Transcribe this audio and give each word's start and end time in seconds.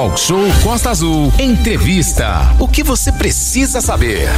Talk 0.00 0.18
Show 0.18 0.40
Costa 0.62 0.88
Azul. 0.88 1.30
Entrevista. 1.38 2.56
O 2.58 2.66
que 2.66 2.82
você 2.82 3.12
precisa 3.12 3.82
saber? 3.82 4.30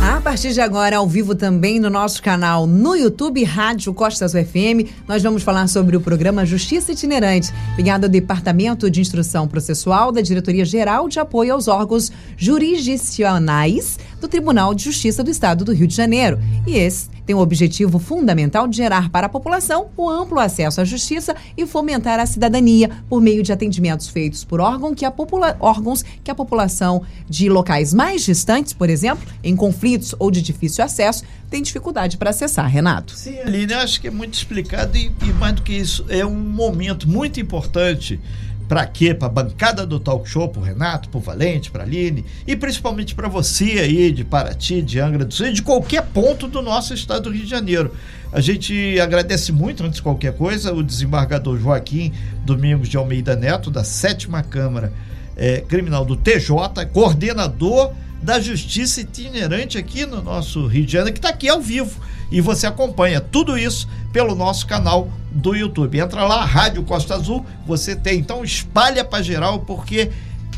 A 0.00 0.20
partir 0.20 0.52
de 0.52 0.60
agora, 0.60 0.98
ao 0.98 1.08
vivo 1.08 1.34
também 1.34 1.80
no 1.80 1.90
nosso 1.90 2.22
canal 2.22 2.68
no 2.68 2.94
YouTube, 2.94 3.42
Rádio 3.42 3.92
Costa 3.92 4.26
Azul 4.26 4.44
FM, 4.44 4.88
nós 5.08 5.20
vamos 5.20 5.42
falar 5.42 5.66
sobre 5.66 5.96
o 5.96 6.00
programa 6.00 6.46
Justiça 6.46 6.92
Itinerante, 6.92 7.52
ligado 7.76 8.04
ao 8.04 8.08
Departamento 8.08 8.88
de 8.88 9.00
Instrução 9.00 9.48
Processual 9.48 10.12
da 10.12 10.20
Diretoria 10.20 10.64
Geral 10.64 11.08
de 11.08 11.18
Apoio 11.18 11.54
aos 11.54 11.66
Órgãos 11.66 12.12
Jurisdicionais 12.36 13.98
do 14.20 14.28
Tribunal 14.28 14.72
de 14.72 14.84
Justiça 14.84 15.24
do 15.24 15.32
Estado 15.32 15.64
do 15.64 15.72
Rio 15.72 15.88
de 15.88 15.96
Janeiro. 15.96 16.38
E 16.64 16.76
esse 16.76 17.08
tem 17.28 17.36
o 17.36 17.40
objetivo 17.40 17.98
fundamental 17.98 18.66
de 18.66 18.78
gerar 18.78 19.10
para 19.10 19.26
a 19.26 19.28
população 19.28 19.88
o 19.98 20.08
amplo 20.08 20.40
acesso 20.40 20.80
à 20.80 20.84
justiça 20.84 21.36
e 21.58 21.66
fomentar 21.66 22.18
a 22.18 22.24
cidadania 22.24 22.90
por 23.06 23.20
meio 23.20 23.42
de 23.42 23.52
atendimentos 23.52 24.08
feitos 24.08 24.44
por 24.44 24.60
órgão 24.60 24.94
que 24.94 25.04
a 25.04 25.12
órgãos 25.60 26.02
que 26.24 26.30
a 26.30 26.34
população 26.34 27.02
de 27.28 27.50
locais 27.50 27.92
mais 27.92 28.24
distantes, 28.24 28.72
por 28.72 28.88
exemplo, 28.88 29.28
em 29.44 29.54
conflitos 29.54 30.14
ou 30.18 30.30
de 30.30 30.40
difícil 30.40 30.82
acesso, 30.82 31.22
tem 31.50 31.60
dificuldade 31.60 32.16
para 32.16 32.30
acessar, 32.30 32.66
Renato. 32.66 33.12
Sim, 33.14 33.38
Aline, 33.40 33.74
acho 33.74 34.00
que 34.00 34.08
é 34.08 34.10
muito 34.10 34.32
explicado 34.32 34.96
e, 34.96 35.12
e 35.22 35.32
mais 35.34 35.54
do 35.54 35.60
que 35.60 35.74
isso, 35.74 36.06
é 36.08 36.24
um 36.24 36.34
momento 36.34 37.06
muito 37.06 37.38
importante 37.38 38.18
para 38.68 38.84
quê? 38.86 39.14
Para 39.14 39.28
a 39.28 39.30
bancada 39.30 39.86
do 39.86 39.98
Talk 39.98 40.28
Show, 40.28 40.48
para 40.48 40.62
Renato, 40.62 41.08
para 41.08 41.20
Valente, 41.20 41.70
para 41.70 41.84
Aline 41.84 42.24
e 42.46 42.54
principalmente 42.54 43.14
para 43.14 43.26
você 43.26 43.64
aí 43.80 44.12
de 44.12 44.24
Paraty, 44.24 44.82
de 44.82 45.00
Angra 45.00 45.24
do 45.24 45.32
Sul 45.32 45.46
e 45.46 45.52
de 45.52 45.62
qualquer 45.62 46.02
ponto 46.02 46.46
do 46.46 46.60
nosso 46.60 46.92
estado 46.92 47.24
do 47.24 47.30
Rio 47.30 47.44
de 47.44 47.50
Janeiro. 47.50 47.92
A 48.30 48.40
gente 48.42 49.00
agradece 49.00 49.52
muito, 49.52 49.82
antes 49.82 49.96
de 49.96 50.02
qualquer 50.02 50.34
coisa, 50.34 50.72
o 50.72 50.82
desembargador 50.82 51.58
Joaquim 51.58 52.12
Domingos 52.44 52.88
de 52.88 52.96
Almeida 52.98 53.34
Neto, 53.34 53.70
da 53.70 53.82
sétima 53.82 54.42
Câmara 54.42 54.92
é, 55.34 55.62
Criminal 55.62 56.04
do 56.04 56.14
TJ, 56.14 56.84
coordenador 56.92 57.94
da 58.22 58.38
Justiça 58.40 59.00
Itinerante 59.00 59.78
aqui 59.78 60.04
no 60.04 60.22
nosso 60.22 60.66
Rio 60.66 60.84
de 60.84 60.92
Janeiro, 60.92 61.14
que 61.14 61.18
está 61.18 61.30
aqui 61.30 61.48
ao 61.48 61.60
vivo. 61.60 61.98
E 62.30 62.40
você 62.40 62.66
acompanha 62.66 63.20
tudo 63.20 63.56
isso 63.56 63.88
pelo 64.12 64.34
nosso 64.34 64.66
canal 64.66 65.08
do 65.30 65.54
YouTube. 65.54 65.98
Entra 65.98 66.24
lá, 66.24 66.44
Rádio 66.44 66.82
Costa 66.82 67.14
Azul, 67.14 67.44
você 67.66 67.96
tem. 67.96 68.18
Então 68.18 68.44
espalha 68.44 69.04
para 69.04 69.22
geral, 69.22 69.60
porque 69.60 70.10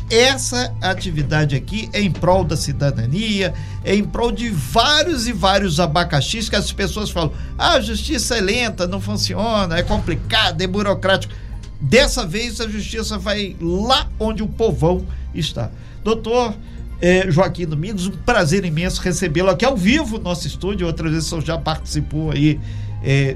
essa 0.09 0.73
atividade 0.81 1.55
aqui 1.55 1.89
é 1.93 2.01
em 2.01 2.11
prol 2.11 2.43
da 2.43 2.57
cidadania, 2.57 3.53
é 3.81 3.95
em 3.95 4.03
prol 4.03 4.29
de 4.29 4.49
vários 4.49 5.25
e 5.25 5.31
vários 5.31 5.79
abacaxis 5.79 6.49
que 6.49 6.55
as 6.55 6.71
pessoas 6.71 7.09
falam: 7.09 7.31
ah, 7.57 7.73
a 7.75 7.81
justiça 7.81 8.37
é 8.37 8.41
lenta, 8.41 8.85
não 8.85 8.99
funciona, 8.99 9.77
é 9.77 9.83
complicada, 9.83 10.63
é 10.63 10.67
burocrático. 10.67 11.33
Dessa 11.79 12.25
vez 12.25 12.59
a 12.59 12.67
justiça 12.67 13.17
vai 13.17 13.55
lá 13.61 14.07
onde 14.19 14.43
o 14.43 14.47
povão 14.47 15.05
está. 15.33 15.71
Doutor 16.03 16.53
é, 17.01 17.29
Joaquim 17.31 17.65
Domingos, 17.65 18.07
um 18.07 18.11
prazer 18.11 18.63
imenso 18.63 19.01
recebê-lo 19.01 19.49
aqui 19.49 19.65
ao 19.65 19.75
vivo 19.75 20.17
no 20.17 20.25
nosso 20.25 20.45
estúdio. 20.45 20.85
Outras 20.85 21.11
vezes 21.11 21.31
o 21.31 21.41
já 21.41 21.57
participou 21.57 22.31
aí 22.31 22.59
é, 23.03 23.35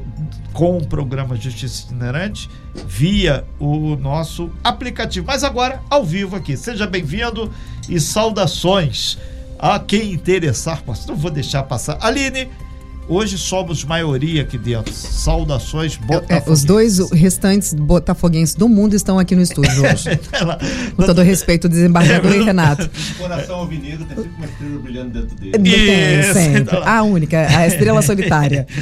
com 0.53 0.77
o 0.77 0.85
programa 0.85 1.35
Justiça 1.35 1.85
Itinerante 1.85 2.49
via 2.88 3.44
o 3.59 3.95
nosso 3.95 4.52
aplicativo. 4.63 5.25
Mas 5.25 5.44
agora, 5.44 5.81
ao 5.89 6.05
vivo 6.05 6.35
aqui. 6.35 6.55
Seja 6.55 6.85
bem-vindo 6.85 7.52
e 7.89 7.99
saudações 7.99 9.17
a 9.57 9.79
quem 9.79 10.13
interessar. 10.13 10.83
Não 11.07 11.16
vou 11.16 11.31
deixar 11.31 11.63
passar. 11.63 11.97
Aline, 12.02 12.50
Hoje 13.07 13.37
somos 13.37 13.83
maioria 13.83 14.41
aqui 14.41 14.57
dentro. 14.57 14.91
Saudações 14.91 15.95
botafoguenses. 15.95 16.47
É, 16.47 16.51
os 16.51 16.63
dois 16.63 17.11
restantes 17.11 17.73
botafoguenses 17.73 18.55
do 18.55 18.67
mundo 18.67 18.95
estão 18.95 19.19
aqui 19.19 19.35
no 19.35 19.43
estúdio 19.43 19.83
hoje. 19.85 20.19
Com 20.95 21.03
todo 21.03 21.21
respeito, 21.21 21.69
desembargador 21.69 22.33
é, 22.33 22.37
e 22.37 22.43
Renato. 22.43 22.89
Coração 23.17 23.57
alvinegro 23.57 24.05
tem 24.05 24.17
sempre 24.17 24.31
uma 24.37 24.45
estrela 24.45 24.79
brilhando 24.79 25.21
dentro 25.21 25.35
dele. 25.35 25.51
Tem, 25.51 26.19
Isso, 26.19 26.33
sempre. 26.33 26.61
Então. 26.61 26.83
A 26.83 27.03
única, 27.03 27.47
a 27.57 27.67
estrela 27.67 28.01
solitária. 28.01 28.65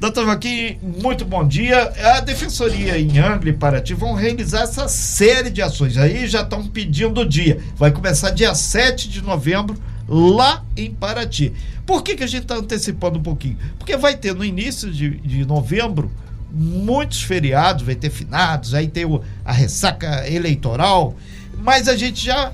Doutor 0.00 0.24
Joaquim, 0.24 0.78
muito 1.02 1.24
bom 1.24 1.46
dia. 1.46 1.92
A 2.16 2.20
Defensoria 2.20 2.98
em 2.98 3.18
Angra 3.18 3.48
e 3.48 3.52
Paraty 3.52 3.94
vão 3.94 4.14
realizar 4.14 4.62
essa 4.62 4.88
série 4.88 5.50
de 5.50 5.62
ações. 5.62 5.96
Aí 5.96 6.26
já 6.26 6.42
estão 6.42 6.64
pedindo 6.66 7.20
o 7.20 7.28
dia. 7.28 7.58
Vai 7.76 7.90
começar 7.90 8.30
dia 8.30 8.54
7 8.54 9.08
de 9.08 9.22
novembro 9.22 9.76
lá 10.08 10.64
em 10.76 10.90
Paraty. 10.90 11.52
Por 11.84 12.02
que, 12.02 12.16
que 12.16 12.24
a 12.24 12.26
gente 12.26 12.42
está 12.42 12.56
antecipando 12.56 13.18
um 13.18 13.22
pouquinho? 13.22 13.58
Porque 13.78 13.96
vai 13.96 14.16
ter 14.16 14.34
no 14.34 14.44
início 14.44 14.90
de, 14.90 15.10
de 15.18 15.44
novembro 15.44 16.10
muitos 16.50 17.22
feriados, 17.22 17.84
vai 17.84 17.94
ter 17.94 18.10
finados, 18.10 18.74
aí 18.74 18.88
tem 18.88 19.04
o, 19.04 19.20
a 19.44 19.52
ressaca 19.52 20.26
eleitoral, 20.28 21.14
mas 21.62 21.88
a 21.88 21.96
gente 21.96 22.24
já 22.24 22.52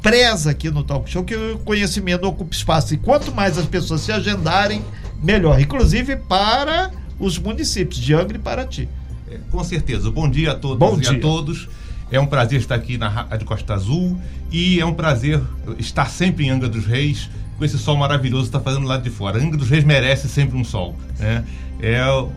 preza 0.00 0.50
aqui 0.50 0.70
no 0.70 0.82
Talk 0.82 1.08
Show 1.08 1.22
que 1.22 1.36
o 1.36 1.58
conhecimento 1.58 2.26
ocupa 2.26 2.54
espaço. 2.54 2.94
E 2.94 2.96
quanto 2.96 3.32
mais 3.32 3.58
as 3.58 3.66
pessoas 3.66 4.00
se 4.00 4.10
agendarem, 4.10 4.82
melhor. 5.22 5.60
Inclusive 5.60 6.16
para 6.16 6.90
os 7.18 7.38
municípios 7.38 8.00
de 8.00 8.14
Angra 8.14 8.36
e 8.36 8.40
Paraty. 8.40 8.88
É, 9.30 9.38
com 9.50 9.62
certeza. 9.62 10.10
Bom 10.10 10.28
dia 10.28 10.52
a 10.52 10.54
todos 10.54 10.78
Bom 10.78 10.98
dia. 10.98 11.12
e 11.12 11.16
a 11.16 11.20
todos. 11.20 11.68
É 12.12 12.20
um 12.20 12.26
prazer 12.26 12.60
estar 12.60 12.74
aqui 12.74 12.98
na 12.98 13.08
Rádio 13.08 13.46
Costa 13.46 13.72
Azul 13.72 14.20
e 14.50 14.78
é 14.78 14.84
um 14.84 14.92
prazer 14.92 15.40
estar 15.78 16.10
sempre 16.10 16.44
em 16.44 16.50
Angra 16.50 16.68
dos 16.68 16.84
Reis 16.84 17.30
com 17.56 17.64
esse 17.64 17.78
sol 17.78 17.96
maravilhoso 17.96 18.42
que 18.42 18.48
está 18.48 18.60
fazendo 18.60 18.86
lá 18.86 18.98
de 18.98 19.08
fora. 19.08 19.38
Angra 19.38 19.56
dos 19.56 19.70
Reis 19.70 19.82
merece 19.82 20.28
sempre 20.28 20.58
um 20.58 20.62
sol. 20.62 20.94
Né? 21.18 21.42
É, 21.80 21.94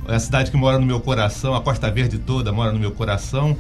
é 0.08 0.16
a 0.16 0.18
cidade 0.18 0.50
que 0.50 0.56
mora 0.56 0.80
no 0.80 0.86
meu 0.86 1.02
coração, 1.02 1.54
a 1.54 1.60
Costa 1.60 1.92
Verde 1.92 2.18
toda 2.18 2.54
mora 2.54 2.72
no 2.72 2.80
meu 2.80 2.92
coração. 2.92 3.58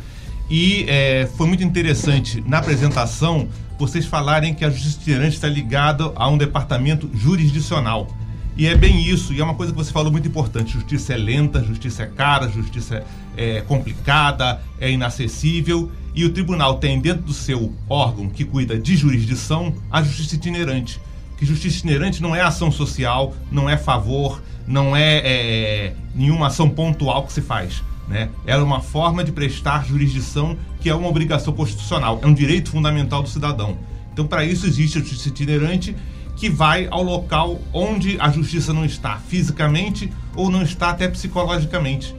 E 0.50 0.86
é, 0.88 1.28
foi 1.36 1.48
muito 1.48 1.66
interessante 1.66 2.42
na 2.48 2.60
apresentação 2.60 3.50
vocês 3.78 4.06
falarem 4.06 4.54
que 4.54 4.64
a 4.64 4.70
Justiça 4.70 5.02
Itinerante 5.02 5.36
está 5.36 5.50
ligada 5.50 6.14
a 6.16 6.30
um 6.30 6.38
departamento 6.38 7.10
jurisdicional. 7.14 8.08
E 8.58 8.68
é 8.68 8.76
bem 8.76 9.04
isso, 9.04 9.34
e 9.34 9.42
é 9.42 9.44
uma 9.44 9.54
coisa 9.54 9.74
que 9.74 9.78
você 9.78 9.92
falou 9.92 10.12
muito 10.12 10.28
importante: 10.28 10.74
justiça 10.74 11.14
é 11.14 11.18
lenta, 11.18 11.62
justiça 11.64 12.04
é 12.04 12.06
cara, 12.06 12.48
justiça 12.48 13.04
é 13.36 13.62
complicada, 13.62 14.62
é 14.80 14.90
inacessível. 14.90 15.92
E 16.14 16.24
o 16.24 16.30
tribunal 16.32 16.76
tem 16.76 17.00
dentro 17.02 17.24
do 17.24 17.34
seu 17.34 17.74
órgão 17.90 18.30
que 18.30 18.46
cuida 18.46 18.80
de 18.80 18.96
jurisdição 18.96 19.76
a 19.92 20.02
justiça 20.02 20.36
itinerante. 20.36 21.02
Que 21.38 21.46
justiça 21.46 21.80
itinerante 21.80 22.22
não 22.22 22.34
é 22.34 22.42
ação 22.42 22.72
social, 22.72 23.36
não 23.52 23.70
é 23.70 23.76
favor, 23.76 24.42
não 24.66 24.96
é, 24.96 25.18
é 25.18 25.94
nenhuma 26.16 26.48
ação 26.48 26.70
pontual 26.70 27.26
que 27.26 27.34
se 27.34 27.42
faz. 27.42 27.84
Né? 28.08 28.30
Ela 28.46 28.62
é 28.62 28.66
uma 28.66 28.80
forma 28.80 29.22
de 29.22 29.34
prestar 29.34 29.86
jurisdição 29.86 30.58
que 30.80 30.90
é 30.90 30.96
uma 30.96 31.10
obrigação 31.10 31.52
constitucional, 31.52 32.20
é 32.22 32.28
um 32.28 32.34
direito 32.34 32.70
fundamental 32.70 33.22
do 33.22 33.28
cidadão. 33.28 33.78
Então, 34.14 34.26
para 34.26 34.46
isso 34.46 34.66
existe 34.66 34.98
a 34.98 35.02
justiça 35.02 35.28
itinerante 35.28 35.94
que 36.36 36.50
vai 36.50 36.88
ao 36.92 37.02
local 37.02 37.60
onde 37.74 38.18
a 38.20 38.30
justiça 38.30 38.74
não 38.74 38.86
está 38.86 39.18
fisicamente 39.18 40.12
ou 40.36 40.50
não 40.50 40.62
está 40.62 40.90
até 40.90 41.08
psicologicamente. 41.08 42.16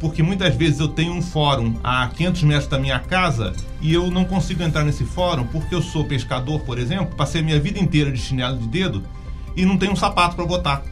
Porque 0.00 0.22
muitas 0.22 0.54
vezes 0.54 0.80
eu 0.80 0.88
tenho 0.88 1.12
um 1.12 1.20
fórum 1.20 1.74
a 1.84 2.08
500 2.08 2.42
metros 2.42 2.66
da 2.66 2.78
minha 2.78 2.98
casa 2.98 3.52
e 3.80 3.92
eu 3.92 4.10
não 4.10 4.24
consigo 4.24 4.62
entrar 4.62 4.82
nesse 4.82 5.04
fórum 5.04 5.46
porque 5.46 5.74
eu 5.74 5.82
sou 5.82 6.04
pescador, 6.04 6.60
por 6.60 6.78
exemplo, 6.78 7.14
passei 7.16 7.42
a 7.42 7.44
minha 7.44 7.60
vida 7.60 7.78
inteira 7.78 8.10
de 8.10 8.18
chinelo 8.18 8.58
de 8.58 8.66
dedo 8.66 9.04
e 9.56 9.64
não 9.64 9.76
tenho 9.76 9.92
um 9.92 9.96
sapato 9.96 10.36
para 10.36 10.46
botar. 10.46 10.82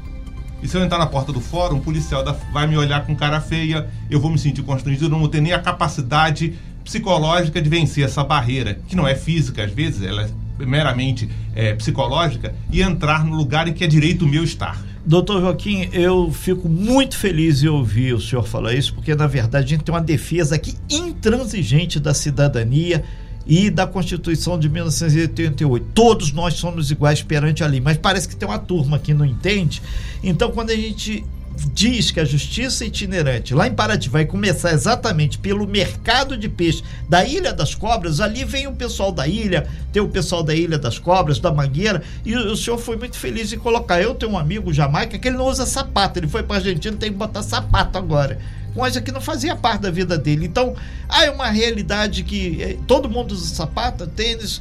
E 0.62 0.68
se 0.68 0.76
eu 0.76 0.84
entrar 0.84 0.98
na 0.98 1.06
porta 1.06 1.32
do 1.32 1.40
fórum, 1.40 1.78
o 1.78 1.80
policial 1.80 2.24
vai 2.52 2.66
me 2.66 2.76
olhar 2.76 3.06
com 3.06 3.14
cara 3.14 3.40
feia, 3.40 3.88
eu 4.10 4.20
vou 4.20 4.30
me 4.30 4.38
sentir 4.38 4.62
constrangido, 4.62 5.08
não 5.08 5.20
vou 5.20 5.28
ter 5.28 5.40
nem 5.40 5.52
a 5.52 5.58
capacidade 5.60 6.58
psicológica 6.84 7.62
de 7.62 7.68
vencer 7.68 8.04
essa 8.04 8.24
barreira, 8.24 8.80
que 8.88 8.96
não 8.96 9.06
é 9.06 9.14
física 9.14 9.64
às 9.64 9.70
vezes, 9.70 10.02
ela 10.02 10.22
é 10.22 10.30
meramente 10.58 11.28
é, 11.54 11.74
psicológica 11.74 12.54
e 12.70 12.82
entrar 12.82 13.24
no 13.24 13.36
lugar 13.36 13.68
em 13.68 13.72
que 13.72 13.84
é 13.84 13.86
direito 13.86 14.26
meu 14.26 14.44
estar. 14.44 14.82
Doutor 15.04 15.40
Joaquim, 15.40 15.88
eu 15.92 16.30
fico 16.30 16.68
muito 16.68 17.16
feliz 17.16 17.62
em 17.62 17.68
ouvir 17.68 18.14
o 18.14 18.20
senhor 18.20 18.46
falar 18.46 18.74
isso, 18.74 18.92
porque 18.94 19.14
na 19.14 19.26
verdade 19.26 19.64
a 19.64 19.68
gente 19.68 19.84
tem 19.84 19.94
uma 19.94 20.02
defesa 20.02 20.54
aqui 20.54 20.74
intransigente 20.90 21.98
da 21.98 22.12
cidadania 22.12 23.02
e 23.46 23.70
da 23.70 23.86
Constituição 23.86 24.58
de 24.58 24.68
1988. 24.68 25.86
Todos 25.94 26.32
nós 26.32 26.54
somos 26.54 26.90
iguais 26.90 27.22
perante 27.22 27.64
a 27.64 27.66
lei, 27.66 27.80
mas 27.80 27.96
parece 27.96 28.28
que 28.28 28.36
tem 28.36 28.46
uma 28.46 28.58
turma 28.58 28.98
que 28.98 29.14
não 29.14 29.24
entende. 29.24 29.80
Então, 30.22 30.50
quando 30.50 30.70
a 30.70 30.76
gente 30.76 31.24
diz 31.72 32.10
que 32.10 32.20
a 32.20 32.24
justiça 32.24 32.84
itinerante 32.84 33.54
lá 33.54 33.66
em 33.66 33.74
Paraty 33.74 34.08
vai 34.08 34.24
começar 34.24 34.72
exatamente 34.72 35.38
pelo 35.38 35.66
mercado 35.66 36.36
de 36.36 36.48
peixe 36.48 36.82
da 37.08 37.24
Ilha 37.24 37.52
das 37.52 37.74
Cobras, 37.74 38.20
ali 38.20 38.44
vem 38.44 38.66
o 38.66 38.72
pessoal 38.72 39.10
da 39.10 39.26
ilha, 39.26 39.68
tem 39.92 40.02
o 40.02 40.08
pessoal 40.08 40.42
da 40.42 40.54
Ilha 40.54 40.78
das 40.78 40.98
Cobras, 40.98 41.38
da 41.38 41.52
Mangueira, 41.52 42.02
e 42.24 42.36
o 42.36 42.56
senhor 42.56 42.78
foi 42.78 42.96
muito 42.96 43.16
feliz 43.16 43.52
em 43.52 43.58
colocar. 43.58 44.00
Eu 44.00 44.14
tenho 44.14 44.32
um 44.32 44.38
amigo 44.38 44.72
Jamaica 44.72 45.18
que 45.18 45.28
ele 45.28 45.36
não 45.36 45.46
usa 45.46 45.66
sapato, 45.66 46.18
ele 46.18 46.28
foi 46.28 46.42
para 46.42 46.56
Argentina, 46.56 46.96
tem 46.96 47.10
que 47.10 47.18
botar 47.18 47.42
sapato 47.42 47.98
agora. 47.98 48.38
Coisa 48.74 49.00
que 49.00 49.10
não 49.10 49.20
fazia 49.20 49.56
parte 49.56 49.82
da 49.82 49.90
vida 49.90 50.16
dele. 50.16 50.46
Então, 50.46 50.76
há 51.08 51.30
uma 51.30 51.48
realidade 51.48 52.22
que 52.22 52.62
eh, 52.62 52.76
todo 52.86 53.08
mundo 53.08 53.32
usa 53.32 53.54
sapato, 53.54 54.06
tênis, 54.06 54.60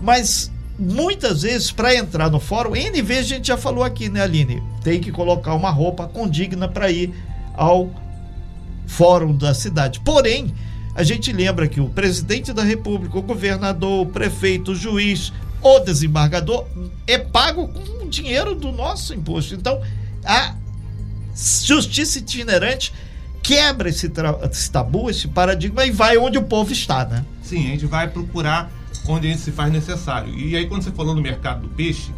mas 0.00 0.52
muitas 0.78 1.42
vezes 1.42 1.70
para 1.70 1.94
entrar 1.94 2.30
no 2.30 2.40
fórum, 2.40 2.76
N 2.76 3.00
vezes 3.02 3.32
a 3.32 3.34
gente 3.36 3.48
já 3.48 3.56
falou 3.56 3.82
aqui, 3.82 4.08
né, 4.08 4.22
Aline? 4.22 4.62
Tem 4.82 5.00
que 5.00 5.10
colocar 5.10 5.54
uma 5.54 5.70
roupa 5.70 6.06
condigna 6.06 6.68
para 6.68 6.90
ir 6.90 7.14
ao 7.54 7.90
fórum 8.86 9.36
da 9.36 9.54
cidade. 9.54 10.00
Porém, 10.00 10.54
a 10.94 11.02
gente 11.02 11.32
lembra 11.32 11.68
que 11.68 11.80
o 11.80 11.88
presidente 11.88 12.52
da 12.52 12.62
República, 12.62 13.18
o 13.18 13.22
governador, 13.22 14.06
o 14.06 14.10
prefeito, 14.10 14.72
o 14.72 14.74
juiz, 14.74 15.32
o 15.60 15.80
desembargador 15.80 16.66
é 17.06 17.18
pago 17.18 17.68
com 17.68 18.08
dinheiro 18.08 18.54
do 18.54 18.70
nosso 18.70 19.14
imposto. 19.14 19.54
Então, 19.54 19.80
a 20.24 20.54
justiça 21.34 22.18
itinerante 22.18 22.92
quebra 23.42 23.88
esse, 23.88 24.10
esse 24.50 24.70
tabu, 24.70 25.10
esse 25.10 25.28
paradigma 25.28 25.84
e 25.84 25.90
vai 25.90 26.16
onde 26.16 26.38
o 26.38 26.42
povo 26.42 26.72
está, 26.72 27.04
né? 27.04 27.24
Sim, 27.42 27.66
a 27.66 27.70
gente 27.70 27.86
vai 27.86 28.08
procurar 28.08 28.70
onde 29.08 29.28
a 29.28 29.30
gente 29.30 29.42
se 29.42 29.52
faz 29.52 29.72
necessário. 29.72 30.32
E 30.34 30.56
aí, 30.56 30.66
quando 30.66 30.82
você 30.82 30.90
falou 30.90 31.14
no 31.14 31.22
mercado 31.22 31.62
do 31.62 31.68
peixe, 31.68 32.12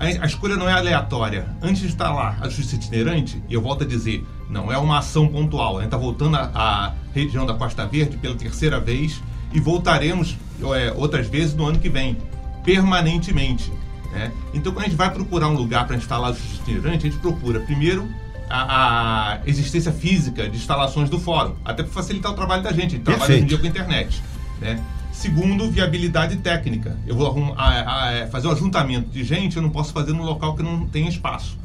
a, 0.00 0.26
escolha 0.26 0.56
não 0.56 0.66
é 0.68 0.72
aleatória. 0.72 1.46
Antes 1.60 1.82
de 1.82 1.88
estar 1.88 2.10
lá 2.10 2.38
a 2.40 2.48
justiça 2.48 2.76
itinerante, 2.76 3.42
eu 3.50 3.60
volto 3.60 3.84
a 3.84 3.86
dizer, 3.86 4.26
não 4.48 4.72
é 4.72 4.78
uma 4.78 4.98
ação 4.98 5.28
pontual. 5.28 5.76
A 5.76 5.82
gente 5.82 5.88
está 5.88 5.98
voltando 5.98 6.36
à 6.36 6.94
região 7.14 7.44
da 7.44 7.52
Costa 7.52 7.86
Verde 7.86 8.16
pela 8.16 8.34
terceira 8.34 8.80
vez 8.80 9.22
e 9.52 9.60
voltaremos 9.60 10.38
é, 10.74 10.92
outras 10.96 11.26
vezes 11.26 11.54
no 11.54 11.66
ano 11.66 11.78
que 11.78 11.90
vem, 11.90 12.16
permanentemente. 12.64 13.70
Né? 14.10 14.32
Então, 14.54 14.72
quando 14.72 14.86
a 14.86 14.88
gente 14.88 14.96
vai 14.96 15.10
procurar 15.10 15.48
um 15.48 15.54
lugar 15.54 15.86
para 15.86 15.96
instalar 15.96 16.30
a 16.30 16.32
justiça 16.32 16.62
itinerante, 16.62 17.06
a 17.06 17.10
gente 17.10 17.20
procura 17.20 17.60
primeiro 17.60 18.08
a, 18.48 19.34
a, 19.34 19.38
existência 19.46 19.92
física 19.92 20.48
de 20.48 20.56
instalações 20.56 21.10
do 21.10 21.18
fórum, 21.18 21.54
até 21.62 21.82
para 21.82 21.92
facilitar 21.92 22.32
o 22.32 22.34
trabalho 22.34 22.62
da 22.62 22.72
gente. 22.72 22.86
A 22.86 22.90
gente 22.96 23.02
trabalha 23.02 23.34
hoje 23.34 23.42
em 23.42 23.46
dia 23.46 23.58
com 23.58 23.66
a 23.66 23.68
internet. 23.68 24.22
Né? 24.60 24.82
Segundo, 25.20 25.70
viabilidade 25.70 26.36
técnica. 26.38 26.96
Eu 27.06 27.14
vou 27.14 27.26
arrum, 27.26 27.52
a, 27.54 28.22
a, 28.22 28.26
fazer 28.28 28.48
um 28.48 28.52
ajuntamento 28.52 29.10
de 29.10 29.22
gente, 29.22 29.54
eu 29.54 29.62
não 29.62 29.68
posso 29.68 29.92
fazer 29.92 30.14
num 30.14 30.22
local 30.22 30.56
que 30.56 30.62
não 30.62 30.86
tem 30.86 31.06
espaço. 31.06 31.58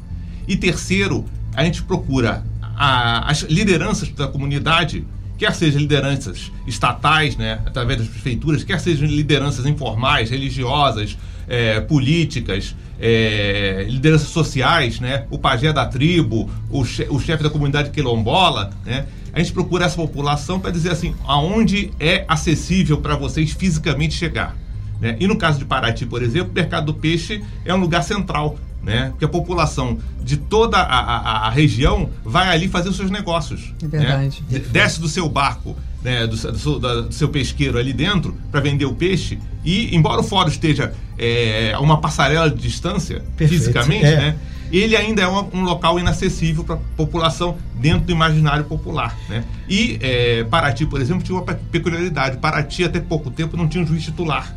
E 0.46 0.58
terceiro, 0.58 1.24
a 1.54 1.64
gente 1.64 1.82
procura 1.82 2.44
as 2.76 3.44
lideranças 3.44 4.10
da 4.10 4.28
comunidade, 4.28 5.06
quer 5.38 5.54
sejam 5.54 5.80
lideranças 5.80 6.52
estatais, 6.66 7.34
né, 7.38 7.62
através 7.64 7.98
das 7.98 8.08
prefeituras, 8.08 8.62
quer 8.62 8.78
sejam 8.78 9.08
lideranças 9.08 9.64
informais, 9.64 10.28
religiosas, 10.28 11.16
é, 11.48 11.80
políticas, 11.80 12.76
é, 13.00 13.86
lideranças 13.88 14.28
sociais, 14.28 15.00
né, 15.00 15.24
o 15.30 15.38
pajé 15.38 15.72
da 15.72 15.86
tribo, 15.86 16.50
o, 16.68 16.84
che 16.84 17.06
o 17.08 17.18
chefe 17.18 17.42
da 17.42 17.48
comunidade 17.48 17.88
quilombola, 17.88 18.70
né, 18.84 19.06
a 19.36 19.38
gente 19.38 19.52
procura 19.52 19.84
essa 19.84 19.96
população 19.96 20.58
para 20.58 20.70
dizer 20.70 20.90
assim, 20.90 21.14
aonde 21.26 21.92
é 22.00 22.24
acessível 22.26 22.96
para 22.96 23.14
vocês 23.16 23.52
fisicamente 23.52 24.14
chegar. 24.14 24.56
Né? 24.98 25.14
E 25.20 25.26
no 25.26 25.36
caso 25.36 25.58
de 25.58 25.66
Paraty, 25.66 26.06
por 26.06 26.22
exemplo, 26.22 26.52
o 26.52 26.54
mercado 26.54 26.86
do 26.86 26.94
peixe 26.94 27.44
é 27.62 27.74
um 27.74 27.76
lugar 27.76 28.02
central, 28.02 28.58
né? 28.82 29.10
Porque 29.10 29.26
a 29.26 29.28
população 29.28 29.98
de 30.22 30.38
toda 30.38 30.78
a, 30.78 31.00
a, 31.00 31.48
a 31.48 31.50
região 31.50 32.08
vai 32.24 32.48
ali 32.48 32.66
fazer 32.66 32.88
os 32.88 32.96
seus 32.96 33.10
negócios. 33.10 33.74
É 33.82 33.86
verdade. 33.86 34.42
Né? 34.48 34.58
Desce 34.58 34.98
do 34.98 35.08
seu 35.08 35.28
barco, 35.28 35.76
né? 36.02 36.26
do, 36.26 36.36
do, 36.52 37.02
do 37.02 37.12
seu 37.12 37.28
pesqueiro 37.28 37.76
ali 37.76 37.92
dentro 37.92 38.34
para 38.50 38.60
vender 38.60 38.86
o 38.86 38.94
peixe 38.94 39.38
e, 39.62 39.94
embora 39.94 40.22
o 40.22 40.24
fórum 40.24 40.48
esteja 40.48 40.94
é, 41.18 41.76
uma 41.78 42.00
passarela 42.00 42.48
de 42.48 42.56
distância, 42.56 43.22
Perfeito. 43.36 43.50
fisicamente, 43.50 44.06
é. 44.06 44.16
né? 44.16 44.36
Ele 44.72 44.96
ainda 44.96 45.22
é 45.22 45.28
um, 45.28 45.48
um 45.52 45.62
local 45.62 45.98
inacessível 45.98 46.64
para 46.64 46.76
a 46.76 46.78
população 46.96 47.56
dentro 47.74 48.06
do 48.06 48.12
imaginário 48.12 48.64
popular. 48.64 49.16
Né? 49.28 49.44
E 49.68 49.98
é, 50.00 50.44
Paraty, 50.44 50.86
por 50.86 51.00
exemplo, 51.00 51.22
tinha 51.22 51.38
uma 51.38 51.44
peculiaridade. 51.44 52.38
Paraty, 52.38 52.84
até 52.84 53.00
pouco 53.00 53.30
tempo, 53.30 53.56
não 53.56 53.68
tinha 53.68 53.82
um 53.82 53.86
juiz 53.86 54.04
titular. 54.04 54.54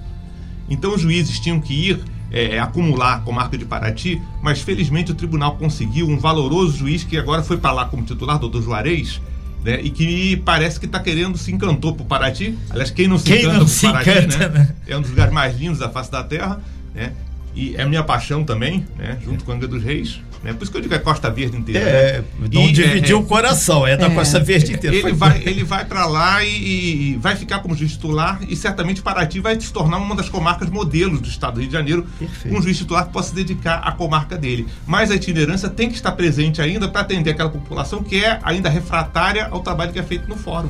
Então, 0.70 0.94
os 0.94 1.02
juízes 1.02 1.40
tinham 1.40 1.60
que 1.60 1.74
ir 1.74 2.00
é, 2.32 2.60
acumular 2.60 3.16
a 3.16 3.20
comarca 3.20 3.58
de 3.58 3.66
Paraty, 3.66 4.22
mas 4.42 4.62
felizmente 4.62 5.12
o 5.12 5.16
tribunal 5.16 5.58
conseguiu 5.58 6.08
um 6.08 6.18
valoroso 6.18 6.78
juiz 6.78 7.04
que 7.04 7.18
agora 7.18 7.42
foi 7.42 7.58
para 7.58 7.72
lá 7.72 7.86
como 7.86 8.04
titular, 8.04 8.38
doutor 8.38 8.62
Juarez, 8.62 9.20
né, 9.64 9.82
e 9.82 9.90
que 9.90 10.38
parece 10.38 10.80
que 10.80 10.86
está 10.86 11.00
querendo 11.00 11.38
se 11.38 11.52
encantou 11.52 11.94
por 11.94 12.06
Paraty. 12.06 12.58
Aliás, 12.70 12.92
quem 12.92 13.08
não 13.08 13.18
se 13.18 13.26
quem 13.26 13.42
encanta 13.42 13.66
por 13.66 13.82
Paraty, 13.82 14.10
encanta, 14.10 14.38
né? 14.38 14.60
né? 14.60 14.76
É 14.88 14.98
um 14.98 15.02
dos 15.02 15.10
lugares 15.10 15.34
mais 15.34 15.60
lindos 15.60 15.80
da 15.80 15.90
face 15.90 16.12
da 16.12 16.24
Terra, 16.24 16.62
né? 16.94 17.14
E 17.60 17.76
é 17.76 17.84
minha 17.84 18.02
paixão 18.02 18.42
também, 18.46 18.86
né? 18.98 19.18
Junto 19.22 19.44
com 19.44 19.52
a 19.52 19.56
Angra 19.56 19.68
dos 19.68 19.84
Reis. 19.84 20.22
Né? 20.42 20.54
Por 20.54 20.64
isso 20.64 20.72
que 20.72 20.78
eu 20.78 20.82
digo 20.82 20.94
é 20.94 21.00
Costa 21.00 21.30
Verde 21.30 21.58
inteira. 21.58 21.90
É, 21.90 22.18
né? 22.20 22.24
não 22.54 22.70
e, 22.70 22.72
dividiu 22.72 23.18
é, 23.18 23.20
o 23.20 23.26
coração, 23.26 23.86
é 23.86 23.98
da 23.98 24.06
é, 24.06 24.10
Costa 24.10 24.40
Verde 24.40 24.72
inteira. 24.72 24.96
Ele 24.96 25.12
vai, 25.12 25.44
ele 25.46 25.66
vai 25.66 25.84
para 25.84 26.06
lá 26.06 26.42
e, 26.42 27.12
e, 27.12 27.16
vai 27.18 27.36
ficar 27.36 27.60
como 27.60 27.76
juiz 27.76 27.92
titular 27.92 28.40
e 28.48 28.56
certamente 28.56 29.02
Paraty 29.02 29.42
vai 29.42 29.60
se 29.60 29.74
tornar 29.74 29.98
uma 29.98 30.16
das 30.16 30.30
comarcas 30.30 30.70
modelos 30.70 31.20
do 31.20 31.28
estado 31.28 31.56
do 31.56 31.60
Rio 31.60 31.68
de 31.68 31.74
Janeiro, 31.74 32.08
Perfeito. 32.18 32.58
um 32.58 32.62
juiz 32.62 32.78
titular 32.78 33.08
que 33.08 33.12
possa 33.12 33.30
se 33.30 33.36
dedicar 33.36 33.80
à 33.80 33.92
comarca 33.92 34.38
dele. 34.38 34.66
Mas 34.88 35.12
a 35.12 35.16
itinerância 35.16 35.68
tem 35.68 35.90
que 35.90 35.96
estar 35.96 36.14
presente 36.14 36.62
ainda 36.62 36.88
para 36.88 37.02
atender 37.02 37.32
aquela 37.32 37.50
população 37.50 38.02
que 38.02 38.24
é 38.24 38.40
ainda 38.42 38.70
refratária 38.70 39.50
ao 39.52 39.60
trabalho 39.60 39.92
que 39.92 40.00
é 40.00 40.04
feito 40.04 40.30
no 40.30 40.38
fórum. 40.38 40.70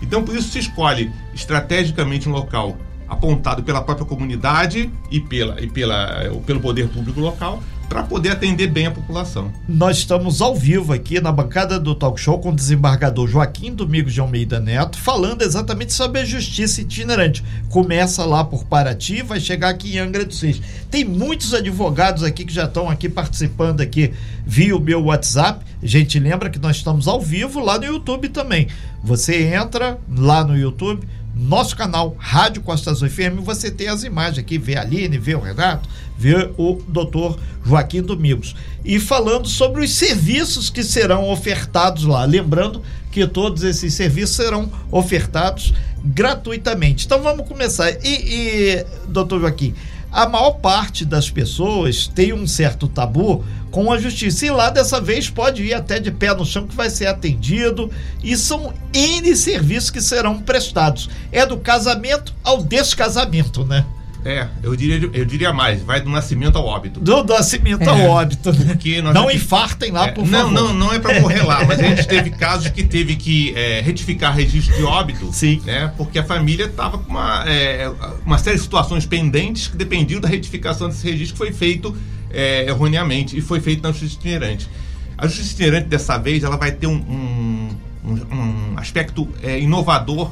Então, 0.00 0.22
por 0.22 0.36
isso 0.36 0.50
se 0.50 0.60
escolhe 0.60 1.10
estrategicamente 1.34 2.28
um 2.28 2.32
local 2.32 2.78
apontado 3.10 3.62
pela 3.62 3.82
própria 3.82 4.06
comunidade 4.06 4.88
e, 5.10 5.20
pela, 5.20 5.60
e 5.60 5.68
pela, 5.68 6.30
pelo 6.46 6.60
poder 6.60 6.88
público 6.88 7.20
local 7.20 7.60
para 7.90 8.04
poder 8.04 8.30
atender 8.30 8.68
bem 8.68 8.86
a 8.86 8.90
população. 8.92 9.52
Nós 9.68 9.98
estamos 9.98 10.40
ao 10.40 10.54
vivo 10.54 10.92
aqui 10.92 11.20
na 11.20 11.32
bancada 11.32 11.78
do 11.78 11.92
Talk 11.92 12.20
Show 12.20 12.38
com 12.38 12.50
o 12.50 12.54
desembargador 12.54 13.26
Joaquim 13.26 13.74
Domingos 13.74 14.14
de 14.14 14.20
Almeida 14.20 14.60
Neto, 14.60 14.96
falando 14.96 15.42
exatamente 15.42 15.92
sobre 15.92 16.20
a 16.20 16.24
justiça 16.24 16.80
itinerante. 16.80 17.42
Começa 17.68 18.24
lá 18.24 18.44
por 18.44 18.64
Paraty, 18.64 19.22
vai 19.22 19.40
chegar 19.40 19.70
aqui 19.70 19.96
em 19.96 19.98
Angra 19.98 20.24
dos 20.24 20.40
Reis. 20.40 20.62
Tem 20.88 21.04
muitos 21.04 21.52
advogados 21.52 22.22
aqui 22.22 22.44
que 22.44 22.54
já 22.54 22.66
estão 22.66 22.88
aqui 22.88 23.08
participando 23.08 23.80
aqui 23.80 24.12
via 24.46 24.76
o 24.76 24.80
meu 24.80 25.02
WhatsApp. 25.06 25.64
A 25.82 25.86
gente 25.86 26.16
lembra 26.20 26.48
que 26.48 26.60
nós 26.60 26.76
estamos 26.76 27.08
ao 27.08 27.20
vivo 27.20 27.58
lá 27.58 27.76
no 27.76 27.86
YouTube 27.86 28.28
também. 28.28 28.68
Você 29.02 29.52
entra 29.52 29.98
lá 30.16 30.44
no 30.44 30.56
YouTube, 30.56 31.04
nosso 31.40 31.74
canal 31.74 32.14
Rádio 32.18 32.60
Costa 32.62 32.90
Azul 32.90 33.08
FM, 33.08 33.40
você 33.42 33.70
tem 33.70 33.88
as 33.88 34.04
imagens 34.04 34.38
aqui, 34.38 34.58
vê 34.58 34.76
a 34.76 34.82
Aline, 34.82 35.16
vê 35.16 35.34
o 35.34 35.40
Renato, 35.40 35.88
vê 36.16 36.50
o 36.58 36.78
doutor 36.86 37.38
Joaquim 37.64 38.02
Domingos. 38.02 38.54
E 38.84 39.00
falando 39.00 39.48
sobre 39.48 39.82
os 39.82 39.90
serviços 39.90 40.68
que 40.68 40.82
serão 40.82 41.30
ofertados 41.30 42.04
lá. 42.04 42.24
Lembrando 42.24 42.82
que 43.10 43.26
todos 43.26 43.62
esses 43.62 43.94
serviços 43.94 44.36
serão 44.36 44.70
ofertados 44.90 45.72
gratuitamente. 46.04 47.06
Então 47.06 47.22
vamos 47.22 47.48
começar. 47.48 47.90
E, 48.04 48.04
e 48.04 48.86
doutor 49.08 49.40
Joaquim, 49.40 49.74
a 50.12 50.28
maior 50.28 50.52
parte 50.52 51.04
das 51.04 51.30
pessoas 51.30 52.06
tem 52.06 52.32
um 52.32 52.46
certo 52.46 52.88
tabu 52.88 53.44
com 53.70 53.92
a 53.92 53.98
justiça. 53.98 54.46
E 54.46 54.50
lá 54.50 54.70
dessa 54.70 55.00
vez 55.00 55.30
pode 55.30 55.62
ir 55.62 55.74
até 55.74 55.98
de 56.00 56.10
pé 56.10 56.34
no 56.34 56.44
chão 56.44 56.66
que 56.66 56.74
vai 56.74 56.90
ser 56.90 57.06
atendido. 57.06 57.90
E 58.22 58.36
são 58.36 58.74
N 58.92 59.36
serviços 59.36 59.90
que 59.90 60.00
serão 60.00 60.40
prestados. 60.40 61.08
É 61.30 61.46
do 61.46 61.58
casamento 61.58 62.34
ao 62.42 62.62
descasamento, 62.62 63.64
né? 63.64 63.86
É, 64.24 64.46
eu 64.62 64.76
diria, 64.76 65.10
eu 65.14 65.24
diria 65.24 65.52
mais, 65.52 65.82
vai 65.82 66.00
do 66.00 66.10
nascimento 66.10 66.56
ao 66.58 66.66
óbito. 66.66 67.00
Do, 67.00 67.22
do 67.22 67.32
nascimento 67.32 67.82
é. 67.82 67.88
ao 67.88 68.00
óbito. 68.02 68.52
Porque 68.52 69.00
não 69.00 69.12
já... 69.12 69.32
infartem 69.32 69.90
lá, 69.90 70.08
é, 70.08 70.10
por 70.12 70.26
não, 70.26 70.40
favor. 70.40 70.52
Não, 70.52 70.74
não 70.74 70.92
é 70.92 70.98
para 70.98 71.20
morrer 71.20 71.42
lá, 71.42 71.64
mas 71.64 71.80
a 71.80 71.82
gente 71.82 72.06
teve 72.06 72.30
casos 72.30 72.68
que 72.68 72.84
teve 72.84 73.16
que 73.16 73.54
é, 73.56 73.80
retificar 73.80 74.34
registro 74.34 74.76
de 74.76 74.82
óbito. 74.82 75.32
Sim. 75.32 75.62
Né, 75.64 75.92
porque 75.96 76.18
a 76.18 76.24
família 76.24 76.66
estava 76.66 76.98
com 76.98 77.10
uma, 77.10 77.44
é, 77.48 77.90
uma 78.24 78.36
série 78.36 78.56
de 78.56 78.62
situações 78.62 79.06
pendentes 79.06 79.68
que 79.68 79.76
dependiam 79.76 80.20
da 80.20 80.28
retificação 80.28 80.88
desse 80.88 81.08
registro 81.08 81.34
que 81.34 81.38
foi 81.38 81.52
feito 81.52 81.96
é, 82.30 82.66
erroneamente 82.66 83.36
e 83.36 83.40
foi 83.40 83.60
feito 83.60 83.82
na 83.82 83.90
justiça 83.90 84.16
itinerante. 84.16 84.68
A 85.16 85.26
justiça 85.26 85.54
itinerante 85.54 85.88
dessa 85.88 86.18
vez 86.18 86.44
ela 86.44 86.56
vai 86.56 86.72
ter 86.72 86.86
um, 86.86 86.92
um, 86.92 87.68
um, 88.04 88.12
um 88.12 88.78
aspecto 88.78 89.26
é, 89.42 89.58
inovador 89.58 90.30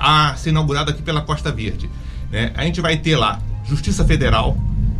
a 0.00 0.34
ser 0.36 0.50
inaugurado 0.50 0.90
aqui 0.90 1.02
pela 1.02 1.20
Costa 1.20 1.52
Verde. 1.52 1.90
Né? 2.30 2.52
A 2.54 2.64
gente 2.64 2.80
vai 2.80 2.96
ter 2.96 3.16
lá 3.16 3.40
Justiça 3.64 4.04
Federal, 4.04 4.56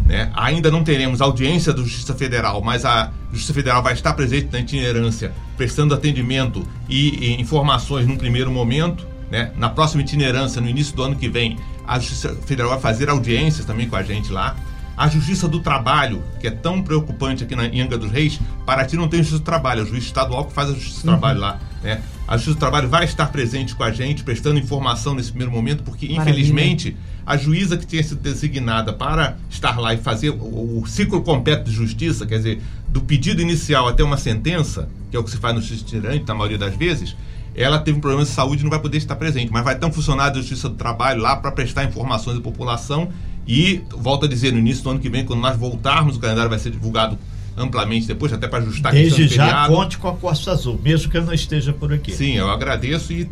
né? 0.07 0.31
ainda 0.35 0.71
não 0.71 0.83
teremos 0.83 1.21
audiência 1.21 1.73
da 1.73 1.83
Justiça 1.83 2.15
Federal, 2.15 2.61
mas 2.63 2.85
a 2.85 3.11
Justiça 3.31 3.55
Federal 3.55 3.83
vai 3.83 3.93
estar 3.93 4.13
presente 4.15 4.49
na 4.53 4.61
itinerância, 4.61 5.33
prestando 5.57 5.95
atendimento 5.95 6.67
e, 6.89 7.25
e 7.25 7.41
informações 7.41 8.07
num 8.07 8.17
primeiro 8.17 8.51
momento. 8.51 9.07
Né? 9.31 9.53
Na 9.57 9.69
próxima 9.69 10.03
itinerância, 10.03 10.61
no 10.61 10.69
início 10.69 10.95
do 10.97 11.03
ano 11.03 11.15
que 11.15 11.29
vem, 11.29 11.57
a 11.87 11.99
Justiça 11.99 12.35
Federal 12.47 12.71
vai 12.71 12.81
fazer 12.81 13.09
audiências 13.09 13.65
também 13.65 13.89
com 13.89 13.97
a 13.97 14.03
gente 14.03 14.33
lá. 14.33 14.57
A 14.97 15.09
Justiça 15.09 15.49
do 15.49 15.61
Trabalho, 15.61 16.23
que 16.41 16.47
é 16.47 16.51
tão 16.51 16.83
preocupante 16.83 17.45
aqui 17.45 17.57
na 17.57 17.63
Angra 17.63 17.97
dos 17.97 18.11
Reis, 18.11 18.39
Paraty 18.67 18.97
não 18.97 19.09
tem 19.09 19.21
Justiça 19.21 19.39
do 19.39 19.45
Trabalho, 19.45 19.81
é 19.81 19.83
o 19.85 19.87
juiz 19.87 20.05
estadual 20.05 20.45
que 20.45 20.53
faz 20.53 20.69
a 20.69 20.75
Justiça 20.75 21.03
do 21.03 21.13
uhum. 21.13 21.19
Trabalho 21.19 21.41
lá. 21.41 21.59
Né? 21.83 22.03
A 22.31 22.37
Justiça 22.37 22.55
do 22.55 22.61
Trabalho 22.61 22.89
vai 22.89 23.05
estar 23.05 23.27
presente 23.27 23.75
com 23.75 23.83
a 23.83 23.91
gente, 23.91 24.23
prestando 24.23 24.57
informação 24.57 25.15
nesse 25.15 25.31
primeiro 25.31 25.51
momento, 25.51 25.83
porque 25.83 26.09
Maravilha. 26.09 26.31
infelizmente 26.31 26.97
a 27.27 27.37
juíza 27.37 27.77
que 27.77 27.85
tinha 27.85 28.01
sido 28.05 28.21
designada 28.21 28.93
para 28.93 29.37
estar 29.51 29.77
lá 29.81 29.93
e 29.95 29.97
fazer 29.97 30.31
o, 30.31 30.81
o, 30.81 30.87
ciclo 30.87 31.23
completo 31.23 31.65
de 31.65 31.73
justiça, 31.73 32.25
quer 32.25 32.37
dizer, 32.37 32.63
do 32.87 33.01
pedido 33.01 33.43
inicial 33.43 33.89
até 33.89 34.05
uma 34.05 34.17
sentença, 34.17 34.89
que 35.11 35.17
é 35.17 35.19
o 35.19 35.25
que 35.25 35.31
se 35.33 35.39
faz 35.39 35.57
no 35.57 35.61
justiça 35.61 35.85
tirante, 35.85 36.25
na 36.25 36.33
maioria 36.33 36.57
das 36.57 36.77
vezes, 36.77 37.17
ela 37.53 37.81
teve 37.81 37.99
um 37.99 38.01
problema 38.01 38.25
de 38.25 38.31
saúde 38.31 38.61
e 38.61 38.63
não 38.63 38.71
vai 38.71 38.79
poder 38.79 38.99
estar 38.99 39.17
presente, 39.17 39.51
mas 39.51 39.65
vai 39.65 39.77
ter 39.77 39.85
um 39.85 39.93
funcionário 39.93 40.35
da 40.35 40.41
Justiça 40.41 40.69
do 40.69 40.77
Trabalho 40.77 41.21
lá 41.21 41.35
para 41.35 41.51
prestar 41.51 41.83
informações 41.83 42.39
à 42.39 42.41
população 42.41 43.11
e, 43.45 43.83
volto 43.91 44.27
a 44.27 44.29
dizer, 44.29 44.53
no 44.53 44.59
início 44.61 44.85
do 44.85 44.91
ano 44.91 45.01
que 45.01 45.11
vem, 45.11 45.25
quando 45.25 45.41
nós 45.41 45.57
voltarmos, 45.57 46.17
o 46.17 46.21
calendário 46.21 46.49
vai 46.49 46.61
ser 46.61 46.71
divulgado 46.71 47.19
amplamente 47.61 48.07
depois, 48.07 48.33
até 48.33 48.49
para 48.49 48.61
ajustar 48.61 48.93
Desde 48.93 49.29
já, 49.29 49.45
feriado. 49.47 49.75
conte 49.75 49.99
com 49.99 50.09
a 50.09 50.17
Costa 50.17 50.53
Azul, 50.53 50.81
mesmo 50.83 51.11
que 51.11 51.17
eu 51.17 51.25
não 51.25 51.35
esteja 51.35 51.73
por 51.73 51.93
aqui. 51.93 52.13
Sim, 52.13 52.37
eu 52.37 52.51
agradeço 52.51 53.13
e 53.13 53.29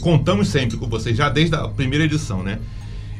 contamos 0.00 0.48
sempre 0.48 0.76
com 0.76 0.86
vocês, 0.86 1.16
já 1.16 1.28
desde 1.28 1.56
a 1.56 1.66
primeira 1.68 2.04
edição, 2.04 2.42
né? 2.42 2.58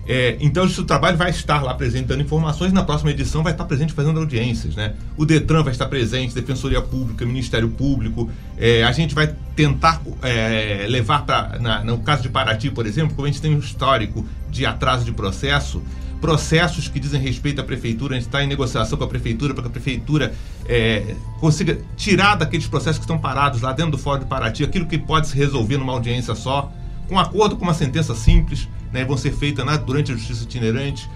É, 0.09 0.37
então, 0.39 0.65
o 0.65 0.85
trabalho 0.85 1.17
vai 1.17 1.31
estar 1.31 1.63
lá 1.63 1.75
presente 1.75 2.07
dando 2.07 2.23
informações. 2.23 2.73
Na 2.73 2.85
próxima 2.85 3.11
edição 3.11 3.43
vai 3.43 3.53
estar 3.53 3.65
presente 3.65 3.93
fazendo 3.93 4.21
audiências. 4.21 4.77
Né? 4.77 4.95
O 5.17 5.27
Detran 5.27 5.65
vai 5.65 5.73
estar 5.73 5.87
presente, 5.87 6.33
Defensoria 6.33 6.81
Pública, 6.81 7.27
Ministério 7.27 7.69
Público. 7.69 8.31
É, 8.57 8.85
a 8.85 8.93
gente 8.93 9.15
vai 9.15 9.35
tentar 9.57 10.01
é, 10.23 10.87
levar 10.89 11.27
para. 11.27 11.83
No 11.85 11.99
caso 11.99 12.23
de 12.23 12.29
Paraty, 12.29 12.71
por 12.71 12.87
exemplo, 12.87 13.17
como 13.17 13.27
a 13.27 13.31
gente 13.31 13.43
tem 13.43 13.55
um 13.55 13.59
histórico 13.59 14.25
de 14.49 14.65
atraso 14.65 15.05
de 15.05 15.11
processo, 15.11 15.83
processos 16.21 16.89
que 16.89 16.99
dizem 16.99 17.21
respeito 17.21 17.61
à 17.61 17.65
prefeitura, 17.65 18.15
a 18.15 18.19
gente 18.19 18.27
está 18.27 18.43
em 18.43 18.47
negociação 18.47 18.97
com 18.99 19.05
a 19.05 19.09
prefeitura 19.09 19.55
para 19.55 19.63
que 19.63 19.69
a 19.69 19.73
prefeitura 19.73 20.35
é, 20.67 21.15
consiga 21.41 21.79
tirar 21.97 22.37
daqueles 22.37 22.67
processos 22.67 22.99
que 22.99 23.05
estão 23.05 23.19
parados 23.19 23.61
lá 23.61 23.73
dentro 23.73 23.93
do 23.93 23.99
Fórum 23.99 24.21
de 24.21 24.27
Paraty 24.27 24.65
aquilo 24.65 24.87
que 24.87 24.99
pode 24.99 25.29
se 25.29 25.37
resolver 25.37 25.77
numa 25.77 25.93
audiência 25.93 26.35
só, 26.35 26.73
com 27.09 27.19
acordo 27.19 27.57
com 27.57 27.65
uma 27.65 27.75
sentença 27.75 28.15
simples 28.15 28.69
né, 28.93 29.05
vão 29.05 29.17
ser 29.17 29.33
feitas 29.33 29.65
né, 29.65 29.77
durante 29.79 30.13
a 30.13 30.15
justiça 30.15 30.45
itinerante. 30.45 31.09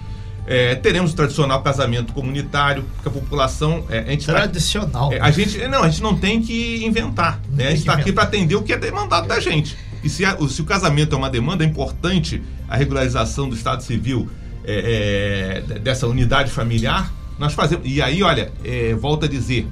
É, 0.45 0.75
teremos 0.75 1.13
o 1.13 1.15
tradicional 1.15 1.61
casamento 1.61 2.13
comunitário, 2.13 2.83
que 3.01 3.07
a 3.07 3.11
população. 3.11 3.85
É, 3.89 3.99
a 3.99 4.11
gente 4.11 4.25
tá- 4.25 4.33
tradicional. 4.33 5.09
Tá, 5.09 5.15
é, 5.15 5.19
a 5.21 5.31
gente, 5.31 5.57
não, 5.67 5.83
a 5.83 5.89
gente 5.89 6.01
não 6.01 6.15
tem 6.15 6.41
que 6.41 6.83
inventar. 6.83 7.39
Né? 7.49 7.67
A 7.67 7.69
gente 7.69 7.79
está 7.79 7.93
aqui 7.93 8.11
para 8.11 8.23
atender 8.23 8.55
o 8.55 8.63
que 8.63 8.73
é 8.73 8.77
demandado 8.77 9.27
da 9.27 9.39
gente. 9.39 9.77
E 10.03 10.09
se, 10.09 10.25
a, 10.25 10.35
se, 10.47 10.61
o 10.61 10.65
casamento 10.65 11.13
é 11.13 11.17
uma 11.17 11.29
demanda, 11.29 11.63
é 11.63 11.67
importante 11.67 12.41
a 12.67 12.75
regularização 12.75 13.47
do 13.47 13.55
Estado 13.55 13.83
Civil 13.83 14.29
é, 14.63 15.63
é, 15.73 15.79
dessa 15.79 16.07
unidade 16.07 16.51
familiar. 16.51 17.11
Nós 17.37 17.53
fazemos. 17.53 17.85
E 17.87 18.01
aí, 18.01 18.21
olha, 18.21 18.51
é, 18.63 18.93
volta 18.93 19.25
a 19.25 19.29
dizer: 19.29 19.67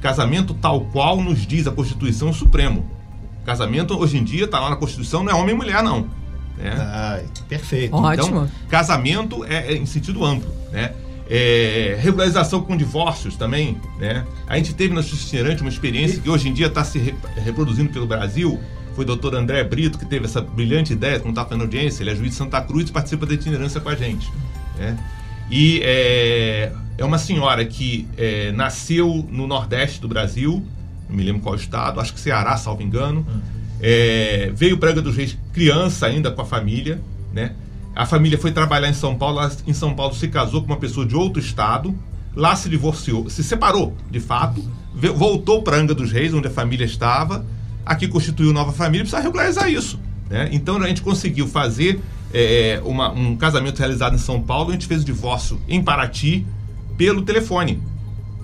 casamento 0.00 0.54
tal 0.54 0.82
qual 0.86 1.20
nos 1.20 1.46
diz 1.46 1.66
a 1.66 1.70
Constituição 1.70 2.32
Supremo. 2.32 2.90
Casamento, 3.44 3.98
hoje 3.98 4.18
em 4.18 4.24
dia, 4.24 4.44
está 4.44 4.60
lá 4.60 4.70
na 4.70 4.76
Constituição, 4.76 5.24
não 5.24 5.32
é 5.32 5.34
homem 5.34 5.54
e 5.54 5.58
mulher, 5.58 5.82
não. 5.82 6.08
Né? 6.56 6.74
Ah, 6.78 7.20
perfeito. 7.48 7.94
Ótimo. 7.94 8.44
Então, 8.44 8.50
casamento 8.68 9.44
é, 9.44 9.72
é 9.72 9.76
em 9.76 9.86
sentido 9.86 10.24
amplo, 10.24 10.50
né? 10.70 10.92
É, 11.28 11.96
regularização 12.00 12.60
com 12.60 12.76
divórcios 12.76 13.36
também, 13.36 13.80
né? 13.98 14.24
A 14.46 14.56
gente 14.56 14.74
teve 14.74 14.94
na 14.94 15.00
Justiça 15.00 15.56
uma 15.60 15.70
experiência 15.70 16.20
que 16.20 16.28
hoje 16.28 16.48
em 16.48 16.52
dia 16.52 16.66
está 16.66 16.84
se 16.84 16.98
re, 16.98 17.14
reproduzindo 17.36 17.90
pelo 17.90 18.06
Brasil. 18.06 18.60
Foi 18.94 19.04
o 19.04 19.06
doutor 19.06 19.34
André 19.34 19.62
Brito 19.64 19.98
que 19.98 20.06
teve 20.06 20.26
essa 20.26 20.40
brilhante 20.40 20.92
ideia, 20.92 21.18
como 21.18 21.30
está 21.30 21.44
fazendo 21.44 21.62
audiência, 21.62 22.02
ele 22.02 22.10
é 22.10 22.14
juiz 22.14 22.30
de 22.30 22.36
Santa 22.36 22.60
Cruz 22.60 22.88
e 22.88 22.92
participa 22.92 23.26
da 23.26 23.34
itinerância 23.34 23.80
com 23.80 23.88
a 23.88 23.94
gente. 23.94 24.30
Né? 24.78 24.98
E 25.50 25.80
é, 25.82 26.72
é 26.98 27.04
uma 27.04 27.18
senhora 27.18 27.64
que 27.64 28.08
é, 28.16 28.52
nasceu 28.52 29.26
no 29.30 29.46
Nordeste 29.46 30.00
do 30.00 30.08
Brasil, 30.08 30.64
não 31.08 31.16
me 31.16 31.22
lembro 31.22 31.42
qual 31.42 31.54
estado, 31.54 32.00
acho 32.00 32.12
que 32.12 32.20
Ceará, 32.20 32.56
salvo 32.56 32.82
engano. 32.82 33.26
Hum 33.28 33.62
é, 33.82 34.52
veio 34.54 34.78
para 34.78 34.90
Angra 34.90 35.02
dos 35.02 35.16
Reis 35.16 35.36
criança 35.52 36.06
ainda 36.06 36.30
com 36.30 36.40
a 36.40 36.44
família, 36.44 37.02
né? 37.34 37.52
A 37.94 38.06
família 38.06 38.38
foi 38.38 38.52
trabalhar 38.52 38.88
em 38.88 38.94
São 38.94 39.16
Paulo, 39.16 39.40
em 39.66 39.72
São 39.74 39.92
Paulo 39.92 40.14
se 40.14 40.28
casou 40.28 40.62
com 40.62 40.68
uma 40.68 40.78
pessoa 40.78 41.04
de 41.04 41.16
outro 41.16 41.42
estado, 41.42 41.94
lá 42.34 42.54
se 42.54 42.70
divorciou, 42.70 43.28
se 43.28 43.42
separou, 43.42 43.94
de 44.08 44.20
fato, 44.20 44.64
voltou 44.94 45.62
para 45.62 45.76
Angra 45.76 45.94
dos 45.94 46.12
Reis, 46.12 46.32
onde 46.32 46.46
a 46.46 46.50
família 46.50 46.84
estava, 46.84 47.44
aqui 47.84 48.08
constituiu 48.08 48.52
nova 48.52 48.72
família, 48.72 49.04
precisa 49.04 49.22
regularizar 49.22 49.70
isso. 49.70 49.98
Né? 50.28 50.48
Então 50.52 50.76
a 50.76 50.88
gente 50.88 51.02
conseguiu 51.02 51.46
fazer 51.46 52.00
é, 52.32 52.80
uma, 52.84 53.12
um 53.12 53.36
casamento 53.36 53.78
realizado 53.78 54.14
em 54.14 54.18
São 54.18 54.40
Paulo, 54.40 54.70
a 54.70 54.72
gente 54.72 54.86
fez 54.86 55.02
o 55.02 55.04
divórcio 55.04 55.60
em 55.68 55.82
Paraty 55.82 56.46
pelo 56.96 57.22
telefone 57.22 57.80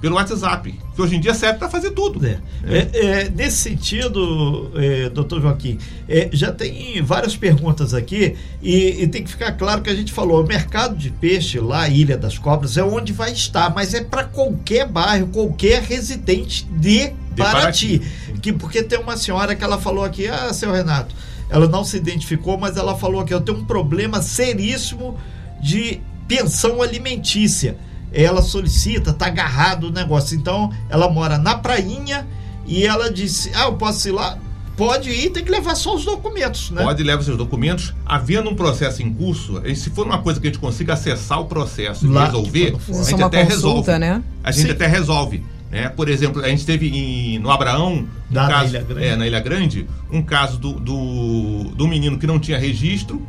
pelo 0.00 0.14
WhatsApp, 0.17 0.73
que 0.95 1.02
hoje 1.02 1.17
em 1.17 1.21
dia 1.21 1.35
serve 1.35 1.59
para 1.59 1.69
fazer 1.69 1.90
tudo. 1.90 2.25
É. 2.25 2.38
É. 2.64 2.88
É, 2.93 3.31
nesse 3.31 3.57
sentido, 3.57 4.71
é, 4.76 5.09
doutor 5.09 5.40
Joaquim, 5.40 5.78
é, 6.09 6.28
já 6.33 6.52
tem 6.52 7.02
várias 7.02 7.37
perguntas 7.37 7.95
aqui 7.95 8.37
e, 8.62 9.02
e, 9.02 9.09
tem 9.09 9.23
que 9.23 9.31
ficar 9.31 9.52
claro 9.52 9.83
que 9.83 9.90
a 9.90 9.95
gente 9.95 10.12
falou, 10.12 10.43
o 10.43 10.47
mercado 10.47 10.97
de 10.97 11.11
peixe 11.11 11.59
lá, 11.59 11.88
Ilha 11.88 12.17
das 12.17 12.38
Cobras, 12.38 12.76
é 12.76 12.83
onde 12.83 13.12
vai 13.12 13.33
estar, 13.33 13.75
mas 13.75 13.95
é 13.95 14.02
para 14.02 14.25
qualquer 14.25 14.87
bairro, 14.87 15.28
qualquer 15.28 15.83
residente 15.83 16.64
de, 16.64 17.09
de 17.09 17.14
Paraty. 17.37 17.99
Paraty. 17.99 18.38
Que, 18.40 18.52
porque 18.52 18.83
tem 18.83 18.99
uma 18.99 19.17
senhora 19.17 19.55
que 19.55 19.64
ela 19.64 19.78
falou 19.78 20.05
aqui, 20.05 20.28
ah, 20.28 20.52
seu 20.52 20.73
Renato, 20.73 21.14
ela 21.50 21.67
não 21.67 21.83
se 21.85 21.97
identificou, 21.97 22.57
mas 22.57 22.76
ela 22.76 22.97
falou 22.97 23.25
que 23.25 23.35
eu 23.35 23.40
tenho 23.40 23.59
um 23.59 23.64
problema 23.64 24.23
seríssimo 24.23 25.19
de 25.61 26.00
pensão 26.28 26.83
alimentícia 26.83 27.76
ela 28.12 28.43
solicita, 28.43 29.12
tá 29.12 29.27
agarrado 29.27 29.88
o 29.88 29.91
negócio. 29.91 30.37
Então, 30.37 30.71
ela 30.88 31.09
mora 31.11 31.38
na 31.38 31.57
prainha 31.57 32.27
e 32.67 32.85
ela 32.85 33.11
disse: 33.11 33.50
Ah, 33.55 33.65
eu 33.65 33.75
posso 33.75 34.09
ir 34.09 34.12
lá? 34.12 34.38
Pode 34.77 35.11
ir, 35.11 35.31
tem 35.31 35.45
que 35.45 35.50
levar 35.50 35.75
só 35.75 35.97
os 35.97 36.05
documentos, 36.05 36.71
né? 36.71 36.85
Pode 36.85 37.03
levar 37.03 37.21
seus 37.25 37.37
documentos. 37.37 37.93
Havendo 38.07 38.49
um 38.49 38.55
processo 38.55 39.03
em 39.03 39.12
curso, 39.12 39.61
se 39.75 39.91
for 39.91 40.07
uma 40.07 40.19
coisa 40.19 40.41
que 40.41 40.47
a 40.47 40.50
gente 40.50 40.61
consiga 40.61 40.93
acessar 40.93 41.41
o 41.41 41.47
processo 41.47 42.09
lá, 42.09 42.23
e 42.23 42.27
resolver, 42.27 42.77
a 42.88 43.03
gente 43.03 43.23
até 43.23 43.45
consulta, 43.45 43.93
resolve. 43.93 43.99
Né? 43.99 44.23
A 44.45 44.53
gente 44.53 44.67
Sim. 44.67 44.73
até 44.73 44.87
resolve. 44.87 45.43
Né? 45.69 45.88
Por 45.88 46.09
exemplo, 46.09 46.45
a 46.45 46.49
gente 46.49 46.65
teve 46.65 46.88
em, 46.88 47.41
no 47.41 47.50
Abraão, 47.50 48.07
um 48.31 48.35
caso, 48.35 48.50
na, 48.50 48.65
Ilha 48.67 48.83
Grande. 48.83 49.05
É, 49.05 49.17
na 49.17 49.27
Ilha 49.27 49.41
Grande, 49.41 49.87
um 50.12 50.23
caso 50.23 50.59
do, 50.59 50.75
do, 50.75 51.65
do 51.75 51.88
menino 51.88 52.17
que 52.17 52.27
não 52.27 52.38
tinha 52.38 52.57
registro, 52.57 53.21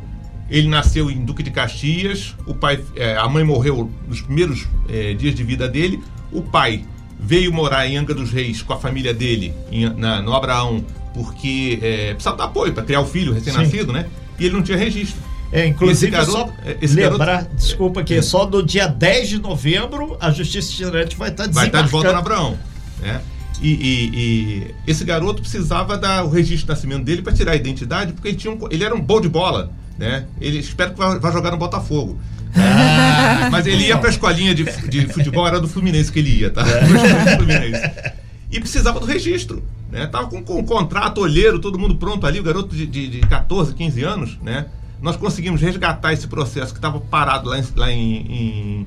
ele 0.50 0.68
nasceu 0.68 1.10
em 1.10 1.24
Duque 1.24 1.42
de 1.42 1.50
Caxias, 1.50 2.34
o 2.44 2.54
pai, 2.54 2.80
é, 2.96 3.16
a 3.16 3.28
mãe 3.28 3.44
morreu 3.44 3.90
nos 4.08 4.20
primeiros 4.20 4.66
é, 4.88 5.14
dias 5.14 5.34
de 5.34 5.44
vida 5.44 5.68
dele, 5.68 6.02
o 6.32 6.42
pai 6.42 6.84
veio 7.18 7.52
morar 7.52 7.86
em 7.86 7.96
Angra 7.96 8.14
dos 8.14 8.32
Reis 8.32 8.60
com 8.60 8.72
a 8.72 8.78
família 8.78 9.14
dele, 9.14 9.54
em, 9.70 9.88
na, 9.88 10.20
no 10.20 10.34
Abraão, 10.34 10.84
porque 11.14 11.78
é, 11.80 12.12
precisava 12.14 12.36
dar 12.36 12.44
apoio 12.44 12.72
para 12.72 12.82
criar 12.82 13.00
o 13.00 13.06
filho 13.06 13.32
recém-nascido, 13.32 13.92
né? 13.92 14.06
E 14.38 14.46
ele 14.46 14.54
não 14.54 14.62
tinha 14.62 14.76
registro. 14.76 15.20
É, 15.52 15.66
inclusive, 15.66 16.10
garoto, 16.10 16.32
só 16.32 16.52
é, 16.64 16.78
lembrar, 16.86 17.26
garoto, 17.26 17.56
desculpa 17.56 18.02
que 18.02 18.14
é. 18.14 18.22
só 18.22 18.48
no 18.48 18.62
dia 18.62 18.86
10 18.86 19.28
de 19.28 19.38
novembro 19.40 20.16
a 20.20 20.30
Justiça 20.30 20.72
Itinerante 20.72 21.16
vai 21.16 21.30
estar 21.30 21.44
tá 21.44 21.50
Vai 21.52 21.66
estar 21.66 21.78
tá 21.78 21.84
de 21.84 21.90
volta 21.90 22.12
no 22.12 22.18
Abraão. 22.18 22.58
Né? 23.00 23.20
E, 23.60 23.68
e, 23.68 24.10
e, 24.14 24.74
esse 24.86 25.04
garoto 25.04 25.42
precisava 25.42 25.98
dar 25.98 26.24
o 26.24 26.30
registro 26.30 26.66
de 26.66 26.68
nascimento 26.68 27.04
dele 27.04 27.20
para 27.20 27.32
tirar 27.32 27.52
a 27.52 27.56
identidade, 27.56 28.12
porque 28.12 28.28
ele, 28.28 28.36
tinha 28.36 28.52
um, 28.52 28.58
ele 28.70 28.84
era 28.84 28.94
um 28.94 29.00
bom 29.00 29.20
de 29.20 29.28
bola 29.28 29.70
né? 30.00 30.24
Ele 30.40 30.58
espero 30.58 30.92
que 30.92 30.98
vai, 30.98 31.30
jogar 31.30 31.50
no 31.50 31.58
Botafogo. 31.58 32.18
Ah, 32.56 33.50
mas 33.52 33.66
ele 33.66 33.86
ia 33.86 33.98
para 33.98 34.08
a 34.08 34.10
escolinha 34.10 34.54
de, 34.54 34.64
de 34.64 35.06
futebol, 35.08 35.46
era 35.46 35.60
do 35.60 35.68
Fluminense 35.68 36.10
que 36.10 36.18
ele 36.18 36.40
ia, 36.40 36.50
tá? 36.50 36.62
É. 36.66 38.20
E 38.52 38.58
precisava 38.58 38.98
do 38.98 39.06
registro. 39.06 39.62
Né? 39.92 40.08
Tava 40.08 40.26
com, 40.26 40.42
com 40.42 40.58
um 40.58 40.64
contrato, 40.64 41.20
olheiro, 41.20 41.60
todo 41.60 41.78
mundo 41.78 41.94
pronto 41.94 42.26
ali, 42.26 42.40
o 42.40 42.42
garoto 42.42 42.74
de, 42.74 42.84
de, 42.84 43.06
de 43.06 43.20
14, 43.20 43.74
15 43.74 44.02
anos, 44.02 44.38
né? 44.42 44.66
Nós 45.00 45.16
conseguimos 45.16 45.60
resgatar 45.60 46.12
esse 46.12 46.26
processo 46.26 46.72
que 46.72 46.78
estava 46.78 46.98
parado 46.98 47.48
lá 47.48 47.60
em, 47.60 47.64
lá 47.76 47.92
em, 47.92 48.16
em 48.16 48.86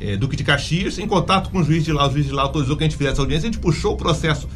é, 0.00 0.16
Duque 0.16 0.36
de 0.36 0.44
Caxias, 0.44 0.96
em 1.00 1.08
contato 1.08 1.50
com 1.50 1.58
o 1.58 1.64
juiz 1.64 1.84
de 1.84 1.92
lá, 1.92 2.06
o 2.06 2.12
juiz 2.12 2.26
de 2.26 2.32
lá 2.32 2.42
autorizou 2.42 2.76
que 2.76 2.84
a 2.84 2.86
gente 2.86 2.96
fizesse 2.96 3.18
audiência, 3.18 3.48
a 3.48 3.52
gente 3.52 3.60
puxou 3.60 3.94
o 3.94 3.96
processo, 3.96 4.48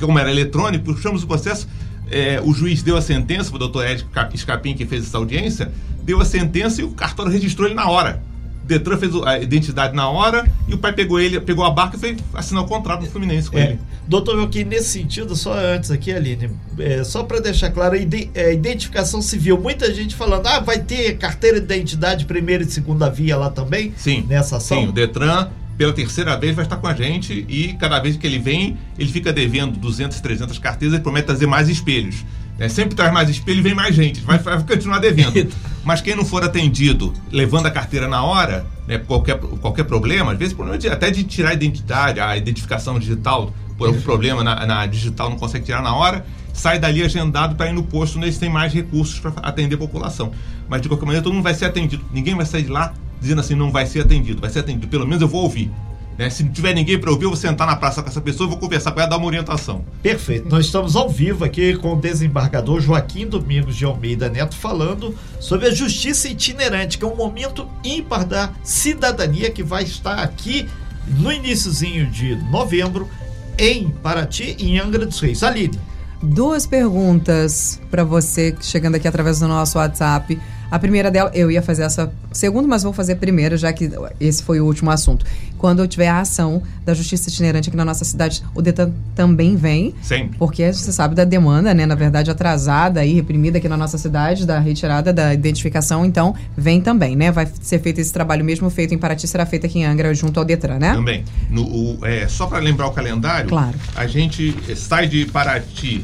como 0.00 0.18
era 0.18 0.32
eletrônico, 0.32 0.84
puxamos 0.84 1.22
o 1.22 1.26
processo 1.28 1.68
é, 2.12 2.40
o 2.44 2.52
juiz 2.52 2.82
deu 2.82 2.96
a 2.96 3.02
sentença, 3.02 3.54
o 3.54 3.58
doutor 3.58 3.86
Ed 3.86 4.06
Escapim, 4.34 4.74
que 4.74 4.84
fez 4.84 5.04
essa 5.04 5.16
audiência, 5.18 5.72
deu 6.02 6.20
a 6.20 6.24
sentença 6.24 6.80
e 6.80 6.84
o 6.84 6.90
cartório 6.90 7.32
registrou 7.32 7.66
ele 7.66 7.74
na 7.74 7.88
hora. 7.88 8.22
O 8.62 8.66
Detran 8.66 8.96
fez 8.96 9.12
a 9.24 9.40
identidade 9.40 9.94
na 9.94 10.08
hora 10.08 10.46
e 10.68 10.74
o 10.74 10.78
pai 10.78 10.92
pegou 10.92 11.18
ele, 11.18 11.40
pegou 11.40 11.64
a 11.64 11.70
barca 11.70 11.96
e 11.96 11.98
fez 11.98 12.18
assinar 12.32 12.62
o 12.62 12.66
contrato 12.66 13.00
do 13.00 13.06
Fluminense 13.06 13.50
com 13.50 13.58
é, 13.58 13.70
ele. 13.70 13.80
Doutor 14.06 14.36
Joaquim, 14.36 14.62
nesse 14.62 14.90
sentido, 14.90 15.34
só 15.34 15.52
antes 15.52 15.90
aqui, 15.90 16.12
Aline, 16.12 16.50
é, 16.78 17.02
só 17.02 17.24
para 17.24 17.40
deixar 17.40 17.70
claro, 17.70 17.96
a 17.96 17.98
é, 17.98 18.52
identificação 18.52 19.20
civil, 19.20 19.58
muita 19.58 19.92
gente 19.92 20.14
falando, 20.14 20.46
ah, 20.46 20.60
vai 20.60 20.78
ter 20.78 21.16
carteira 21.18 21.58
de 21.58 21.64
identidade 21.64 22.24
primeira 22.24 22.62
e 22.62 22.70
segunda 22.70 23.10
via 23.10 23.36
lá 23.36 23.50
também? 23.50 23.92
Sim. 23.96 24.24
Nessa 24.28 24.58
ação? 24.58 24.82
Sim, 24.82 24.88
o 24.88 24.92
Detran 24.92 25.48
pela 25.76 25.92
terceira 25.92 26.36
vez 26.36 26.54
vai 26.54 26.64
estar 26.64 26.76
com 26.76 26.86
a 26.86 26.94
gente 26.94 27.44
e 27.48 27.74
cada 27.74 27.98
vez 27.98 28.16
que 28.16 28.26
ele 28.26 28.38
vem, 28.38 28.76
ele 28.98 29.10
fica 29.10 29.32
devendo 29.32 29.78
200, 29.78 30.20
300 30.20 30.58
carteiras 30.58 30.98
e 30.98 31.02
promete 31.02 31.26
trazer 31.26 31.46
mais 31.46 31.68
espelhos. 31.68 32.24
É, 32.58 32.68
sempre 32.68 32.94
traz 32.94 33.12
mais 33.12 33.28
espelho 33.28 33.58
e 33.58 33.62
vem 33.62 33.74
mais 33.74 33.94
gente, 33.94 34.20
vai, 34.20 34.38
vai 34.38 34.62
continuar 34.62 34.98
devendo. 34.98 35.50
Mas 35.82 36.00
quem 36.00 36.14
não 36.14 36.24
for 36.24 36.44
atendido 36.44 37.12
levando 37.30 37.66
a 37.66 37.70
carteira 37.70 38.06
na 38.06 38.22
hora, 38.22 38.66
né, 38.86 38.98
qualquer, 38.98 39.38
qualquer 39.38 39.84
problema, 39.84 40.32
às 40.32 40.38
vezes 40.38 40.54
problema 40.54 40.78
de, 40.78 40.88
até 40.88 41.10
de 41.10 41.24
tirar 41.24 41.50
a 41.50 41.54
identidade, 41.54 42.20
a 42.20 42.36
identificação 42.36 42.98
digital, 42.98 43.52
por 43.76 43.88
algum 43.88 44.00
problema 44.00 44.44
na, 44.44 44.64
na 44.66 44.86
digital 44.86 45.30
não 45.30 45.36
consegue 45.36 45.64
tirar 45.64 45.82
na 45.82 45.94
hora, 45.94 46.24
sai 46.52 46.78
dali 46.78 47.02
agendado 47.02 47.56
para 47.56 47.68
ir 47.68 47.72
no 47.72 47.82
posto 47.82 48.16
onde 48.16 48.26
eles 48.26 48.38
têm 48.38 48.50
mais 48.50 48.72
recursos 48.72 49.18
para 49.18 49.32
atender 49.42 49.74
a 49.74 49.78
população. 49.78 50.32
Mas 50.68 50.82
de 50.82 50.88
qualquer 50.88 51.06
maneira, 51.06 51.24
todo 51.24 51.32
mundo 51.32 51.42
vai 51.42 51.54
ser 51.54 51.64
atendido. 51.64 52.04
Ninguém 52.12 52.34
vai 52.34 52.46
sair 52.46 52.62
de 52.62 52.70
lá 52.70 52.94
dizendo 53.22 53.40
assim, 53.40 53.54
não 53.54 53.70
vai 53.70 53.86
ser 53.86 54.00
atendido, 54.00 54.40
vai 54.40 54.50
ser 54.50 54.58
atendido, 54.58 54.88
pelo 54.88 55.06
menos 55.06 55.22
eu 55.22 55.28
vou 55.28 55.42
ouvir. 55.42 55.70
Né? 56.18 56.28
Se 56.28 56.42
não 56.44 56.52
tiver 56.52 56.74
ninguém 56.74 56.98
para 56.98 57.10
ouvir, 57.10 57.24
eu 57.24 57.30
vou 57.30 57.36
sentar 57.36 57.66
na 57.66 57.76
praça 57.76 58.02
com 58.02 58.08
essa 58.08 58.20
pessoa, 58.20 58.48
vou 58.48 58.58
conversar 58.58 58.92
com 58.92 59.00
ela, 59.00 59.08
dar 59.08 59.16
uma 59.16 59.26
orientação. 59.26 59.84
Perfeito. 60.02 60.48
Nós 60.48 60.66
estamos 60.66 60.94
ao 60.94 61.08
vivo 61.08 61.44
aqui 61.44 61.74
com 61.76 61.94
o 61.94 61.96
desembargador 61.96 62.80
Joaquim 62.80 63.26
Domingos 63.26 63.76
de 63.76 63.84
Almeida 63.84 64.28
Neto 64.28 64.54
falando 64.54 65.14
sobre 65.40 65.68
a 65.68 65.70
justiça 65.74 66.28
itinerante, 66.28 66.98
que 66.98 67.04
é 67.04 67.08
um 67.08 67.16
momento 67.16 67.66
ímpar 67.82 68.26
da 68.26 68.52
cidadania 68.62 69.50
que 69.50 69.62
vai 69.62 69.84
estar 69.84 70.18
aqui 70.18 70.68
no 71.06 71.32
iníciozinho 71.32 72.10
de 72.10 72.36
novembro 72.50 73.08
em 73.56 73.88
Paraty, 73.88 74.56
em 74.58 74.78
Angra 74.78 75.06
dos 75.06 75.20
Reis. 75.20 75.42
Aline. 75.42 75.78
duas 76.22 76.66
perguntas 76.66 77.80
para 77.90 78.04
você 78.04 78.54
chegando 78.60 78.96
aqui 78.96 79.08
através 79.08 79.40
do 79.40 79.48
nosso 79.48 79.78
WhatsApp. 79.78 80.38
A 80.72 80.78
primeira 80.78 81.10
dela, 81.10 81.30
eu 81.34 81.50
ia 81.50 81.60
fazer 81.60 81.82
essa 81.82 82.10
segunda, 82.32 82.66
mas 82.66 82.82
vou 82.82 82.94
fazer 82.94 83.12
a 83.12 83.16
primeira, 83.16 83.58
já 83.58 83.70
que 83.74 83.90
esse 84.18 84.42
foi 84.42 84.58
o 84.58 84.64
último 84.64 84.90
assunto. 84.90 85.26
Quando 85.58 85.86
tiver 85.86 86.08
a 86.08 86.20
ação 86.20 86.62
da 86.82 86.94
justiça 86.94 87.28
itinerante 87.28 87.68
aqui 87.68 87.76
na 87.76 87.84
nossa 87.84 88.06
cidade, 88.06 88.42
o 88.54 88.62
Detan 88.62 88.90
também 89.14 89.54
vem. 89.54 89.94
Sempre. 90.00 90.38
Porque 90.38 90.72
você 90.72 90.90
sabe 90.90 91.14
da 91.14 91.24
demanda, 91.24 91.74
né? 91.74 91.84
Na 91.84 91.94
verdade, 91.94 92.30
atrasada 92.30 93.04
e 93.04 93.12
reprimida 93.12 93.58
aqui 93.58 93.68
na 93.68 93.76
nossa 93.76 93.98
cidade, 93.98 94.46
da 94.46 94.58
retirada 94.60 95.12
da 95.12 95.34
identificação. 95.34 96.06
Então, 96.06 96.34
vem 96.56 96.80
também, 96.80 97.14
né? 97.16 97.30
Vai 97.30 97.46
ser 97.60 97.78
feito 97.78 98.00
esse 98.00 98.10
trabalho 98.10 98.42
mesmo 98.42 98.70
feito 98.70 98.94
em 98.94 98.98
Paraty, 98.98 99.28
será 99.28 99.44
feito 99.44 99.66
aqui 99.66 99.80
em 99.80 99.84
Angra, 99.84 100.14
junto 100.14 100.40
ao 100.40 100.44
Detran, 100.44 100.78
né? 100.78 100.94
Também. 100.94 101.22
No, 101.50 101.64
o, 101.64 101.98
é, 102.06 102.26
só 102.28 102.46
para 102.46 102.60
lembrar 102.60 102.86
o 102.86 102.92
calendário, 102.92 103.50
claro. 103.50 103.74
a 103.94 104.06
gente 104.06 104.56
sai 104.74 105.06
de 105.06 105.26
Paraty 105.26 106.02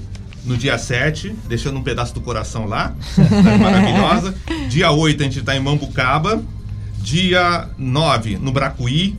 no 0.49 0.57
dia 0.57 0.79
7, 0.79 1.35
deixando 1.47 1.79
um 1.79 1.83
pedaço 1.83 2.15
do 2.15 2.21
coração 2.23 2.67
lá, 2.67 2.95
maravilhosa. 3.61 4.35
Dia 4.69 4.91
8 4.91 5.21
a 5.21 5.25
gente 5.25 5.39
está 5.41 5.55
em 5.55 5.61
Mambucaba. 5.61 6.43
Dia 7.01 7.69
9 7.77 8.39
no 8.39 8.51
Bracuí. 8.51 9.17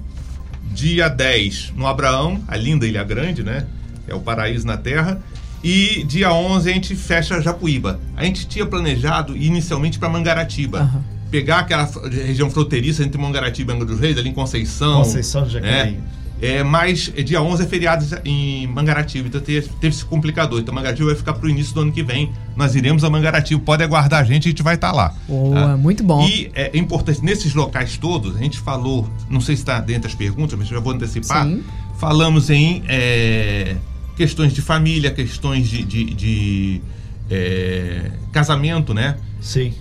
Dia 0.72 1.08
10 1.08 1.74
no 1.76 1.88
Abraão, 1.88 2.44
a 2.48 2.56
linda 2.56 2.86
Ilha 2.86 3.04
Grande, 3.04 3.44
né? 3.44 3.66
É 4.08 4.16
o 4.16 4.20
paraíso 4.20 4.66
na 4.66 4.78
terra. 4.78 5.22
E 5.64 6.04
dia 6.08 6.32
11 6.34 6.70
a 6.70 6.74
gente 6.74 6.96
fecha 6.96 7.42
Japuíba. 7.42 8.00
A 8.16 8.24
gente 8.24 8.48
tinha 8.48 8.66
planejado 8.66 9.36
inicialmente 9.36 10.00
para 10.00 10.08
Mangaratiba. 10.10 10.82
Uhum. 10.82 11.02
Pegar 11.30 11.60
aquela 11.60 11.90
região 12.10 12.50
fronteiriça 12.50 13.04
entre 13.04 13.20
Mangaratiba 13.20 13.72
e 13.72 13.76
Angra 13.76 13.86
dos 13.86 14.00
Reis, 14.00 14.18
ali 14.18 14.30
em 14.30 14.34
Conceição. 14.34 15.00
Conceição 15.00 15.44
de 15.44 15.54
Jacareí. 15.54 15.94
Né? 15.94 16.00
É, 16.42 16.64
mas 16.64 17.12
é 17.18 17.22
dia 17.22 17.42
11 17.42 17.64
é 17.64 17.68
feriado 17.68 18.06
em 18.24 18.66
Mangaratiba, 18.68 19.28
então 19.28 19.42
teve, 19.42 19.68
teve 19.68 19.94
esse 19.94 20.06
complicador. 20.06 20.60
Então 20.60 20.74
Mangaratiba 20.74 21.08
vai 21.08 21.16
ficar 21.16 21.34
para 21.34 21.46
o 21.46 21.50
início 21.50 21.74
do 21.74 21.82
ano 21.82 21.92
que 21.92 22.02
vem. 22.02 22.32
Nós 22.56 22.76
iremos 22.76 23.04
a 23.04 23.10
Mangaratiba, 23.10 23.62
pode 23.62 23.84
aguardar 23.84 24.22
a 24.22 24.24
gente, 24.24 24.48
a 24.48 24.52
gente 24.52 24.64
vai 24.64 24.76
estar 24.76 24.92
tá 24.92 24.96
lá. 24.96 25.16
Boa, 25.28 25.56
tá? 25.56 25.78
muito 25.78 26.02
bom. 26.02 26.26
E 26.26 26.50
é 26.56 26.78
importante, 26.78 27.24
nesses 27.24 27.54
locais 27.54 27.98
todos, 27.98 28.38
a 28.38 28.40
gente 28.40 28.58
falou, 28.58 29.08
não 29.30 29.42
sei 29.42 29.56
se 29.56 29.64
está 29.64 29.82
dentro 29.82 30.04
das 30.04 30.16
perguntas, 30.16 30.58
mas 30.58 30.68
já 30.68 30.80
vou 30.80 30.94
antecipar. 30.94 31.46
Sim. 31.46 31.62
Falamos 31.98 32.50
em 32.50 32.84
é, 32.88 33.76
questões 34.16 34.54
de 34.54 34.62
família, 34.62 35.12
questões 35.12 35.68
de, 35.68 35.84
de, 35.84 36.14
de 36.14 36.82
é, 37.30 38.12
casamento, 38.32 38.94
né? 38.94 39.18
Sim. 39.42 39.74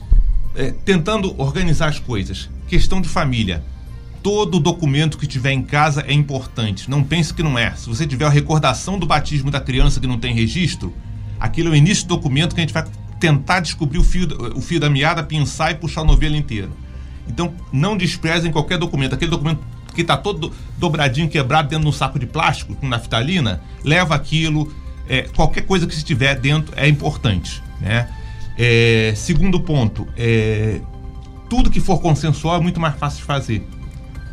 É, 0.57 0.73
tentando 0.85 1.41
organizar 1.41 1.88
as 1.88 2.00
coisas. 2.00 2.50
Questão 2.67 3.00
de 3.00 3.09
família 3.09 3.62
todo 4.29 4.61
documento 4.61 5.17
que 5.17 5.27
tiver 5.27 5.53
em 5.53 5.63
casa 5.63 6.05
é 6.07 6.13
importante. 6.13 6.91
Não 6.91 7.03
pense 7.03 7.33
que 7.33 7.43
não 7.43 7.59
é. 7.59 7.71
Se 7.71 7.89
você 7.89 8.07
tiver 8.07 8.27
a 8.27 8.29
recordação 8.29 8.99
do 8.99 9.07
batismo 9.07 9.51
da 9.51 9.59
criança 9.59 9.99
que 9.99 10.07
não 10.07 10.19
tem 10.19 10.35
registro, 10.35 10.93
aquilo 11.41 11.71
é 11.71 11.73
o 11.73 11.75
início 11.75 12.07
do 12.07 12.15
documento 12.15 12.55
que 12.55 12.61
a 12.61 12.63
gente 12.63 12.75
vai 12.75 12.85
tentar 13.19 13.61
descobrir 13.61 13.97
o 13.97 14.05
fio, 14.05 14.29
o 14.55 14.61
fio 14.61 14.79
da 14.79 14.91
meada, 14.91 15.23
pinçar 15.23 15.71
e 15.71 15.77
puxar 15.77 16.03
o 16.03 16.05
novelo 16.05 16.37
inteiro. 16.37 16.71
Então, 17.27 17.55
não 17.73 17.97
desprezem 17.97 18.53
qualquer 18.53 18.77
documento. 18.77 19.15
Aquele 19.15 19.31
documento 19.31 19.61
que 19.95 20.03
está 20.03 20.15
todo 20.15 20.53
dobradinho, 20.77 21.27
quebrado 21.27 21.71
dentro 21.71 21.85
de 21.85 21.89
um 21.89 21.93
saco 21.93 22.19
de 22.19 22.27
plástico, 22.27 22.75
com 22.75 22.87
naftalina, 22.87 23.63
leva 23.83 24.15
aquilo. 24.15 24.71
É, 25.09 25.23
qualquer 25.23 25.63
coisa 25.63 25.87
que 25.87 25.95
estiver 25.95 26.39
dentro 26.39 26.75
é 26.77 26.87
importante. 26.87 27.63
Né? 27.81 28.07
É, 28.59 29.15
segundo 29.17 29.59
ponto, 29.59 30.07
é, 30.19 30.83
tudo 31.49 31.71
que 31.71 31.81
for 31.81 31.99
consensual 31.99 32.57
é 32.57 32.61
muito 32.61 32.79
mais 32.79 32.95
fácil 32.95 33.21
de 33.21 33.25
fazer. 33.25 33.78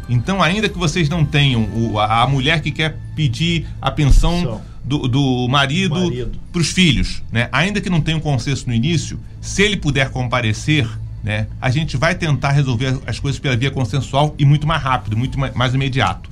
Então, 0.07 0.41
ainda 0.41 0.69
que 0.69 0.77
vocês 0.77 1.09
não 1.09 1.25
tenham 1.25 1.63
o, 1.73 1.99
a, 1.99 2.23
a, 2.23 2.27
mulher 2.27 2.61
que 2.61 2.71
quer 2.71 2.97
pedir 3.15 3.67
a 3.81 3.89
pensão 3.89 4.61
do, 4.83 5.07
do, 5.07 5.47
marido, 5.47 6.29
para 6.51 6.61
os 6.61 6.71
filhos, 6.71 7.23
né? 7.31 7.49
ainda 7.51 7.81
que 7.81 7.89
não 7.89 8.01
tenha 8.01 8.17
um 8.17 8.21
consenso 8.21 8.67
no 8.67 8.73
início, 8.73 9.19
se 9.41 9.63
ele 9.63 9.77
puder 9.77 10.09
comparecer, 10.09 10.87
né, 11.23 11.47
a 11.59 11.71
gente 11.71 11.97
vai 11.97 12.13
tentar 12.13 12.51
resolver 12.51 12.99
as 13.07 13.19
coisas 13.19 13.39
pela 13.39 13.57
via 13.57 13.71
consensual 13.71 14.35
e 14.37 14.45
muito 14.45 14.67
mais 14.67 14.81
rápido, 14.81 15.17
muito 15.17 15.39
mais 15.39 15.73
imediato. 15.73 16.29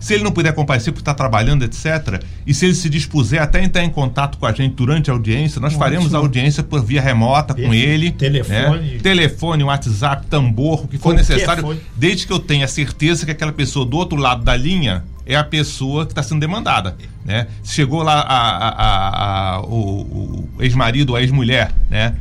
Se 0.00 0.14
ele 0.14 0.24
não 0.24 0.32
puder 0.32 0.52
comparecer 0.52 0.92
porque 0.92 1.02
está 1.02 1.14
trabalhando, 1.14 1.64
etc., 1.64 2.22
e 2.46 2.54
se 2.54 2.66
ele 2.66 2.74
se 2.74 2.88
dispuser 2.88 3.40
até 3.40 3.62
entrar 3.62 3.84
em 3.84 3.90
contato 3.90 4.38
com 4.38 4.46
a 4.46 4.52
gente 4.52 4.74
durante 4.74 5.10
a 5.10 5.12
audiência, 5.12 5.60
nós 5.60 5.72
Ótimo. 5.72 5.84
faremos 5.84 6.14
a 6.14 6.18
audiência 6.18 6.62
por 6.62 6.84
via 6.84 7.00
remota 7.00 7.54
com 7.54 7.74
ele. 7.74 8.10
Telefone. 8.12 8.92
Né? 8.94 8.98
Telefone, 9.02 9.64
WhatsApp, 9.64 10.26
tambor, 10.26 10.84
o 10.84 10.88
que 10.88 10.98
for 10.98 11.14
necessário, 11.14 11.62
foi. 11.62 11.80
desde 11.96 12.26
que 12.26 12.32
eu 12.32 12.38
tenha 12.38 12.68
certeza 12.68 13.24
que 13.24 13.32
aquela 13.32 13.52
pessoa 13.52 13.84
do 13.84 13.96
outro 13.96 14.16
lado 14.16 14.44
da 14.44 14.56
linha 14.56 15.04
é 15.26 15.34
a 15.34 15.42
pessoa 15.42 16.06
que 16.06 16.12
está 16.12 16.22
sendo 16.22 16.40
demandada. 16.40 16.96
Né? 17.24 17.48
Chegou 17.64 18.02
lá 18.02 18.20
a, 18.20 18.68
a, 18.68 19.56
a, 19.56 19.60
o, 19.62 20.48
o 20.56 20.62
ex-marido 20.62 21.10
ou 21.10 21.16
a 21.16 21.20
ex-mulher, 21.20 21.72
né? 21.90 22.14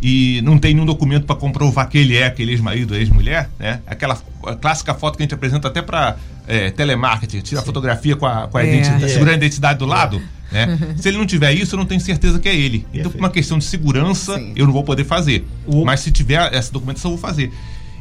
E 0.00 0.40
não 0.42 0.58
tem 0.58 0.74
nenhum 0.74 0.86
documento 0.86 1.26
para 1.26 1.36
comprovar 1.36 1.88
que 1.88 1.98
ele 1.98 2.16
é 2.16 2.26
aquele 2.26 2.52
ex-marido 2.52 2.94
ex-mulher, 2.94 3.50
né? 3.58 3.80
Aquela 3.86 4.16
clássica 4.60 4.94
foto 4.94 5.16
que 5.16 5.22
a 5.22 5.24
gente 5.24 5.34
apresenta 5.34 5.68
até 5.68 5.82
para 5.82 6.16
é, 6.46 6.70
telemarketing, 6.70 7.40
tira 7.40 7.60
a 7.60 7.64
fotografia 7.64 8.16
com 8.16 8.26
a, 8.26 8.48
com 8.48 8.58
a 8.58 8.64
é. 8.64 8.72
identidade, 8.72 9.04
é. 9.04 9.08
segurando 9.08 9.34
a 9.34 9.36
identidade 9.36 9.78
do 9.78 9.86
lado. 9.86 10.22
Né? 10.50 10.78
Se 10.96 11.08
ele 11.08 11.18
não 11.18 11.26
tiver 11.26 11.52
isso, 11.52 11.74
eu 11.74 11.78
não 11.78 11.86
tenho 11.86 12.00
certeza 12.00 12.38
que 12.38 12.48
é 12.48 12.56
ele. 12.56 12.86
Então, 12.92 13.10
por 13.10 13.18
uma 13.18 13.30
questão 13.30 13.58
de 13.58 13.64
segurança, 13.64 14.36
Sim. 14.36 14.52
eu 14.56 14.66
não 14.66 14.72
vou 14.72 14.82
poder 14.82 15.04
fazer. 15.04 15.46
Mas 15.84 16.00
se 16.00 16.10
tiver 16.10 16.52
essa 16.54 16.72
documentação, 16.72 17.10
eu 17.10 17.16
vou 17.16 17.28
fazer. 17.28 17.52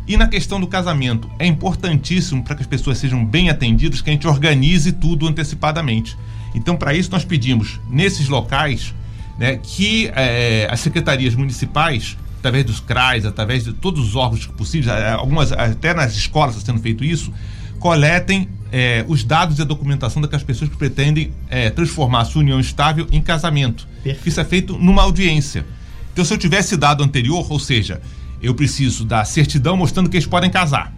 E 0.08 0.16
na 0.16 0.28
questão 0.28 0.60
do 0.62 0.68
casamento, 0.68 1.30
é 1.38 1.46
importantíssimo 1.46 2.42
para 2.42 2.56
que 2.56 2.62
as 2.62 2.68
pessoas 2.68 2.98
sejam 2.98 3.26
bem 3.26 3.50
atendidas 3.50 4.02
que 4.02 4.10
a 4.10 4.14
gente 4.14 4.26
organize 4.26 4.94
tudo 4.94 5.28
antecipadamente. 5.28 6.18
Então, 6.56 6.78
para 6.78 6.94
isso, 6.94 7.12
nós 7.12 7.26
pedimos, 7.26 7.82
nesses 7.90 8.30
locais, 8.30 8.94
né, 9.38 9.58
que 9.62 10.12
é, 10.16 10.68
as 10.70 10.80
secretarias 10.80 11.36
municipais, 11.36 12.18
através 12.40 12.66
dos 12.66 12.80
CRAs, 12.80 13.26
através 13.26 13.64
de 13.64 13.74
todos 13.74 14.08
os 14.08 14.16
órgãos 14.16 14.46
possíveis, 14.48 14.88
é, 14.88 15.12
algumas 15.12 15.52
até 15.52 15.94
nas 15.94 16.16
escolas 16.16 16.56
está 16.56 16.72
sendo 16.72 16.82
feito 16.82 17.04
isso, 17.04 17.32
coletem 17.80 18.50
é, 18.72 19.06
os 19.08 19.24
dados 19.24 19.60
e 19.60 19.62
a 19.62 19.66
documentação 19.66 20.22
daquelas 20.22 20.44
pessoas 20.44 20.70
que 20.70 20.78
pretendem 20.78 21.32
é, 21.50 21.70
transformar 21.70 22.22
a 22.22 22.26
sua 22.26 22.42
união 22.42 22.60
estável 22.60 23.08
em 23.12 23.22
casamento. 23.22 23.88
Perfeito. 24.04 24.28
Isso 24.28 24.40
é 24.40 24.46
feito 24.46 24.78
numa 24.78 25.04
audiência. 25.04 25.66
Então, 26.12 26.26
se 26.26 26.34
eu 26.34 26.38
tivesse 26.38 26.76
dado 26.76 27.04
anterior, 27.04 27.46
ou 27.50 27.60
seja, 27.60 28.02
eu 28.42 28.54
preciso 28.56 29.06
da 29.06 29.24
certidão 29.24 29.78
mostrando 29.78 30.10
que 30.10 30.18
eles 30.18 30.28
podem 30.28 30.50
casar, 30.50 30.94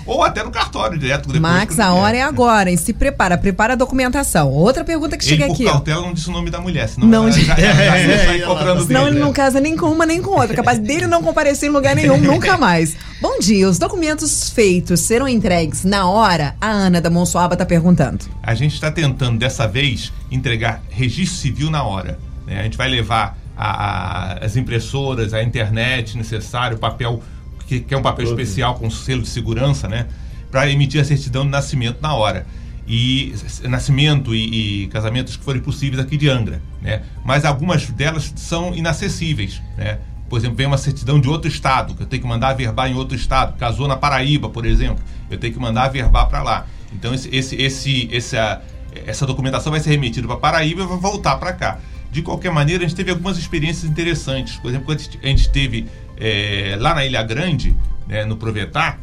ou 0.05 0.23
até 0.25 0.43
no 0.43 0.51
cartório 0.51 0.99
direto. 0.99 1.29
Depois, 1.29 1.41
Max, 1.41 1.79
a 1.79 1.93
hora 1.93 2.17
é 2.17 2.23
agora. 2.23 2.71
E 2.71 2.77
se 2.77 2.93
prepara, 2.93 3.39
prepara 3.39 3.75
a 3.75 3.77
documentação. 3.77 4.51
Outra 4.51 4.85
pergunta 4.85 5.17
que 5.17 5.25
chega 5.25 5.45
ele, 5.45 5.53
aqui. 5.53 5.65
Por 5.65 5.73
cautela 5.73 6.03
não 6.03 6.13
disse 6.13 6.29
o 6.29 6.33
nome 6.33 6.51
da 6.51 6.61
mulher, 6.61 6.89
senão 6.89 7.07
não, 7.07 7.23
ela, 7.25 7.33
já, 7.33 7.55
já, 7.55 7.73
já, 7.73 8.17
já 8.17 8.37
encontrando 8.37 8.85
Senão 8.85 9.05
dele, 9.05 9.17
ele 9.17 9.25
não 9.25 9.33
casa 9.33 9.61
nem 9.61 9.77
com 9.77 9.87
uma 9.87 10.05
nem 10.05 10.21
com 10.21 10.31
outra. 10.31 10.57
Capaz 10.57 10.79
dele 10.79 11.07
não 11.07 11.23
comparecer 11.23 11.69
em 11.69 11.73
lugar 11.73 11.95
nenhum, 11.95 12.19
nunca 12.21 12.59
mais. 12.59 12.97
Bom 13.21 13.39
dia, 13.39 13.69
os 13.69 13.79
documentos 13.79 14.51
feitos 14.51 15.01
serão 15.01 15.29
entregues 15.29 15.85
na 15.85 16.09
hora? 16.09 16.57
A 16.61 16.69
Ana 16.69 17.01
da 17.01 17.09
Monsoaba 17.09 17.55
está 17.55 17.65
perguntando. 17.65 18.25
A 18.43 18.55
gente 18.55 18.75
está 18.75 18.91
tentando, 18.91 19.39
dessa 19.39 19.69
vez, 19.69 20.13
entregar 20.31 20.83
registro 20.91 21.39
civil 21.39 21.71
na 21.71 21.85
hora. 21.85 22.19
Né? 22.53 22.61
A 22.61 22.63
gente 22.65 22.77
vai 22.77 22.89
levar 22.89 23.39
a, 23.57 23.67
a, 23.67 24.33
as 24.45 24.57
impressoras, 24.57 25.35
a 25.35 25.43
internet 25.43 26.17
necessário, 26.17 26.77
o 26.77 26.81
papel, 26.81 27.23
que, 27.67 27.81
que, 27.81 27.95
é 27.95 27.97
um 27.97 28.03
papel 28.03 28.27
especial 28.27 28.75
com 28.75 28.91
selo 28.91 29.23
de 29.23 29.29
segurança, 29.29 29.89
né? 29.89 30.07
Para 30.51 30.69
emitir 30.69 31.01
a 31.01 31.05
certidão 31.05 31.45
de 31.45 31.51
nascimento 31.51 31.99
na 32.01 32.15
hora. 32.15 32.47
E 32.87 33.33
nascimento 33.69 34.35
e, 34.35 34.83
e, 34.83 34.87
casamentos 34.89 35.37
que 35.37 35.45
forem 35.45 35.63
possíveis 35.63 36.03
aqui 36.03 36.17
de 36.17 36.29
Angra, 36.29 36.61
né? 36.81 37.03
Mas 37.25 37.45
algumas 37.45 37.87
delas 37.87 38.33
são 38.37 38.75
inacessíveis, 38.75 39.63
né? 39.77 39.99
Por 40.29 40.39
exemplo, 40.39 40.57
vem 40.57 40.67
uma 40.67 40.79
certidão 40.79 41.21
de 41.21 41.29
outro 41.29 41.49
estado, 41.49 41.95
que 41.95 42.03
eu 42.03 42.07
tenho 42.07 42.23
que 42.23 42.29
mandar 42.29 42.49
averbar 42.49 42.91
em 42.91 42.95
outro 42.95 43.15
estado. 43.15 43.57
Casou 43.59 43.87
na 43.87 43.97
Paraíba, 43.97 44.49
por 44.49 44.65
exemplo, 44.65 45.05
eu 45.31 45.39
tenho 45.39 45.53
que 45.53 45.61
mandar 45.61 45.85
averbar 45.85 46.27
para 46.29 46.43
lá. 46.43 46.67
Então, 46.93 47.15
esse, 47.15 47.29
esse, 47.35 47.57
esse, 47.57 48.09
essa, 48.13 48.63
essa 49.07 49.27
documentação 49.27 49.71
vai 49.71 49.81
ser 49.81 49.91
remetida 49.91 50.27
para 50.27 50.37
Paraíba 50.37 50.83
e 50.83 50.87
vai 50.87 50.99
voltar 50.99 51.37
para 51.37 51.53
cá. 51.53 51.79
De 52.13 52.21
qualquer 52.21 52.53
maneira, 52.53 52.85
a 52.85 52.87
gente 52.87 52.97
teve 52.97 53.11
algumas 53.11 53.39
experiências 53.39 53.91
interessantes. 53.91 54.57
Por 54.59 54.69
exemplo, 54.69 54.95
a 54.95 55.27
gente 55.27 55.49
teve 55.49 55.87
é, 56.19 56.77
lá 56.79 56.95
na 56.95 57.07
Ilha 57.07 57.23
Grande, 57.23 57.75
né, 58.07 58.27
no 58.27 58.37
Provetar, 58.37 59.01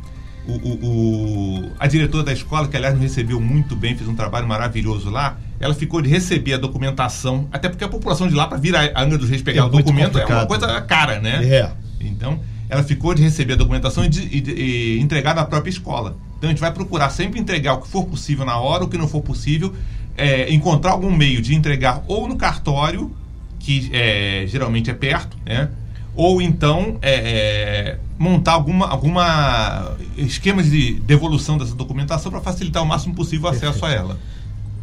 o, 0.47 0.51
o, 0.51 1.65
o, 1.65 1.71
a 1.79 1.87
diretora 1.87 2.23
da 2.23 2.31
escola, 2.31 2.67
que 2.67 2.77
aliás 2.77 2.95
me 2.95 3.01
recebeu 3.01 3.41
muito 3.41 3.75
bem, 3.75 3.95
fez 3.95 4.07
um 4.07 4.13
trabalho 4.13 4.47
maravilhoso 4.47 5.09
lá, 5.09 5.39
ela 5.59 5.73
ficou 5.73 6.03
de 6.03 6.07
receber 6.07 6.53
a 6.53 6.57
documentação, 6.57 7.47
até 7.51 7.67
porque 7.67 7.83
a 7.83 7.89
população 7.89 8.27
de 8.27 8.35
lá, 8.35 8.45
para 8.45 8.59
vir 8.59 8.75
a 8.75 9.01
Angra 9.01 9.17
dos 9.17 9.27
Reis 9.27 9.41
pegar 9.41 9.61
é 9.61 9.65
o 9.65 9.69
documento, 9.69 10.13
complicado. 10.13 10.31
é 10.31 10.35
uma 10.35 10.45
coisa 10.45 10.81
cara, 10.81 11.19
né? 11.19 11.43
É. 11.45 11.71
Então, 11.99 12.39
ela 12.69 12.83
ficou 12.83 13.15
de 13.15 13.23
receber 13.23 13.53
a 13.53 13.55
documentação 13.55 14.05
e, 14.05 14.07
de, 14.09 14.21
e, 14.21 14.97
e 14.97 14.99
entregar 14.99 15.33
na 15.35 15.45
própria 15.45 15.71
escola. 15.71 16.15
Então, 16.37 16.47
a 16.47 16.53
gente 16.53 16.61
vai 16.61 16.71
procurar 16.71 17.09
sempre 17.09 17.39
entregar 17.39 17.73
o 17.73 17.81
que 17.81 17.87
for 17.87 18.05
possível 18.05 18.45
na 18.45 18.57
hora, 18.57 18.83
o 18.83 18.87
que 18.87 18.97
não 18.97 19.07
for 19.07 19.21
possível, 19.21 19.73
é, 20.19 20.53
encontrar 20.53 20.91
algum 20.91 21.11
meio 21.11 21.41
de 21.41 21.55
entregar 21.55 22.03
ou 22.07 22.27
no 22.27 22.35
cartório, 22.35 23.11
que 23.59 23.89
é, 23.93 24.45
geralmente 24.47 24.89
é 24.89 24.93
perto, 24.93 25.37
né? 25.45 25.69
ou 26.15 26.41
então 26.41 26.97
é, 27.01 27.13
é, 27.13 27.97
montar 28.17 28.53
alguma, 28.53 28.87
alguma 28.87 29.95
esquemas 30.17 30.69
de 30.69 30.95
devolução 30.95 31.57
dessa 31.57 31.75
documentação 31.75 32.31
para 32.31 32.41
facilitar 32.41 32.83
o 32.83 32.85
máximo 32.85 33.15
possível 33.15 33.47
o 33.47 33.51
acesso 33.51 33.85
a 33.85 33.91
ela. 33.91 34.19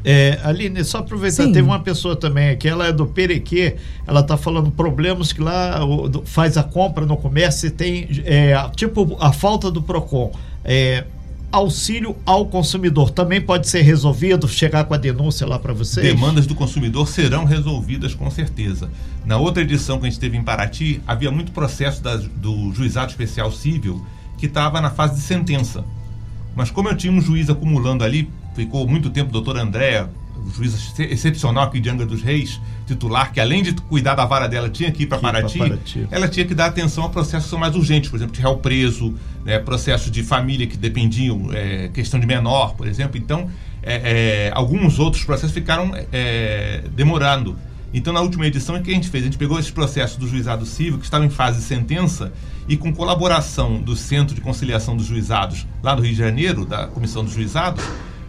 É, 0.09 0.39
Aline, 0.45 0.85
só 0.85 0.99
aproveitar, 0.99 1.43
Sim. 1.43 1.53
teve 1.53 1.67
uma 1.67 1.81
pessoa 1.81 2.15
também 2.15 2.51
aqui, 2.51 2.69
ela 2.69 2.87
é 2.87 2.93
do 2.93 3.07
Perequê, 3.07 3.77
ela 4.07 4.21
está 4.21 4.37
falando 4.37 4.71
problemas 4.71 5.33
que 5.33 5.41
lá 5.41 5.85
o, 5.85 6.23
faz 6.25 6.57
a 6.57 6.63
compra 6.63 7.05
no 7.05 7.17
comércio 7.17 7.67
e 7.67 7.71
tem, 7.71 8.09
é, 8.25 8.55
tipo, 8.77 9.17
a 9.21 9.33
falta 9.33 9.71
do 9.71 9.83
PROCON. 9.83 10.31
É, 10.65 11.05
auxílio 11.51 12.17
ao 12.25 12.47
consumidor 12.47 13.11
também 13.11 13.41
pode 13.41 13.69
ser 13.69 13.83
resolvido, 13.83 14.49
chegar 14.49 14.85
com 14.85 14.95
a 14.95 14.97
denúncia 14.97 15.47
lá 15.47 15.59
para 15.59 15.73
vocês? 15.73 16.07
Demandas 16.07 16.47
do 16.47 16.55
consumidor 16.55 17.09
serão 17.09 17.45
resolvidas 17.45 18.15
com 18.15 18.31
certeza. 18.31 18.91
Na 19.25 19.37
outra 19.37 19.63
edição 19.63 19.99
que 19.99 20.07
a 20.07 20.11
gente 20.11 20.21
teve 20.21 20.37
em 20.37 20.43
Paraty, 20.43 21.01
havia 21.07 21.31
muito 21.31 21.53
processo 21.53 22.03
da, 22.03 22.17
do 22.17 22.73
juizado 22.73 23.11
especial 23.11 23.51
civil 23.51 24.05
que 24.39 24.47
estava 24.47 24.81
na 24.81 24.91
fase 24.91 25.17
de 25.17 25.23
sentença. 25.23 25.85
Mas 26.55 26.71
como 26.71 26.89
eu 26.89 26.97
tinha 26.97 27.13
um 27.13 27.21
juiz 27.21 27.51
acumulando 27.51 28.05
ali, 28.05 28.31
ficou 28.55 28.87
muito 28.87 29.11
tempo 29.11 29.31
o 29.31 29.33
doutor 29.33 29.59
André, 29.59 30.03
o 30.03 30.09
juiz 30.51 30.95
excepcional 30.99 31.65
aqui 31.65 31.81
de 31.81 31.89
Angra 31.89 32.07
dos 32.07 32.23
Reis, 32.23 32.61
titular, 32.87 33.33
que 33.33 33.41
além 33.41 33.63
de 33.63 33.73
cuidar 33.73 34.15
da 34.15 34.25
vara 34.25 34.49
dela, 34.49 34.69
tinha 34.69 34.91
que 34.91 35.03
ir 35.05 35.07
para 35.07 35.19
Paraty, 35.19 35.59
Paraty, 35.59 36.09
ela 36.11 36.29
tinha 36.29 36.47
que 36.47 36.55
dar 36.55 36.67
atenção 36.67 37.05
a 37.05 37.09
processos 37.09 37.45
que 37.45 37.51
são 37.51 37.59
mais 37.59 37.75
urgentes, 37.75 38.11
por 38.11 38.17
exemplo, 38.17 38.35
de 38.35 38.41
réu 38.41 38.57
preso, 38.57 39.15
né, 39.45 39.59
processos 39.59 40.11
de 40.11 40.23
família 40.23 40.67
que 40.67 40.77
dependiam, 40.77 41.51
é, 41.53 41.89
questão 41.89 42.21
de 42.21 42.27
menor, 42.27 42.75
por 42.75 42.87
exemplo. 42.87 43.17
Então, 43.17 43.51
é, 43.83 44.49
é, 44.49 44.51
alguns 44.53 44.99
outros 44.99 45.25
processos 45.25 45.53
ficaram 45.53 45.93
é, 46.13 46.83
demorando. 46.95 47.57
Então, 47.95 48.13
na 48.13 48.21
última 48.21 48.47
edição, 48.47 48.77
o 48.77 48.83
que 48.83 48.91
a 48.91 48.95
gente 48.95 49.09
fez? 49.09 49.23
A 49.23 49.27
gente 49.27 49.39
pegou 49.39 49.59
esses 49.59 49.71
processos 49.71 50.17
do 50.17 50.29
juizado 50.29 50.67
civil, 50.67 50.99
que 50.99 51.05
estavam 51.05 51.27
em 51.27 51.31
fase 51.31 51.59
de 51.59 51.65
sentença, 51.65 52.33
e 52.69 52.77
com 52.77 52.93
colaboração 52.93 53.81
do 53.81 53.95
Centro 53.95 54.35
de 54.35 54.41
Conciliação 54.41 54.97
dos 54.97 55.07
Juizados, 55.07 55.67
lá 55.83 55.95
no 55.95 56.03
Rio 56.03 56.13
de 56.13 56.19
Janeiro, 56.19 56.67
da 56.67 56.89
Comissão 56.89 57.25
dos 57.25 57.33
Juizados, 57.33 57.85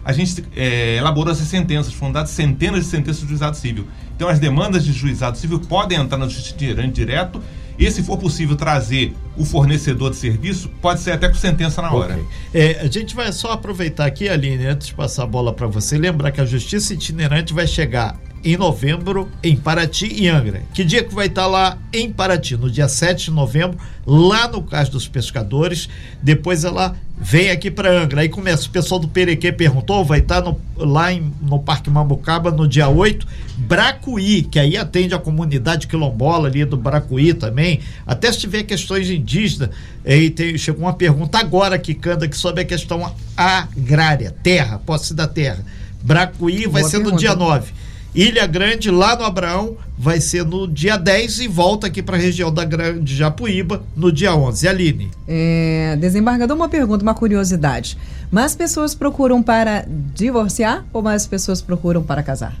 a 0.08 0.12
gente 0.14 0.42
é, 0.56 0.96
elaborou 0.96 1.30
essas 1.30 1.48
sentenças, 1.48 1.92
foram 1.92 2.12
dadas 2.12 2.30
centenas 2.30 2.84
de 2.84 2.86
sentenças 2.86 3.20
do 3.20 3.28
juizado 3.28 3.54
civil. 3.58 3.86
Então, 4.16 4.26
as 4.26 4.38
demandas 4.38 4.82
de 4.82 4.90
juizado 4.90 5.36
civil 5.36 5.60
podem 5.60 5.98
entrar 5.98 6.16
na 6.16 6.26
justiça 6.26 6.54
itinerante 6.54 6.94
direto 6.94 7.42
e, 7.78 7.90
se 7.90 8.02
for 8.02 8.16
possível 8.16 8.56
trazer 8.56 9.14
o 9.36 9.44
fornecedor 9.44 10.10
de 10.10 10.16
serviço, 10.16 10.70
pode 10.80 11.00
ser 11.00 11.10
até 11.10 11.28
com 11.28 11.34
sentença 11.34 11.82
na 11.82 11.92
hora. 11.92 12.14
Okay. 12.14 12.24
É, 12.54 12.80
a 12.80 12.86
gente 12.86 13.14
vai 13.14 13.30
só 13.32 13.52
aproveitar 13.52 14.06
aqui, 14.06 14.30
Aline, 14.30 14.64
antes 14.64 14.86
de 14.86 14.94
passar 14.94 15.24
a 15.24 15.26
bola 15.26 15.52
para 15.52 15.66
você, 15.66 15.98
lembrar 15.98 16.32
que 16.32 16.40
a 16.40 16.46
justiça 16.46 16.94
itinerante 16.94 17.52
vai 17.52 17.66
chegar 17.66 18.18
em 18.44 18.56
novembro 18.56 19.28
em 19.42 19.56
Paraty 19.56 20.06
e 20.12 20.28
Angra. 20.28 20.62
Que 20.72 20.84
dia 20.84 21.02
que 21.02 21.14
vai 21.14 21.26
estar 21.26 21.46
lá 21.46 21.78
em 21.92 22.10
Paraty? 22.12 22.56
No 22.56 22.70
dia 22.70 22.88
7 22.88 23.26
de 23.26 23.30
novembro, 23.30 23.78
lá 24.06 24.48
no 24.48 24.62
Cais 24.62 24.88
dos 24.88 25.08
Pescadores. 25.08 25.88
Depois 26.22 26.64
ela 26.64 26.96
vem 27.16 27.50
aqui 27.50 27.70
para 27.70 27.90
Angra. 27.90 28.20
Aí 28.20 28.28
começa, 28.28 28.66
o 28.66 28.70
pessoal 28.70 29.00
do 29.00 29.08
Perequê 29.08 29.50
perguntou, 29.50 30.04
vai 30.04 30.20
estar 30.20 30.40
no, 30.40 30.58
lá 30.76 31.12
em, 31.12 31.32
no 31.42 31.58
Parque 31.58 31.90
Mambucaba 31.90 32.50
no 32.50 32.66
dia 32.66 32.88
8. 32.88 33.26
Bracuí, 33.58 34.42
que 34.42 34.58
aí 34.58 34.76
atende 34.76 35.14
a 35.14 35.18
comunidade 35.18 35.86
quilombola 35.86 36.48
ali 36.48 36.64
do 36.64 36.76
Bracuí 36.76 37.34
também. 37.34 37.80
Até 38.06 38.30
se 38.30 38.38
tiver 38.38 38.62
questões 38.62 39.10
indígenas, 39.10 39.70
aí 40.06 40.30
tem, 40.30 40.56
chegou 40.56 40.82
uma 40.82 40.94
pergunta 40.94 41.38
agora 41.38 41.78
que 41.78 41.92
canta 41.92 42.24
aqui 42.24 42.36
sobre 42.36 42.62
a 42.62 42.64
questão 42.64 43.12
agrária, 43.36 44.34
terra, 44.42 44.78
posse 44.78 45.12
da 45.12 45.26
terra. 45.26 45.64
Bracuí 46.00 46.66
vai 46.66 46.82
Boa 46.82 46.90
ser 46.90 46.98
no 46.98 47.16
dia 47.16 47.34
9. 47.34 47.72
Ilha 48.20 48.46
Grande, 48.48 48.90
lá 48.90 49.14
no 49.16 49.24
Abraão, 49.24 49.76
vai 49.96 50.20
ser 50.20 50.44
no 50.44 50.66
dia 50.66 50.96
10 50.96 51.38
e 51.38 51.46
volta 51.48 51.86
aqui 51.86 52.02
para 52.02 52.16
a 52.16 52.18
região 52.18 52.52
da 52.52 52.64
Grande 52.64 53.14
Japuíba 53.14 53.82
no 53.94 54.10
dia 54.10 54.34
11. 54.34 54.66
Aline. 54.66 55.08
É, 55.28 55.96
desembargador, 56.00 56.56
uma 56.56 56.68
pergunta, 56.68 57.04
uma 57.04 57.14
curiosidade. 57.14 57.96
Mais 58.28 58.56
pessoas 58.56 58.92
procuram 58.92 59.40
para 59.40 59.84
divorciar 60.16 60.84
ou 60.92 61.00
mais 61.00 61.28
pessoas 61.28 61.62
procuram 61.62 62.02
para 62.02 62.20
casar? 62.24 62.56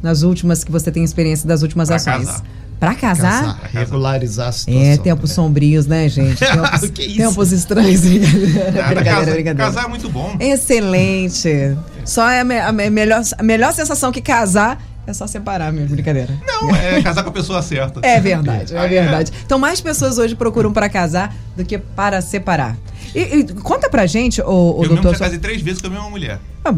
Nas 0.00 0.22
últimas 0.22 0.62
que 0.62 0.70
você 0.70 0.92
tem 0.92 1.02
experiência 1.02 1.48
das 1.48 1.62
últimas 1.62 1.88
pra 1.88 1.96
ações. 1.96 2.26
Casar 2.26 2.42
Pra 2.78 2.94
casar? 2.94 3.42
casar 3.56 3.70
regularizar 3.72 4.46
a 4.46 4.50
É, 4.50 4.52
situação. 4.52 5.02
tempos 5.02 5.32
sombrios, 5.32 5.86
né, 5.86 6.08
gente? 6.08 6.38
Tempos, 6.44 6.90
Que 6.90 7.02
isso? 7.04 7.16
tempos 7.16 7.50
estranhos. 7.52 8.02
Nada, 8.04 8.20
brincadeira, 8.20 9.04
casar, 9.04 9.24
brincadeira. 9.32 9.54
casar 9.56 9.84
é 9.84 9.88
muito 9.88 10.08
bom. 10.10 10.36
Excelente. 10.38 11.76
Só 12.04 12.28
é 12.28 12.40
a, 12.40 12.44
me- 12.44 12.58
a 12.60 12.72
me- 12.72 12.90
melhor, 12.90 13.22
a 13.38 13.42
melhor 13.42 13.72
sensação 13.72 14.10
que 14.12 14.20
casar 14.20 14.80
é 15.06 15.12
só 15.12 15.26
separar, 15.26 15.70
minha 15.72 15.86
brincadeira. 15.86 16.32
Não, 16.46 16.74
é 16.74 17.02
casar 17.02 17.22
com 17.22 17.28
a 17.28 17.32
pessoa 17.32 17.60
certa. 17.62 18.00
É 18.02 18.18
verdade, 18.20 18.74
é 18.74 18.84
é. 18.84 18.88
verdade. 18.88 19.32
Então, 19.44 19.58
mais 19.58 19.80
pessoas 19.80 20.16
hoje 20.18 20.34
procuram 20.34 20.72
para 20.72 20.88
casar 20.88 21.34
do 21.56 21.64
que 21.64 21.76
para 21.76 22.20
separar. 22.22 22.76
E, 23.14 23.20
e 23.20 23.44
conta 23.54 23.90
pra 23.90 24.06
gente, 24.06 24.40
o, 24.40 24.78
o 24.78 24.82
Eu 24.84 24.88
doutor. 24.88 25.12
já 25.12 25.20
casei 25.26 25.38
três 25.38 25.60
vezes 25.60 25.80
com 25.80 25.88
a 25.88 25.90
mesma 25.90 26.08
mulher. 26.08 26.38
Ah, 26.64 26.72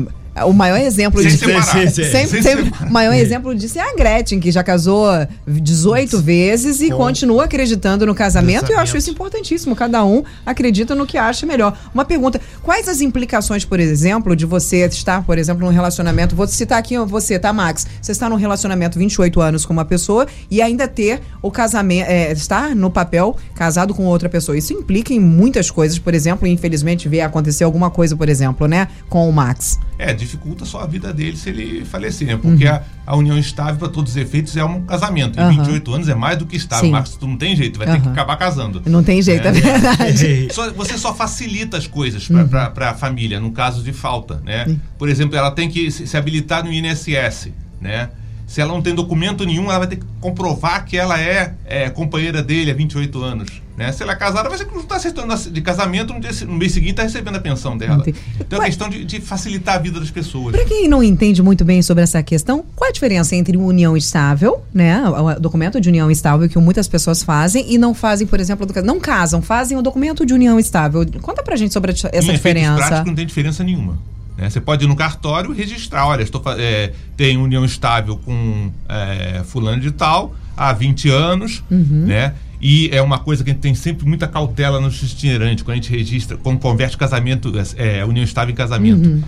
O 0.44 0.52
maior 0.52 0.78
exemplo 0.78 1.20
Sem 1.22 1.30
de 1.30 1.38
separar. 1.38 1.62
Sim, 1.64 1.88
sim, 1.88 2.26
sim. 2.26 2.42
Sempre, 2.42 2.72
o 2.88 2.92
maior 2.92 3.14
exemplo 3.14 3.54
disso 3.54 3.78
é 3.78 3.82
a 3.82 3.94
Gretchen, 3.94 4.38
que 4.40 4.50
já 4.50 4.62
casou 4.62 5.08
18 5.46 6.20
vezes 6.20 6.80
e 6.80 6.90
Com- 6.90 6.96
continua 6.96 7.44
acreditando 7.44 8.04
no 8.06 8.14
casamento. 8.14 8.70
E 8.70 8.74
eu 8.74 8.78
acho 8.78 8.96
isso 8.96 9.10
importantíssimo. 9.10 9.74
Cada 9.74 10.04
um 10.04 10.22
acredita 10.44 10.94
no 10.94 11.06
que 11.06 11.16
acha 11.16 11.46
melhor. 11.46 11.76
Uma 11.94 12.04
pergunta: 12.04 12.40
quais 12.62 12.88
as 12.88 13.00
implicações, 13.00 13.64
por 13.64 13.80
exemplo, 13.80 14.34
de 14.36 14.44
você 14.44 14.84
estar, 14.86 15.24
por 15.24 15.38
exemplo, 15.38 15.64
num 15.64 15.72
relacionamento? 15.72 16.36
Vou 16.36 16.46
citar 16.46 16.78
aqui 16.78 16.98
você, 16.98 17.38
tá, 17.38 17.52
Max? 17.52 17.86
Você 18.00 18.12
está 18.12 18.28
num 18.28 18.36
relacionamento 18.36 18.98
28 18.98 19.40
anos 19.40 19.64
com 19.64 19.72
uma 19.72 19.84
pessoa 19.84 20.26
e 20.50 20.60
ainda 20.60 20.86
ter 20.88 21.20
o 21.42 21.50
casamento, 21.50 22.06
é, 22.08 22.32
estar 22.32 22.74
no 22.74 22.90
papel 22.90 23.36
casado 23.54 23.94
com 23.94 24.04
outra 24.04 24.28
pessoa. 24.28 24.56
Isso 24.56 24.72
implica 24.72 25.12
em 25.12 25.20
muitas 25.20 25.70
coisas, 25.70 25.98
por 25.98 26.14
exemplo, 26.14 26.46
infelizmente 26.46 27.08
ver 27.08 27.20
acontecer 27.22 27.64
alguma 27.64 27.90
coisa, 27.90 28.16
por 28.16 28.28
exemplo, 28.28 28.66
né, 28.66 28.88
com 29.08 29.28
o 29.28 29.32
Max. 29.32 29.78
É, 29.98 30.12
dificulta 30.26 30.64
só 30.64 30.80
a 30.80 30.86
vida 30.86 31.12
dele 31.12 31.36
se 31.36 31.48
ele 31.48 31.84
falecer, 31.84 32.26
né? 32.28 32.36
Porque 32.36 32.66
a, 32.66 32.82
a 33.06 33.16
união 33.16 33.38
estável, 33.38 33.76
para 33.76 33.88
todos 33.88 34.12
os 34.12 34.16
efeitos, 34.16 34.56
é 34.56 34.64
um 34.64 34.82
casamento. 34.82 35.38
E 35.38 35.42
Uhum. 35.42 35.50
28 35.56 35.94
anos 35.94 36.08
é 36.08 36.14
mais 36.14 36.36
do 36.38 36.44
que 36.46 36.56
estável. 36.56 36.84
Sim. 36.86 36.90
Marcos, 36.92 37.16
tu 37.16 37.26
não 37.26 37.36
tem 37.36 37.54
jeito, 37.56 37.78
vai 37.78 37.86
ter 37.86 38.00
que 38.00 38.06
Uhum. 38.06 38.12
acabar 38.12 38.36
casando. 38.36 38.82
Não 38.86 39.02
tem 39.02 39.22
jeito, 39.22 39.46
é, 39.46 39.48
É. 39.48 39.52
verdade. 39.52 40.48
Só- 40.52 40.70
você 40.72 40.98
só 40.98 41.14
facilita 41.14 41.76
as 41.76 41.86
coisas 41.86 42.28
Uhum. 42.28 42.46
para 42.48 42.90
a 42.90 42.94
família, 42.94 43.40
no 43.40 43.52
caso 43.52 43.82
de 43.82 43.92
falta, 43.92 44.40
né? 44.44 44.76
Por 44.98 45.08
exemplo, 45.08 45.36
ela 45.36 45.50
tem 45.50 45.68
que 45.70 45.90
se, 45.90 46.06
se 46.06 46.16
habilitar 46.16 46.64
no 46.64 46.72
INSS, 46.72 47.52
né? 47.80 48.10
Se 48.46 48.60
ela 48.60 48.72
não 48.72 48.80
tem 48.80 48.94
documento 48.94 49.44
nenhum, 49.44 49.64
ela 49.64 49.80
vai 49.80 49.88
ter 49.88 49.96
que 49.96 50.06
comprovar 50.20 50.84
que 50.84 50.96
ela 50.96 51.20
é, 51.20 51.54
é, 51.64 51.90
companheira 51.90 52.42
dele 52.42 52.70
há 52.70 52.74
28 52.74 53.22
anos. 53.22 53.66
Né? 53.76 53.92
Se 53.92 54.02
ela 54.02 54.12
é 54.12 54.16
casada, 54.16 54.48
vai 54.48 54.56
ser 54.56 54.64
que 54.64 54.74
não 54.74 54.80
está 54.80 54.96
acertando 54.96 55.36
de 55.50 55.60
casamento, 55.60 56.14
no, 56.14 56.20
dia, 56.20 56.30
no 56.46 56.54
mês 56.54 56.72
seguinte 56.72 56.92
está 56.92 57.02
recebendo 57.02 57.36
a 57.36 57.40
pensão 57.40 57.76
dela. 57.76 57.96
Entendi. 57.96 58.18
Então 58.40 58.58
é 58.58 58.62
Ué. 58.62 58.66
questão 58.66 58.88
de, 58.88 59.04
de 59.04 59.20
facilitar 59.20 59.74
a 59.74 59.78
vida 59.78 60.00
das 60.00 60.10
pessoas. 60.10 60.54
Para 60.54 60.64
quem 60.64 60.88
não 60.88 61.02
entende 61.02 61.42
muito 61.42 61.64
bem 61.64 61.82
sobre 61.82 62.02
essa 62.02 62.22
questão, 62.22 62.64
qual 62.74 62.88
a 62.88 62.92
diferença 62.92 63.34
entre 63.34 63.56
união 63.56 63.96
estável, 63.96 64.62
né, 64.72 65.02
o 65.08 65.40
documento 65.40 65.80
de 65.80 65.88
união 65.88 66.10
estável 66.10 66.48
que 66.48 66.58
muitas 66.58 66.88
pessoas 66.88 67.22
fazem 67.22 67.70
e 67.70 67.76
não 67.76 67.92
fazem, 67.92 68.26
por 68.26 68.40
exemplo, 68.40 68.66
não 68.82 68.98
casam, 68.98 69.42
fazem 69.42 69.76
o 69.76 69.82
documento 69.82 70.24
de 70.24 70.32
união 70.32 70.58
estável. 70.58 71.04
Conta 71.20 71.42
pra 71.42 71.56
gente 71.56 71.72
sobre 71.72 71.90
essa 71.92 72.08
em 72.08 72.32
diferença. 72.34 72.76
práticos 72.76 73.06
não 73.06 73.14
tem 73.14 73.26
diferença 73.26 73.62
nenhuma. 73.62 73.98
Né? 74.36 74.48
Você 74.50 74.60
pode 74.60 74.84
ir 74.84 74.88
no 74.88 74.96
cartório 74.96 75.52
e 75.52 75.56
registrar, 75.56 76.06
olha, 76.06 76.22
estou, 76.22 76.42
é, 76.58 76.92
tenho 77.16 77.42
união 77.42 77.64
estável 77.64 78.16
com 78.18 78.70
é, 78.88 79.42
fulano 79.44 79.80
de 79.80 79.90
tal 79.90 80.34
há 80.56 80.72
20 80.72 81.08
anos, 81.10 81.62
Uhum. 81.70 82.04
né? 82.06 82.34
E 82.60 82.88
é 82.90 83.02
uma 83.02 83.18
coisa 83.18 83.44
que 83.44 83.50
a 83.50 83.52
gente 83.52 83.60
tem 83.62 83.74
sempre 83.74 84.06
muita 84.06 84.26
cautela 84.26 84.80
no 84.80 84.88
itinerante, 84.88 85.62
quando 85.62 85.72
a 85.72 85.76
gente 85.80 85.90
registra, 85.90 86.38
quando 86.38 86.58
converte 86.58 86.96
casamento, 86.96 87.52
é, 87.76 88.02
união 88.04 88.24
estável 88.24 88.52
em 88.52 88.56
casamento. 88.56 89.06
Uhum. 89.08 89.22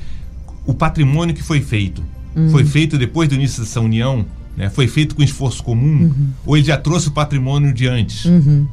O 0.67 0.73
patrimônio 0.75 1.35
que 1.35 1.43
foi 1.43 1.61
feito, 1.61 2.03
foi 2.51 2.65
feito 2.65 2.97
depois 2.97 3.29
do 3.29 3.35
início 3.35 3.63
dessa 3.63 3.81
união, 3.81 4.25
né? 4.57 4.71
foi 4.71 4.87
feito 4.89 5.15
com 5.15 5.23
esforço 5.23 5.63
comum, 5.63 6.05
Uhum. 6.05 6.29
ou 6.47 6.57
ele 6.57 6.65
já 6.67 6.77
trouxe 6.79 7.09
o 7.09 7.11
patrimônio 7.11 7.73
de 7.75 7.87
antes? 7.87 8.25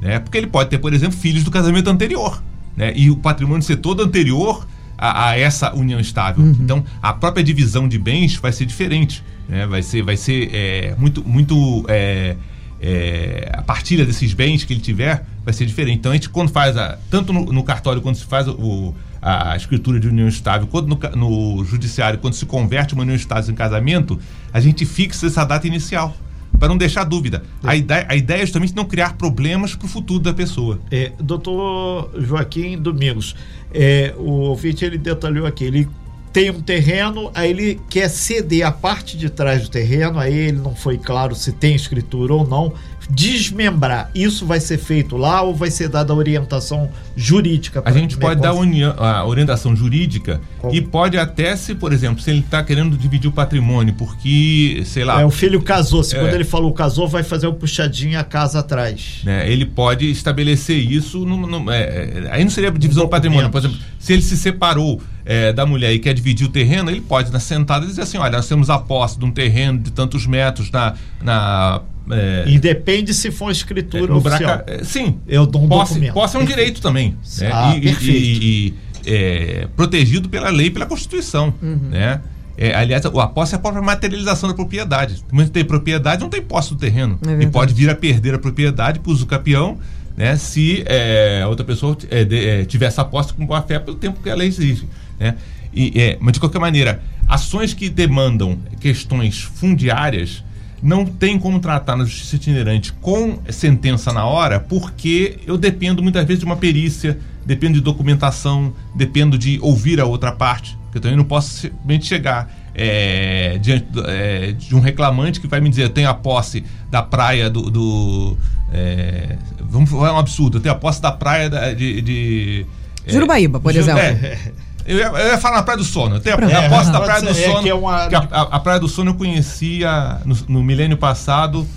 Né? 0.01 0.19
Porque 0.19 0.37
ele 0.37 0.47
pode 0.47 0.69
ter, 0.69 0.77
por 0.77 0.93
exemplo, 0.93 1.17
filhos 1.17 1.43
do 1.43 1.51
casamento 1.51 1.89
anterior. 1.89 2.41
Né? 2.77 2.93
E 2.95 3.09
o 3.09 3.15
patrimônio 3.17 3.61
ser 3.61 3.77
todo 3.77 4.03
anterior 4.03 4.65
a, 4.97 5.29
a 5.29 5.39
essa 5.39 5.73
união 5.73 5.99
estável. 5.99 6.45
Então, 6.45 6.83
a 7.01 7.13
própria 7.13 7.43
divisão 7.43 7.87
de 7.87 7.97
bens 7.97 8.35
vai 8.35 8.51
ser 8.51 8.65
diferente. 8.65 9.23
Né? 9.47 9.65
Vai 9.67 9.81
ser, 9.81 10.01
vai 10.01 10.17
ser 10.17 10.49
é, 10.53 10.95
muito, 10.97 11.23
muito 11.27 11.85
é, 11.87 12.35
é, 12.81 13.49
a 13.53 13.61
partilha 13.61 14.05
desses 14.05 14.33
bens 14.33 14.63
que 14.63 14.73
ele 14.73 14.81
tiver 14.81 15.25
vai 15.43 15.53
ser 15.53 15.65
diferente. 15.65 15.99
Então 15.99 16.11
a 16.11 16.15
gente 16.15 16.29
quando 16.29 16.49
faz 16.49 16.75
a, 16.77 16.97
tanto 17.09 17.31
no, 17.31 17.45
no 17.45 17.63
cartório 17.63 18.01
quando 18.01 18.15
se 18.15 18.25
faz 18.25 18.47
o, 18.47 18.93
a, 19.21 19.55
escritura 19.55 19.99
de 19.99 20.07
união 20.07 20.27
estável, 20.27 20.67
quanto 20.67 20.87
no, 20.87 20.97
no 21.15 21.63
judiciário 21.63 22.19
quando 22.19 22.33
se 22.33 22.45
converte 22.45 22.93
uma 22.93 23.03
união 23.03 23.15
estável 23.15 23.51
em 23.51 23.55
casamento, 23.55 24.19
a 24.51 24.59
gente 24.59 24.85
fixa 24.85 25.27
essa 25.27 25.43
data 25.43 25.67
inicial 25.67 26.15
para 26.59 26.69
não 26.69 26.77
deixar 26.77 27.03
dúvida. 27.03 27.43
A, 27.63 27.75
ideia, 27.75 28.05
a 28.07 28.15
ideia 28.15 28.41
é 28.41 28.45
justamente 28.45 28.75
não 28.75 28.85
criar 28.85 29.13
problemas 29.13 29.75
para 29.75 29.85
o 29.85 29.89
futuro 29.89 30.21
da 30.21 30.33
pessoa. 30.33 30.79
É, 30.89 31.11
doutor 31.19 32.11
Joaquim 32.17 32.77
Domingos, 32.77 33.35
é, 33.75 34.13
o 34.17 34.31
ouvinte 34.31 34.85
ele 34.85 34.97
detalhou 34.97 35.45
aqui, 35.45 35.65
ele 35.65 35.87
tem 36.31 36.49
um 36.49 36.61
terreno, 36.61 37.29
aí 37.33 37.49
ele 37.49 37.79
quer 37.89 38.09
ceder 38.09 38.65
a 38.65 38.71
parte 38.71 39.17
de 39.17 39.29
trás 39.29 39.63
do 39.63 39.69
terreno, 39.69 40.19
aí 40.19 40.33
ele 40.33 40.57
não 40.57 40.75
foi 40.75 40.97
claro 40.97 41.35
se 41.35 41.51
tem 41.51 41.75
escritura 41.75 42.33
ou 42.33 42.47
não, 42.47 42.73
desmembrar. 43.09 44.09
Isso 44.13 44.45
vai 44.45 44.59
ser 44.59 44.77
feito 44.77 45.17
lá 45.17 45.41
ou 45.41 45.53
vai 45.55 45.69
ser 45.71 45.87
dada 45.89 46.13
orientação 46.13 46.89
jurídica? 47.15 47.81
A 47.85 47.91
gente 47.91 48.17
pode 48.17 48.41
dar 48.41 48.53
união- 48.53 48.93
a 48.97 49.25
orientação 49.25 49.75
jurídica 49.75 50.41
Como? 50.59 50.73
e 50.73 50.81
pode 50.81 51.17
até 51.17 51.55
se, 51.55 51.75
por 51.75 51.93
exemplo, 51.93 52.21
se 52.21 52.29
ele 52.29 52.39
está 52.39 52.63
querendo 52.63 52.97
dividir 52.97 53.27
o 53.27 53.31
patrimônio 53.31 53.93
porque, 53.93 54.81
sei 54.85 55.03
lá, 55.03 55.21
É, 55.21 55.25
o 55.25 55.29
filho 55.29 55.61
casou, 55.61 56.03
se 56.03 56.15
É. 56.15 56.19
quando 56.19 56.33
ele 56.33 56.43
falou 56.43 56.73
casou, 56.73 57.07
vai 57.07 57.23
fazer 57.23 57.47
o 57.47 57.53
puxadinho 57.53 58.19
a 58.19 58.23
casa 58.23 58.59
atrás. 58.59 59.21
né, 59.23 59.49
ele 59.51 59.65
pode 59.65 60.09
estabelecer 60.09 60.77
isso. 60.77 61.25
No, 61.25 61.37
no- 61.47 61.71
é, 61.71 61.79
é, 61.81 62.27
aí 62.31 62.43
não 62.43 62.51
seria 62.51 62.71
divisão 62.71 63.03
do 63.03 63.09
patrimônio. 63.09 63.49
Por 63.49 63.59
exemplo, 63.59 63.77
se 63.99 64.13
ele 64.13 64.21
se 64.21 64.35
separou 64.37 65.01
é, 65.27 65.51
da 65.51 65.65
mulher 65.65 65.91
e 65.93 65.97
quer 65.99 66.13
dividir 66.13 66.45
o 66.45 66.49
terreno, 66.51 66.89
ele 66.91 67.01
pode, 67.01 67.31
na 67.31 67.39
sentada, 67.39 67.83
dizer 67.85 68.03
assim: 68.03 68.17
olha, 68.19 68.33
nós 68.37 68.47
temos 68.47 68.69
a 68.69 68.77
posse 68.77 69.17
de 69.17 69.25
um 69.25 69.31
terreno 69.31 69.79
de 69.79 69.91
tantos 69.91 70.27
metros 70.27 70.69
na. 70.69 70.93
na 71.21 71.81
é, 72.11 72.45
Independe 72.47 73.13
se 73.13 73.31
for 73.31 73.51
escritura 73.51 74.07
no 74.07 74.17
oficial. 74.17 74.39
braca- 74.57 74.65
é, 74.71 74.83
sim, 74.83 75.19
Eu 75.27 75.45
dou 75.45 75.63
um 75.63 75.67
posse, 75.67 75.93
documento. 75.93 76.13
posse 76.13 76.35
é 76.35 76.39
um 76.39 76.41
Perfeito. 76.45 76.57
direito 76.59 76.81
também. 76.81 77.17
né, 77.39 77.49
Ah, 77.53 77.75
e, 77.75 77.81
perfeito. 77.81 78.17
e- 78.43 78.73
e, 79.05 79.11
é, 79.11 79.67
protegido 79.75 80.29
pela 80.29 80.49
lei 80.49 80.67
e 80.67 80.69
pela 80.71 80.85
Constituição. 80.85 81.53
Uhum. 81.61 81.89
Né? 81.91 82.21
É, 82.57 82.73
aliás, 82.73 83.05
a 83.05 83.27
posse 83.27 83.53
é 83.53 83.57
a 83.57 83.59
própria 83.59 83.81
materialização 83.81 84.47
da 84.49 84.55
propriedade. 84.55 85.23
Quando 85.29 85.49
tem 85.49 85.65
propriedade, 85.65 86.21
não 86.21 86.29
tem 86.29 86.41
posse 86.41 86.69
do 86.69 86.77
terreno. 86.77 87.19
É 87.27 87.43
e 87.43 87.47
pode 87.47 87.73
vir 87.73 87.89
a 87.89 87.95
perder 87.95 88.33
a 88.33 88.39
propriedade 88.39 88.99
para 88.99 89.11
uso 89.11 89.25
capião, 89.25 89.77
né? 90.15 90.37
Se 90.37 90.81
é, 90.85 91.41
a 91.43 91.49
outra 91.49 91.65
pessoa 91.65 91.97
é, 92.09 92.23
de- 92.23 92.47
é, 92.47 92.63
tiver 92.65 92.85
essa 92.85 93.03
posse 93.03 93.33
com 93.33 93.45
boa 93.45 93.61
fé 93.61 93.77
pelo 93.77 93.97
tempo 93.97 94.21
que 94.23 94.29
ela 94.29 94.45
exige. 94.45 94.87
Né? 95.19 95.35
E, 95.73 95.91
é, 95.99 96.17
mas, 96.21 96.31
de 96.35 96.39
qualquer 96.39 96.59
maneira, 96.59 97.01
ações 97.27 97.73
que 97.73 97.89
demandam 97.89 98.57
questões 98.79 99.41
fundiárias 99.41 100.41
não 100.81 101.05
tem 101.05 101.39
como 101.39 101.59
tratar 101.59 101.95
na 101.95 102.03
justiça 102.05 102.35
itinerante 102.35 102.93
com 102.93 103.39
sentença 103.49 104.11
na 104.13 104.25
hora, 104.25 104.59
porque 104.59 105.37
eu 105.47 105.57
dependo 105.57 106.03
muitas 106.03 106.25
vezes 106.25 106.39
de 106.39 106.45
uma 106.45 106.55
perícia, 106.57 107.17
dependo 107.45 107.73
de 107.75 107.81
documentação, 107.81 108.73
dependo 108.95 109.37
de 109.37 109.59
ouvir 109.61 109.99
a 109.99 110.05
outra 110.05 110.31
parte. 110.31 110.77
que 110.91 110.97
Eu 110.97 111.01
também 111.01 111.17
não 111.17 111.23
posso 111.23 111.49
simplesmente 111.49 112.05
chegar 112.05 112.51
é, 112.77 113.57
diante 113.61 113.85
do- 113.85 114.03
é, 114.05 114.51
de 114.51 114.75
um 114.75 114.79
reclamante 114.79 115.39
que 115.39 115.47
vai 115.47 115.61
me 115.61 115.69
dizer: 115.69 115.83
eu 115.83 115.89
tenho 115.89 116.09
a 116.09 116.13
posse 116.13 116.63
da 116.91 117.01
praia 117.01 117.49
do. 117.49 117.69
do, 117.71 118.37
é, 118.71 119.37
vamos 119.61 119.89
falar 119.89 120.13
um 120.13 120.17
absurdo, 120.19 120.57
eu 120.57 120.61
tenho 120.61 120.75
a 120.75 120.77
posse 120.77 121.01
da 121.01 121.11
praia 121.11 121.49
da- 121.49 121.73
de. 121.73 122.01
de 122.01 122.65
é, 123.07 123.11
Jurubaíba, 123.13 123.59
por 123.59 123.73
exemplo. 123.75 124.01
é, 124.85 124.93
eu 124.93 124.97
ia, 124.97 125.05
eu 125.07 125.27
ia 125.31 125.37
falar 125.37 125.57
na 125.57 125.63
Praia 125.63 125.77
do 125.77 125.83
Sono. 125.83 126.19
Tenho 126.19 126.35
a, 126.35 126.37
Pronto. 126.37 126.55
a 126.55 126.69
posse 126.69 126.91
da 126.91 127.01
Praia 127.01 127.21
do 127.21 127.29
é 127.29 127.33
Sono. 127.33 127.63
que 127.63 127.69
é 127.69 127.75
uma- 127.75 128.07
que 128.07 128.15
a, 128.15 128.19
a- 128.19 128.59
Praia 128.59 128.79
do 128.79 128.87
Sono 128.87 129.11
eu 129.11 129.15
conhecia 129.15 130.19
no, 130.25 130.35
no 130.47 130.63
milênio 130.63 130.97
passado, 130.97 131.67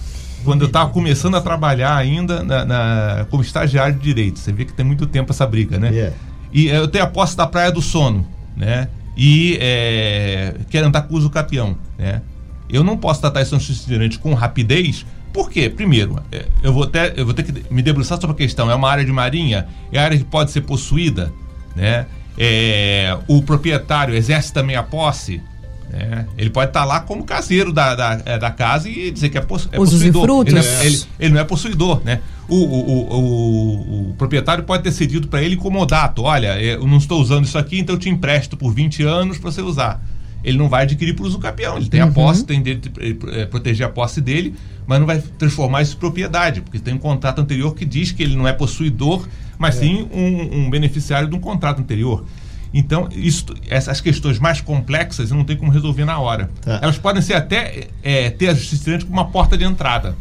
quando 0.45 0.63
eu 0.63 0.67
estava 0.67 0.91
começando 0.91 1.37
a 1.37 1.41
trabalhar 1.41 1.97
ainda 1.97 2.43
na, 2.43 2.65
na- 2.65 3.27
como 3.31 3.43
estagiário 3.43 3.95
de 3.95 4.01
direito. 4.03 4.39
Você 4.39 4.53
vê 4.53 4.65
que 4.65 4.73
tem 4.73 4.85
muito 4.85 5.07
tempo 5.07 5.33
essa 5.33 5.47
briga, 5.47 5.79
né? 5.79 5.91
Yeah. 5.91 6.17
E 6.53 6.67
eu 6.69 6.89
tenho 6.89 7.05
a 7.05 7.09
posse 7.09 7.37
da 7.37 7.47
Praia 7.47 7.71
do 7.71 7.83
Sono, 7.83 8.27
né? 8.57 8.89
E 9.17 9.59
é, 9.61 10.55
quero 10.71 10.87
andar 10.87 11.03
com 11.03 11.15
uso 11.15 11.29
capião, 11.29 11.77
né? 11.99 12.23
Eu 12.71 12.85
não 12.85 12.97
posso 12.97 13.21
tratar 13.21 13.41
esse 13.43 13.55
itinerante 13.55 14.19
com 14.19 14.33
rapidez, 14.35 15.05
por 15.33 15.51
quê? 15.51 15.69
Primeiro, 15.69 16.19
é, 16.31 16.47
eu 16.63 16.73
vou, 16.73 16.87
ter, 16.87 17.19
eu 17.19 17.25
vou 17.25 17.35
ter 17.35 17.43
que 17.43 17.65
me 17.73 17.83
debruçar 17.83 18.21
sobre 18.21 18.35
a 18.35 18.37
questão. 18.37 18.71
É 18.71 18.75
uma 18.75 18.91
área 18.91 19.05
de 19.05 19.13
marinha? 19.13 19.67
É 19.93 19.99
área 19.99 20.17
que 20.17 20.25
pode 20.25 20.51
ser 20.51 20.61
possuída, 20.63 21.33
né? 21.75 22.07
É, 22.41 23.19
o 23.27 23.43
proprietário 23.43 24.15
exerce 24.15 24.53
também 24.53 24.77
a 24.77 24.83
posse, 24.83 25.43
né? 25.91 26.27
Ele 26.37 26.51
pode 26.51 26.71
estar 26.71 26.85
lá 26.85 27.01
como 27.01 27.25
caseiro 27.25 27.73
da, 27.73 27.95
da, 27.97 28.21
é, 28.25 28.39
da 28.39 28.51
casa 28.51 28.89
e 28.89 29.11
dizer 29.11 29.29
que 29.31 29.39
é, 29.39 29.41
é 29.41 29.45
Os 29.45 29.91
possuidor. 29.91 30.23
Ele 30.47 30.55
não 30.55 30.63
é, 30.63 30.87
ele- 30.87 31.03
ele 31.19 31.35
não 31.35 31.41
é 31.41 31.45
possuidor, 31.45 32.01
né? 32.05 32.21
O, 32.49 32.55
o, 32.57 33.15
o, 33.19 34.11
o- 34.11 34.15
proprietário 34.17 34.65
pode 34.65 34.83
ter 34.85 34.93
cedido 34.93 35.29
para 35.29 35.43
ele 35.43 35.57
comodato. 35.57 36.23
Olha, 36.23 36.61
eu 36.61 36.87
não 36.87 36.99
estou 36.99 37.21
usando 37.21 37.45
isso 37.45 37.59
aqui, 37.59 37.79
então 37.81 37.95
eu 37.97 37.99
te 37.99 38.09
empresto 38.09 38.57
por 38.57 38.73
20 38.73 39.03
anos 39.03 39.39
para 39.39 39.51
você 39.51 39.61
usar. 39.63 40.01
Ele 40.45 40.57
não 40.57 40.69
vai 40.69 40.85
adquirir 40.85 41.15
por 41.15 41.27
uso 41.27 41.39
capião. 41.39 41.77
Ele 41.77 41.89
tem 41.89 42.01
a 42.01 42.07
posse, 42.15 42.45
tem 42.45 42.63
direito 42.63 42.89
de 42.91 43.19
eh, 43.41 43.45
proteger 43.47 43.85
a 43.87 43.91
posse 43.91 44.21
dele, 44.21 44.55
mas 44.87 45.01
não 45.01 45.07
vai 45.07 45.21
transformar 45.37 45.83
isso 45.83 45.97
em 45.97 45.99
propriedade, 45.99 46.61
porque 46.61 46.79
tem 46.79 46.95
um 46.95 46.99
contrato 46.99 47.41
anterior 47.41 47.75
que 47.75 47.85
diz 47.85 48.13
que 48.13 48.23
ele 48.23 48.37
não 48.37 48.47
é 48.47 48.53
possuidor, 48.53 49.27
mas 49.59 49.77
é. 49.77 49.81
sim 49.81 50.09
um, 50.13 50.65
um, 50.65 50.71
beneficiário 50.71 51.29
de 51.29 51.35
um 51.35 51.41
contrato 51.41 51.81
anterior. 51.81 52.25
Então, 52.73 53.09
isso, 53.13 53.47
essas 53.69 54.01
questões 54.01 54.39
mais 54.39 54.61
complexas 54.61 55.31
não 55.31 55.43
tem 55.43 55.57
como 55.57 55.73
resolver 55.73 56.05
na 56.05 56.19
hora. 56.19 56.51
Tá. 56.61 56.79
Elas 56.83 56.99
podem 56.99 57.23
ser 57.23 57.35
até 57.35 57.89
é, 58.03 58.31
ter 58.31 58.49
a 58.49 58.55
justiça 58.55 58.99
como 59.01 59.15
uma 59.15 59.29
porta 59.29 59.57
de 59.57 59.65
entrada. 59.65 60.15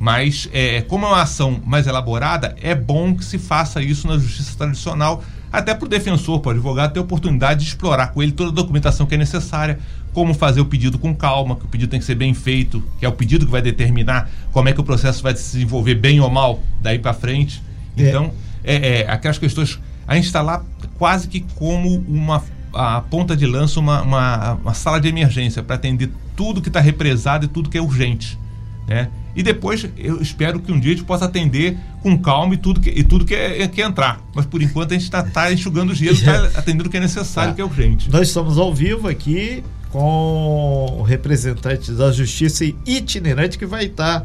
Mas, 0.00 0.48
é, 0.52 0.80
como 0.82 1.06
é 1.06 1.08
uma 1.08 1.22
ação 1.22 1.60
mais 1.64 1.86
elaborada, 1.86 2.56
é 2.60 2.74
bom 2.74 3.14
que 3.14 3.24
se 3.24 3.38
faça 3.38 3.80
isso 3.80 4.08
na 4.08 4.18
justiça 4.18 4.56
tradicional, 4.58 5.22
até 5.52 5.74
para 5.74 5.84
o 5.84 5.88
defensor, 5.88 6.40
para 6.40 6.48
o 6.48 6.52
advogado, 6.52 6.94
ter 6.94 6.98
oportunidade 6.98 7.60
de 7.60 7.68
explorar 7.68 8.08
com 8.08 8.22
ele 8.22 8.32
toda 8.32 8.50
a 8.50 8.52
documentação 8.52 9.06
que 9.06 9.14
é 9.14 9.18
necessária, 9.18 9.78
como 10.12 10.34
fazer 10.34 10.60
o 10.60 10.64
pedido 10.64 10.98
com 10.98 11.14
calma, 11.14 11.56
que 11.56 11.64
o 11.66 11.68
pedido 11.68 11.90
tem 11.90 12.00
que 12.00 12.06
ser 12.06 12.14
bem 12.14 12.34
feito, 12.34 12.82
que 12.98 13.04
é 13.04 13.08
o 13.08 13.12
pedido 13.12 13.44
que 13.46 13.52
vai 13.52 13.62
determinar 13.62 14.28
como 14.50 14.68
é 14.68 14.72
que 14.72 14.80
o 14.80 14.84
processo 14.84 15.22
vai 15.22 15.36
se 15.36 15.52
desenvolver 15.52 15.94
bem 15.94 16.20
ou 16.20 16.30
mal 16.30 16.60
daí 16.80 16.98
para 16.98 17.12
frente. 17.12 17.62
É. 17.96 18.08
Então, 18.08 18.32
é, 18.64 19.00
é, 19.00 19.10
aquelas 19.10 19.38
questões. 19.38 19.78
A 20.06 20.14
gente 20.14 20.26
está 20.26 20.42
lá 20.42 20.64
quase 20.98 21.28
que 21.28 21.40
como 21.56 21.96
uma 22.08 22.42
a 22.74 23.02
ponta 23.02 23.36
de 23.36 23.46
lança, 23.46 23.78
uma, 23.78 24.02
uma, 24.02 24.52
uma 24.54 24.74
sala 24.74 25.00
de 25.00 25.08
emergência 25.08 25.62
para 25.62 25.76
atender 25.76 26.10
tudo 26.34 26.62
que 26.62 26.68
está 26.68 26.80
represado 26.80 27.44
e 27.44 27.48
tudo 27.48 27.68
que 27.68 27.76
é 27.76 27.82
urgente. 27.82 28.38
Né? 28.86 29.08
E 29.34 29.42
depois 29.42 29.86
eu 29.96 30.20
espero 30.20 30.60
que 30.60 30.72
um 30.72 30.78
dia 30.78 30.92
a 30.92 30.96
gente 30.96 31.06
possa 31.06 31.24
atender 31.24 31.76
com 32.02 32.18
calma 32.18 32.54
e 32.54 32.56
tudo 32.56 32.80
que, 32.80 32.90
e 32.90 33.02
tudo 33.04 33.24
que, 33.24 33.34
é, 33.34 33.66
que 33.68 33.80
entrar. 33.80 34.20
Mas 34.34 34.44
por 34.44 34.62
enquanto 34.62 34.92
a 34.92 34.94
gente 34.94 35.04
está 35.04 35.22
tá 35.22 35.52
enxugando 35.52 35.90
o 35.90 35.94
gelo, 35.94 36.14
está 36.14 36.50
atendendo 36.58 36.88
o 36.88 36.90
que 36.90 36.96
é 36.96 37.00
necessário, 37.00 37.50
tá. 37.50 37.56
que 37.56 37.60
é 37.60 37.64
urgente. 37.64 38.10
Nós 38.10 38.28
estamos 38.28 38.58
ao 38.58 38.74
vivo 38.74 39.08
aqui 39.08 39.62
com 39.90 40.98
o 40.98 41.02
representante 41.02 41.92
da 41.92 42.10
Justiça 42.10 42.64
itinerante 42.86 43.58
que 43.58 43.66
vai 43.66 43.84
estar 43.84 44.24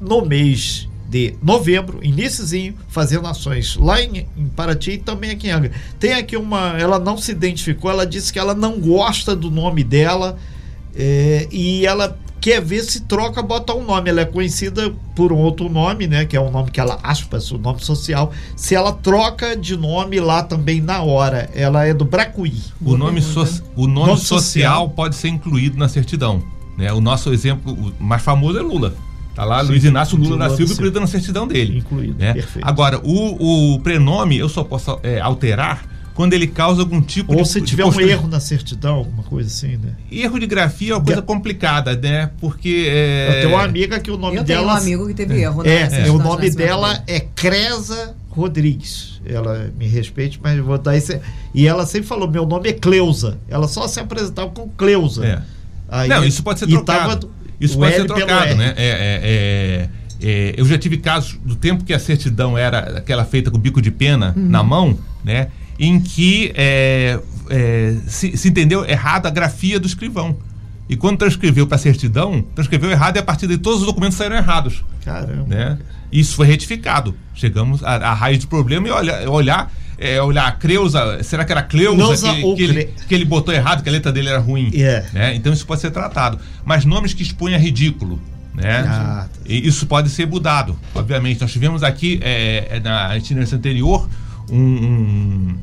no 0.00 0.24
mês 0.24 0.87
de 1.08 1.34
novembro, 1.42 2.00
iníciozinho, 2.02 2.74
fazendo 2.88 3.26
ações 3.26 3.76
lá 3.76 4.00
em, 4.00 4.26
em, 4.36 4.46
Paraty 4.54 4.92
e 4.92 4.98
também 4.98 5.30
aqui 5.30 5.48
em 5.48 5.50
Angra. 5.50 5.72
Tem 5.98 6.12
aqui 6.12 6.36
uma. 6.36 6.78
Ela 6.78 6.98
não 6.98 7.16
se 7.16 7.32
identificou, 7.32 7.90
ela 7.90 8.06
disse 8.06 8.32
que 8.32 8.38
ela 8.38 8.54
não 8.54 8.78
gosta 8.78 9.34
do 9.34 9.50
nome 9.50 9.82
dela 9.82 10.36
é, 10.94 11.48
e 11.50 11.86
ela 11.86 12.18
quer 12.40 12.60
ver 12.60 12.82
se 12.82 13.00
troca, 13.00 13.42
bota 13.42 13.74
um 13.74 13.84
nome. 13.84 14.10
Ela 14.10 14.20
é 14.20 14.24
conhecida 14.26 14.94
por 15.16 15.32
um 15.32 15.38
outro 15.38 15.70
nome, 15.70 16.06
né? 16.06 16.26
Que 16.26 16.36
é 16.36 16.40
um 16.40 16.50
nome 16.50 16.70
que 16.70 16.78
ela, 16.78 16.98
aspas, 17.02 17.50
o 17.50 17.56
nome 17.56 17.82
social. 17.82 18.30
Se 18.54 18.74
ela 18.74 18.92
troca 18.92 19.56
de 19.56 19.76
nome 19.76 20.20
lá 20.20 20.42
também 20.42 20.80
na 20.80 21.02
hora, 21.02 21.48
ela 21.54 21.86
é 21.86 21.94
do 21.94 22.04
Bracuí. 22.04 22.60
O 22.84 22.98
nome, 22.98 23.22
so, 23.22 23.40
o 23.74 23.86
nome, 23.86 24.08
nome 24.08 24.20
social, 24.20 24.40
social 24.40 24.90
pode 24.90 25.16
ser 25.16 25.28
incluído 25.28 25.78
na 25.78 25.88
certidão. 25.88 26.42
Né? 26.76 26.92
O 26.92 27.00
nosso 27.00 27.32
exemplo 27.32 27.94
mais 27.98 28.22
famoso 28.22 28.58
é 28.58 28.62
Lula. 28.62 28.94
Tá 29.38 29.44
lá 29.44 29.62
Sim, 29.62 29.68
Luiz 29.68 29.84
Inácio 29.84 30.18
Lula 30.18 30.36
da 30.36 30.50
Silva 30.50 30.72
incluído 30.72 30.98
na 30.98 31.06
certidão 31.06 31.46
dele. 31.46 31.78
Incluído, 31.78 32.18
né? 32.18 32.32
perfeito. 32.32 32.66
Agora, 32.66 32.98
o, 33.04 33.74
o 33.74 33.78
prenome 33.78 34.36
eu 34.36 34.48
só 34.48 34.64
posso 34.64 34.98
é, 35.00 35.20
alterar 35.20 35.86
quando 36.12 36.32
ele 36.32 36.48
causa 36.48 36.82
algum 36.82 37.00
tipo 37.00 37.30
Ou 37.30 37.36
de. 37.36 37.42
Ou 37.42 37.46
se 37.46 37.62
tiver 37.62 37.84
um 37.84 38.00
erro 38.00 38.26
na 38.26 38.40
certidão, 38.40 38.96
alguma 38.96 39.22
coisa 39.22 39.48
assim, 39.48 39.76
né? 39.76 39.92
Erro 40.10 40.40
de 40.40 40.46
grafia 40.48 40.90
é 40.90 40.96
uma 40.96 41.04
coisa 41.04 41.22
complicada, 41.22 41.94
né? 41.94 42.32
Porque. 42.40 42.88
É... 42.90 43.28
Eu 43.28 43.42
tenho 43.42 43.48
uma 43.50 43.62
amiga 43.62 44.00
que 44.00 44.10
o 44.10 44.16
nome 44.16 44.38
eu 44.38 44.42
dela. 44.42 44.62
Tenho 44.62 44.74
um 44.74 44.76
amigo 44.76 45.06
que 45.06 45.14
teve 45.14 45.40
erro, 45.40 45.62
né? 45.62 45.88
É, 45.88 46.08
é 46.08 46.10
o 46.10 46.18
nome 46.18 46.50
dela 46.50 47.04
é 47.06 47.20
Cresa 47.20 48.16
Rodrigues. 48.30 49.20
Ela 49.24 49.70
me 49.78 49.86
respeite, 49.86 50.40
mas 50.42 50.58
vou 50.58 50.76
dar 50.78 50.96
esse. 50.96 51.20
E 51.54 51.68
ela 51.68 51.86
sempre 51.86 52.08
falou: 52.08 52.28
meu 52.28 52.44
nome 52.44 52.70
é 52.70 52.72
Cleusa. 52.72 53.38
Ela 53.48 53.68
só 53.68 53.86
se 53.86 54.00
apresentava 54.00 54.50
com 54.50 54.68
Cleusa. 54.70 55.24
É. 55.24 55.42
Aí, 55.88 56.08
Não, 56.08 56.24
isso 56.24 56.42
pode 56.42 56.58
ser 56.58 56.66
trocado. 56.66 57.30
Isso 57.60 57.78
pode 57.78 57.92
L 57.92 58.00
ser 58.00 58.06
trocado, 58.06 58.54
né? 58.54 58.74
É, 58.76 58.86
é, 58.86 59.20
é, 59.22 59.88
é, 60.20 60.54
eu 60.56 60.64
já 60.64 60.78
tive 60.78 60.98
casos 60.98 61.38
do 61.44 61.56
tempo 61.56 61.84
que 61.84 61.92
a 61.92 61.98
certidão 61.98 62.56
era 62.56 62.98
aquela 62.98 63.24
feita 63.24 63.50
com 63.50 63.58
bico 63.58 63.80
de 63.80 63.90
pena 63.90 64.34
uhum. 64.36 64.48
na 64.48 64.62
mão, 64.62 64.98
né? 65.24 65.48
Em 65.78 66.00
que 66.00 66.52
é, 66.56 67.18
é, 67.50 67.94
se, 68.06 68.36
se, 68.36 68.48
entendeu 68.48 68.84
errado 68.84 69.26
a 69.26 69.30
grafia 69.30 69.78
do 69.78 69.86
escrivão. 69.86 70.36
E 70.88 70.96
quando 70.96 71.18
transcreveu 71.18 71.66
para 71.66 71.76
a 71.76 71.78
certidão, 71.78 72.42
transcreveu 72.54 72.90
errado 72.90 73.16
e 73.16 73.18
a 73.18 73.22
partir 73.22 73.46
daí 73.46 73.58
todos 73.58 73.80
os 73.80 73.86
documentos 73.86 74.16
saíram 74.16 74.36
errados. 74.36 74.82
Caramba. 75.04 75.44
Né? 75.46 75.78
Isso 76.10 76.34
foi 76.34 76.46
retificado. 76.46 77.14
Chegamos 77.34 77.84
à, 77.84 78.14
raiz 78.14 78.38
do 78.38 78.48
problema 78.48 78.88
e 78.88 78.90
olha, 78.90 79.30
olhar 79.30 79.70
é, 79.98 80.22
olhar 80.22 80.46
a 80.46 80.52
Creuza, 80.52 81.22
será 81.22 81.44
que 81.44 81.50
era 81.50 81.62
Cleusa 81.62 82.32
que, 82.32 82.54
que, 82.54 82.62
ele, 82.62 82.84
que 83.08 83.14
ele 83.14 83.24
botou 83.24 83.52
errado, 83.52 83.82
que 83.82 83.88
a 83.88 83.92
letra 83.92 84.12
dele 84.12 84.28
era 84.28 84.38
ruim? 84.38 84.70
Yeah. 84.72 85.06
Né? 85.12 85.34
Então 85.34 85.52
isso 85.52 85.66
pode 85.66 85.80
ser 85.80 85.90
tratado. 85.90 86.38
Mas 86.64 86.84
nomes 86.84 87.12
que 87.12 87.22
expõem 87.22 87.54
a 87.54 87.58
ridículo. 87.58 88.20
Né? 88.54 88.84
Ah, 88.86 89.26
tá. 89.32 89.40
isso 89.46 89.86
pode 89.86 90.08
ser 90.10 90.26
mudado, 90.26 90.78
obviamente. 90.94 91.40
Nós 91.40 91.52
tivemos 91.52 91.82
aqui 91.82 92.20
é, 92.22 92.76
é 92.76 92.80
na 92.80 93.16
itinerância 93.16 93.56
anterior 93.56 94.08
um, 94.50 94.58
um, 94.58 95.58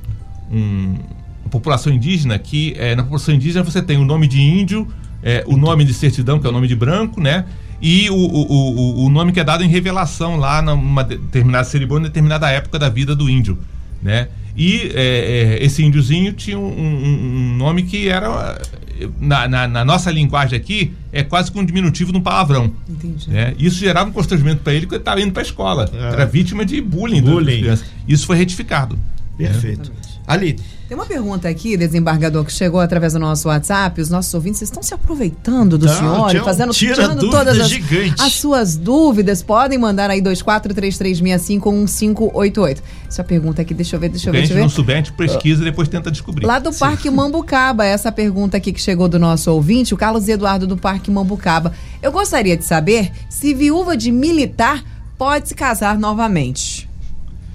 um, 0.51 0.95
uma 1.41 1.49
população 1.49 1.91
indígena 1.91 2.37
que 2.37 2.73
é, 2.77 2.95
na 2.95 3.03
população 3.03 3.33
indígena 3.33 3.63
você 3.63 3.81
tem 3.81 3.97
o 3.97 4.05
nome 4.05 4.27
de 4.27 4.41
índio, 4.41 4.87
é, 5.23 5.43
o 5.47 5.57
nome 5.57 5.83
de 5.85 5.93
certidão, 5.93 6.39
que 6.39 6.45
é 6.45 6.49
o 6.49 6.53
nome 6.53 6.67
de 6.67 6.75
branco, 6.75 7.21
né? 7.21 7.45
E 7.81 8.09
o, 8.09 8.15
o, 8.15 8.51
o, 8.51 9.05
o 9.05 9.09
nome 9.09 9.31
que 9.33 9.39
é 9.39 9.43
dado 9.43 9.63
em 9.63 9.67
revelação 9.67 10.37
lá 10.37 10.61
numa 10.61 11.03
determinada 11.03 11.65
cerimônia, 11.65 12.07
determinada 12.07 12.49
época 12.49 12.79
da 12.79 12.87
vida 12.87 13.15
do 13.15 13.29
índio 13.29 13.57
né? 14.05 14.27
E 14.55 14.91
é, 14.93 15.57
é, 15.59 15.65
esse 15.65 15.83
índiozinho 15.83 16.31
tinha 16.31 16.57
um, 16.57 16.65
um, 16.65 17.51
um, 17.51 17.57
nome 17.57 17.83
que 17.83 18.07
era, 18.07 18.57
na, 19.19 19.47
na, 19.49 19.67
na, 19.67 19.83
nossa 19.83 20.09
linguagem 20.09 20.57
aqui, 20.57 20.93
é 21.11 21.23
quase 21.23 21.51
que 21.51 21.59
um 21.59 21.65
diminutivo 21.65 22.13
de 22.13 22.17
um 22.17 22.21
palavrão. 22.21 22.71
Entendi. 22.87 23.29
Né? 23.29 23.53
Isso 23.59 23.77
gerava 23.77 24.09
um 24.09 24.13
constrangimento 24.13 24.61
para 24.61 24.73
ele, 24.73 24.85
porque 24.85 24.95
ele 24.95 25.01
estava 25.01 25.19
indo 25.19 25.33
para 25.33 25.41
a 25.41 25.45
escola. 25.45 25.89
É. 25.93 26.13
Era 26.13 26.25
vítima 26.25 26.63
de 26.63 26.79
bullying. 26.79 27.21
bullying. 27.21 27.77
Isso 28.07 28.25
foi 28.25 28.37
retificado. 28.37 28.97
Perfeito. 29.37 29.91
Ali, 30.27 30.57
tem 30.87 30.95
uma 30.95 31.07
pergunta 31.07 31.49
aqui, 31.49 31.75
desembargador, 31.75 32.45
que 32.45 32.53
chegou 32.53 32.79
através 32.79 33.13
do 33.13 33.19
nosso 33.19 33.47
WhatsApp. 33.47 33.99
Os 33.99 34.11
nossos 34.11 34.31
ouvintes 34.35 34.61
estão 34.61 34.83
se 34.83 34.93
aproveitando 34.93 35.79
do 35.79 35.87
Não, 35.87 36.29
senhor, 36.29 36.43
fazendo 36.43 36.71
tirando 36.73 37.27
todas 37.27 37.59
as, 37.59 37.71
as, 38.19 38.33
suas 38.33 38.77
dúvidas. 38.77 39.41
Podem 39.41 39.79
mandar 39.79 40.11
aí 40.11 40.21
2433651588. 40.21 42.83
Essa 43.07 43.23
pergunta 43.23 43.63
aqui, 43.63 43.73
deixa 43.73 43.95
eu 43.95 43.99
ver, 43.99 44.09
deixa 44.09 44.29
eu 44.29 44.33
ver. 44.33 44.45
Se 44.45 44.53
a 44.53 44.57
gente 44.57 44.61
não 44.61 44.69
souber, 44.69 44.97
a 44.97 44.99
gente 44.99 45.13
pesquisa 45.13 45.63
e 45.63 45.65
depois 45.65 45.87
tenta 45.87 46.11
descobrir. 46.11 46.45
Lá 46.45 46.59
do 46.59 46.71
Sim. 46.71 46.79
Parque 46.79 47.09
Mambucaba, 47.09 47.83
essa 47.83 48.11
pergunta 48.11 48.57
aqui 48.57 48.71
que 48.71 48.79
chegou 48.79 49.07
do 49.07 49.17
nosso 49.17 49.51
ouvinte, 49.51 49.91
o 49.91 49.97
Carlos 49.97 50.27
Eduardo 50.27 50.67
do 50.67 50.77
Parque 50.77 51.09
Mambucaba. 51.09 51.73
Eu 51.99 52.11
gostaria 52.11 52.55
de 52.55 52.63
saber 52.63 53.11
se 53.27 53.55
viúva 53.55 53.97
de 53.97 54.11
militar 54.11 54.83
pode 55.17 55.49
se 55.49 55.55
casar 55.55 55.97
novamente. 55.97 56.87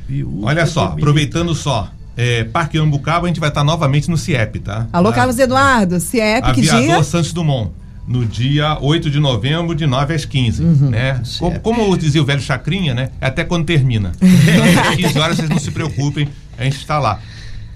Viúva 0.09 0.49
Olha 0.49 0.67
só, 0.67 0.87
aproveitando 0.87 1.55
só 1.55 1.93
é, 2.21 2.45
Parque 2.45 2.77
Ambucaba, 2.77 3.25
a 3.25 3.29
gente 3.29 3.41
vai 3.41 3.49
estar 3.49 3.65
novamente 3.65 4.11
no 4.11 4.17
CIEP, 4.19 4.59
tá? 4.59 4.87
Alô, 4.93 5.09
tá? 5.09 5.17
Carlos 5.17 5.39
Eduardo, 5.39 5.99
CIEP, 5.99 6.45
Aviador 6.45 6.55
que 6.55 6.61
dia? 6.61 7.03
Santos 7.03 7.33
Dumont, 7.33 7.73
no 8.07 8.27
dia 8.27 8.77
8 8.79 9.09
de 9.09 9.19
novembro, 9.19 9.75
de 9.75 9.87
9 9.87 10.15
às 10.15 10.27
15, 10.27 10.63
uhum. 10.63 10.91
né? 10.91 11.23
Como, 11.39 11.61
como 11.61 11.97
dizia 11.97 12.21
o 12.21 12.25
velho 12.27 12.43
Chacrinha, 12.43 12.93
né? 12.93 13.09
É 13.23 13.27
até 13.29 13.43
quando 13.43 13.65
termina. 13.65 14.13
Então, 14.21 14.83
às 14.91 14.97
15 14.97 15.19
horas, 15.19 15.37
vocês 15.37 15.49
não 15.49 15.59
se 15.59 15.71
preocupem, 15.71 16.29
a 16.59 16.65
gente 16.65 16.77
está 16.77 16.99
lá. 16.99 17.21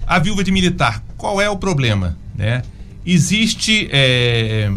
A 0.05 0.19
viúva 0.19 0.43
de 0.43 0.51
militar, 0.51 1.03
qual 1.17 1.41
é 1.41 1.49
o 1.49 1.57
problema, 1.57 2.15
né? 2.37 2.61
Existe... 3.03 3.89
É, 3.91 4.69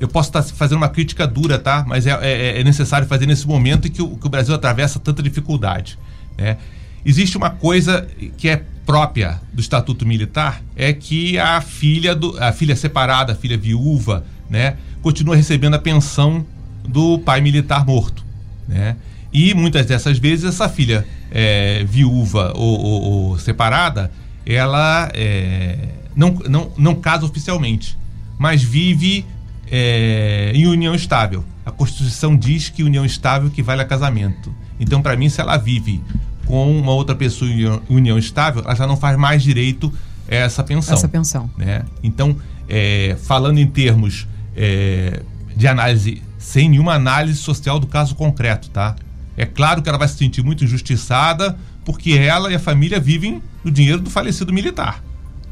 eu 0.00 0.08
posso 0.08 0.30
estar 0.30 0.42
fazendo 0.42 0.78
uma 0.78 0.88
crítica 0.88 1.26
dura, 1.26 1.58
tá? 1.58 1.84
Mas 1.86 2.06
é, 2.06 2.18
é, 2.22 2.60
é 2.60 2.64
necessário 2.64 3.06
fazer 3.06 3.26
nesse 3.26 3.46
momento 3.46 3.88
em 3.88 3.90
que 3.90 4.00
o, 4.00 4.16
que 4.16 4.26
o 4.26 4.30
Brasil 4.30 4.54
atravessa 4.54 4.98
tanta 4.98 5.22
dificuldade, 5.22 5.98
né? 6.38 6.56
Existe 7.04 7.36
uma 7.36 7.50
coisa 7.50 8.06
que 8.36 8.48
é 8.48 8.64
própria 8.86 9.40
do 9.52 9.60
Estatuto 9.60 10.06
Militar 10.06 10.62
é 10.76 10.92
que 10.92 11.38
a 11.38 11.60
filha 11.60 12.14
do, 12.14 12.42
a 12.42 12.52
filha 12.52 12.76
separada, 12.76 13.32
a 13.32 13.36
filha 13.36 13.58
viúva, 13.58 14.24
né, 14.48 14.76
continua 15.02 15.34
recebendo 15.34 15.74
a 15.74 15.78
pensão 15.78 16.46
do 16.88 17.18
pai 17.18 17.40
militar 17.40 17.84
morto, 17.84 18.24
né? 18.66 18.96
E 19.32 19.52
muitas 19.52 19.84
dessas 19.84 20.18
vezes 20.18 20.44
essa 20.44 20.68
filha 20.68 21.04
é, 21.30 21.84
viúva 21.84 22.52
ou, 22.54 22.80
ou, 22.80 23.02
ou, 23.02 23.38
separada, 23.38 24.10
ela 24.46 25.10
é, 25.12 25.76
não, 26.14 26.30
não, 26.48 26.72
não 26.78 26.94
casa 26.94 27.26
oficialmente, 27.26 27.98
mas 28.38 28.62
vive 28.62 29.26
é, 29.70 30.52
em 30.54 30.66
união 30.66 30.94
estável. 30.94 31.44
A 31.66 31.72
Constituição 31.72 32.36
diz 32.36 32.68
que 32.68 32.84
união 32.84 33.04
estável 33.04 33.48
equivale 33.48 33.82
a 33.82 33.84
casamento. 33.84 34.54
Então, 34.78 35.02
para 35.02 35.16
mim, 35.16 35.28
se 35.28 35.40
ela 35.40 35.56
vive 35.56 36.00
com 36.46 36.78
uma 36.78 36.92
outra 36.92 37.14
pessoa 37.14 37.50
em 37.50 37.80
união 37.88 38.18
estável, 38.18 38.62
ela 38.64 38.74
já 38.74 38.86
não 38.86 38.96
faz 38.96 39.18
mais 39.18 39.42
direito 39.42 39.92
a 40.30 40.34
essa 40.34 40.62
pensão. 40.62 40.94
Essa 40.94 41.08
pensão. 41.08 41.50
Né? 41.56 41.82
Então, 42.02 42.36
é, 42.68 43.16
falando 43.22 43.58
em 43.58 43.66
termos 43.66 44.26
é, 44.56 45.22
de 45.54 45.66
análise, 45.66 46.22
sem 46.38 46.68
nenhuma 46.68 46.94
análise 46.94 47.38
social 47.38 47.78
do 47.78 47.86
caso 47.86 48.14
concreto, 48.14 48.70
tá? 48.70 48.96
É 49.36 49.44
claro 49.44 49.82
que 49.82 49.88
ela 49.88 49.98
vai 49.98 50.08
se 50.08 50.16
sentir 50.16 50.42
muito 50.42 50.64
injustiçada 50.64 51.56
porque 51.84 52.12
ela 52.12 52.50
e 52.50 52.54
a 52.54 52.58
família 52.58 52.98
vivem 52.98 53.42
do 53.62 53.70
dinheiro 53.70 54.00
do 54.00 54.10
falecido 54.10 54.52
militar. 54.52 55.02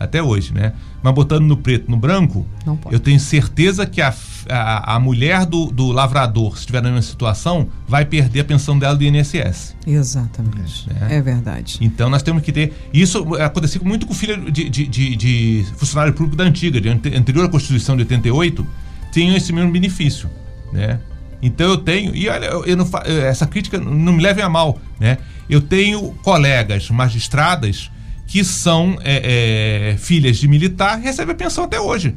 Até 0.05 0.23
hoje, 0.23 0.53
né? 0.53 0.73
Mas 1.03 1.15
botando 1.15 1.45
no 1.45 1.57
preto 1.57 1.91
no 1.91 1.97
branco, 1.97 2.47
eu 2.91 2.99
tenho 2.99 3.21
certeza 3.21 3.85
que 3.85 4.01
a, 4.01 4.15
a, 4.49 4.95
a 4.95 5.01
mulher 5.01 5.45
do, 5.45 5.67
do, 5.67 5.93
lavrador, 5.93 6.53
se 6.53 6.61
estiver 6.61 6.83
na 6.83 6.89
mesma 6.89 7.03
situação, 7.03 7.69
vai 7.87 8.05
perder 8.05 8.41
a 8.41 8.45
pensão 8.45 8.79
dela 8.79 8.97
do 8.97 9.05
INSS. 9.05 9.77
Exatamente. 9.87 10.89
É, 11.09 11.17
é 11.17 11.23
verdade. 11.23 11.79
Então 11.81 12.09
nós 12.09 12.23
temos 12.23 12.43
que 12.43 12.53
ter. 12.53 12.73
Isso 12.93 13.35
aconteceu 13.35 13.83
muito 13.85 14.07
com 14.07 14.13
o 14.13 14.17
filho 14.17 14.51
de, 14.51 14.69
de, 14.71 14.87
de, 14.87 15.17
de 15.17 15.67
funcionário 15.77 16.13
público 16.15 16.37
da 16.37 16.45
antiga, 16.45 16.81
de 16.81 16.89
anterior 16.89 17.45
à 17.45 17.49
Constituição 17.49 17.97
de 17.97 18.03
88, 18.03 18.67
tinham 19.13 19.37
esse 19.37 19.53
mesmo 19.53 19.71
benefício. 19.71 20.31
Né? 20.73 20.99
Então 21.43 21.69
eu 21.69 21.77
tenho, 21.77 22.17
e 22.17 22.27
olha, 22.29 22.47
eu 22.47 22.77
não, 22.77 22.89
essa 23.29 23.47
crítica 23.47 23.79
não 23.79 24.15
me 24.15 24.23
leve 24.23 24.41
a 24.41 24.49
mal, 24.49 24.79
né? 24.99 25.19
Eu 25.49 25.61
tenho 25.61 26.13
colegas 26.23 26.89
magistradas 26.89 27.91
que 28.27 28.43
são 28.45 28.99
é, 29.03 29.93
é, 29.93 29.97
filhas 29.97 30.37
de 30.37 30.49
militar 30.49 30.99
recebem 30.99 31.35
a 31.35 31.37
pensão 31.37 31.65
até 31.65 31.81
hoje, 31.81 32.15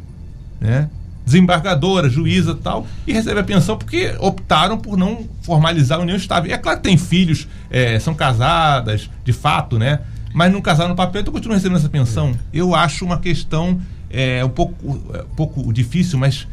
né? 0.60 0.90
Desembargadora, 1.26 2.10
juíza 2.10 2.56
tal, 2.56 2.88
e 3.06 3.12
recebe 3.12 3.40
a 3.40 3.44
pensão 3.44 3.78
porque 3.78 4.16
optaram 4.20 4.78
por 4.78 4.98
não 4.98 5.28
formalizar 5.42 6.00
a 6.00 6.02
união 6.02 6.16
estável. 6.16 6.50
E 6.50 6.54
é 6.54 6.58
claro 6.58 6.78
que 6.78 6.84
tem 6.84 6.98
filhos, 6.98 7.48
é, 7.70 8.00
são 8.00 8.14
casadas, 8.14 9.10
de 9.26 9.34
fato, 9.34 9.78
né? 9.78 10.00
Mas 10.34 10.54
não 10.54 10.62
casaram 10.62 10.90
no 10.90 10.96
papel, 10.96 11.22
então 11.22 11.34
continuam 11.34 11.56
recebendo 11.56 11.80
essa 11.80 11.90
pensão. 11.90 12.34
Eu 12.54 12.74
acho 12.74 13.04
uma 13.04 13.20
questão 13.20 13.82
é, 14.10 14.44
um 14.46 14.50
pouco, 14.50 14.76
um 14.88 15.36
pouco 15.36 15.74
difícil, 15.74 16.18
mas 16.18 16.48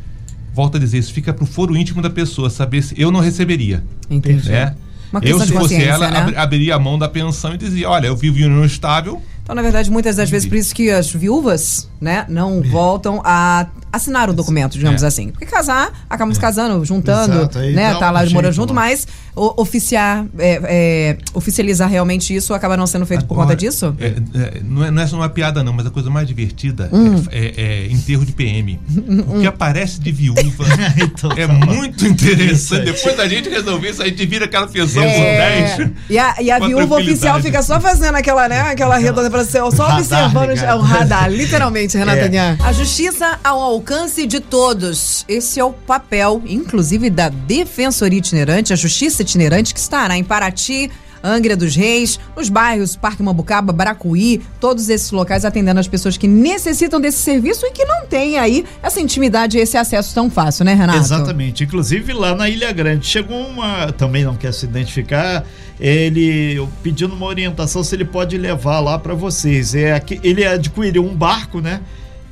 volto 0.52 0.76
a 0.76 0.80
dizer, 0.80 0.98
isso 0.98 1.12
fica 1.12 1.32
pro 1.32 1.46
foro 1.46 1.76
íntimo 1.76 2.02
da 2.02 2.10
pessoa, 2.10 2.50
saber 2.50 2.82
se 2.82 3.00
eu 3.00 3.10
não 3.10 3.20
receberia. 3.20 3.82
Entendi. 4.10 4.48
Né? 4.48 4.74
eu, 5.22 5.38
se 5.38 5.52
fosse 5.52 5.82
ela, 5.82 6.10
né? 6.10 6.36
abriria 6.36 6.74
a 6.74 6.78
mão 6.78 6.98
da 6.98 7.08
pensão 7.08 7.54
e 7.54 7.56
dizia: 7.56 7.88
olha, 7.88 8.06
eu 8.06 8.16
vivo 8.16 8.38
em 8.38 8.44
união 8.44 8.64
estável. 8.64 9.22
Então, 9.44 9.54
na 9.54 9.60
verdade, 9.60 9.90
muitas 9.90 10.16
das 10.16 10.30
vezes, 10.30 10.48
por 10.48 10.56
isso 10.56 10.74
que 10.74 10.90
as 10.90 11.12
viúvas, 11.12 11.86
né, 12.04 12.26
não 12.28 12.60
voltam 12.62 13.22
a 13.24 13.66
assinar 13.90 14.28
o 14.28 14.32
documento, 14.34 14.72
digamos 14.72 15.02
é. 15.02 15.06
assim. 15.06 15.30
Porque 15.30 15.46
casar, 15.46 15.90
acabamos 16.10 16.36
é. 16.36 16.40
casando, 16.40 16.84
juntando, 16.84 17.32
Exato, 17.32 17.58
né? 17.60 17.94
Tá 17.94 18.10
lá 18.10 18.22
um 18.22 18.30
morando 18.30 18.52
junto, 18.52 18.74
mas 18.74 19.06
o, 19.34 19.62
oficiar, 19.62 20.26
é, 20.38 20.60
é, 20.64 21.18
oficializar 21.32 21.88
realmente 21.88 22.34
isso 22.34 22.52
acaba 22.52 22.76
não 22.76 22.86
sendo 22.86 23.06
feito 23.06 23.24
Agora, 23.24 23.28
por 23.28 23.42
conta 23.42 23.56
disso? 23.56 23.96
É, 23.98 24.06
é, 24.06 24.60
não, 24.62 24.84
é, 24.84 24.90
não 24.90 25.02
é 25.02 25.06
só 25.06 25.16
uma 25.16 25.28
piada, 25.30 25.62
não, 25.62 25.72
mas 25.72 25.86
a 25.86 25.90
coisa 25.90 26.10
mais 26.10 26.28
divertida 26.28 26.90
hum. 26.92 27.24
é, 27.30 27.86
enterro 27.90 28.26
de 28.26 28.32
PM. 28.32 28.78
o 29.26 29.40
que 29.40 29.46
aparece 29.46 29.98
de 29.98 30.12
viúva 30.12 30.42
então, 31.00 31.30
é 31.32 31.46
muito 31.46 32.06
interessante. 32.06 32.84
Depois 32.84 33.16
da 33.16 33.26
gente 33.26 33.48
resolver 33.48 33.90
isso, 33.90 34.02
a 34.02 34.06
gente 34.06 34.26
vira 34.26 34.44
aquela 34.44 34.66
pensão 34.66 35.02
por 35.02 35.08
10. 35.08 35.90
E 36.10 36.18
a, 36.18 36.34
e 36.42 36.50
a 36.50 36.58
viúva 36.58 36.96
oficial 36.98 37.40
fica 37.40 37.62
só 37.62 37.80
fazendo 37.80 38.16
aquela, 38.16 38.46
né, 38.48 38.60
aquela 38.60 38.98
redonda 38.98 39.30
só 39.44 39.96
observando 39.96 40.50
o 40.50 40.82
radar, 40.82 41.30
literalmente, 41.30 41.93
Renata 41.98 42.20
é. 42.20 42.56
A 42.60 42.72
justiça 42.72 43.38
ao 43.42 43.60
alcance 43.60 44.26
de 44.26 44.40
todos. 44.40 45.24
Esse 45.28 45.60
é 45.60 45.64
o 45.64 45.72
papel, 45.72 46.42
inclusive, 46.46 47.10
da 47.10 47.28
Defensoria 47.28 48.18
Itinerante, 48.18 48.72
a 48.72 48.76
Justiça 48.76 49.22
Itinerante, 49.22 49.72
que 49.72 49.80
estará 49.80 50.16
em 50.16 50.24
Paraty, 50.24 50.90
Angra 51.24 51.56
dos 51.56 51.74
Reis, 51.74 52.20
nos 52.36 52.50
bairros 52.50 52.96
Parque 52.96 53.22
Mambucaba, 53.22 53.72
Baracuí, 53.72 54.42
todos 54.60 54.90
esses 54.90 55.10
locais 55.10 55.46
atendendo 55.46 55.80
as 55.80 55.88
pessoas 55.88 56.18
que 56.18 56.28
necessitam 56.28 57.00
desse 57.00 57.22
serviço 57.22 57.64
e 57.64 57.70
que 57.70 57.82
não 57.86 58.04
têm 58.06 58.38
aí 58.38 58.66
essa 58.82 59.00
intimidade 59.00 59.56
e 59.56 59.60
esse 59.62 59.74
acesso 59.74 60.14
tão 60.14 60.30
fácil, 60.30 60.66
né, 60.66 60.74
Renato? 60.74 60.98
Exatamente. 60.98 61.64
Inclusive 61.64 62.12
lá 62.12 62.34
na 62.34 62.50
Ilha 62.50 62.70
Grande 62.72 63.06
chegou 63.06 63.38
uma, 63.38 63.90
também 63.92 64.22
não 64.22 64.36
quer 64.36 64.52
se 64.52 64.66
identificar, 64.66 65.46
ele 65.88 66.66
pedindo 66.82 67.14
uma 67.14 67.26
orientação 67.26 67.84
se 67.84 67.94
ele 67.94 68.04
pode 68.04 68.38
levar 68.38 68.80
lá 68.80 68.98
para 68.98 69.14
vocês. 69.14 69.74
É 69.74 70.02
ele 70.22 70.44
adquiriu 70.44 71.04
um 71.04 71.14
barco, 71.14 71.60
né? 71.60 71.80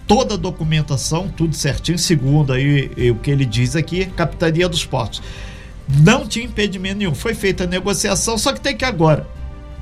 toda 0.07 0.35
a 0.35 0.37
documentação, 0.37 1.29
tudo 1.29 1.55
certinho, 1.55 1.99
segundo 1.99 2.53
aí 2.53 3.11
o 3.11 3.15
que 3.17 3.31
ele 3.31 3.45
diz 3.45 3.75
aqui, 3.77 4.05
Capitania 4.07 4.69
dos 4.69 4.85
Portos. 4.85 5.23
Não 5.89 6.27
tinha 6.27 6.45
impedimento 6.45 6.99
nenhum, 6.99 7.15
foi 7.15 7.35
feita 7.35 7.65
a 7.65 7.67
negociação, 7.67 8.37
só 8.37 8.53
que 8.53 8.61
tem 8.61 8.77
que 8.77 8.85
agora. 8.85 9.27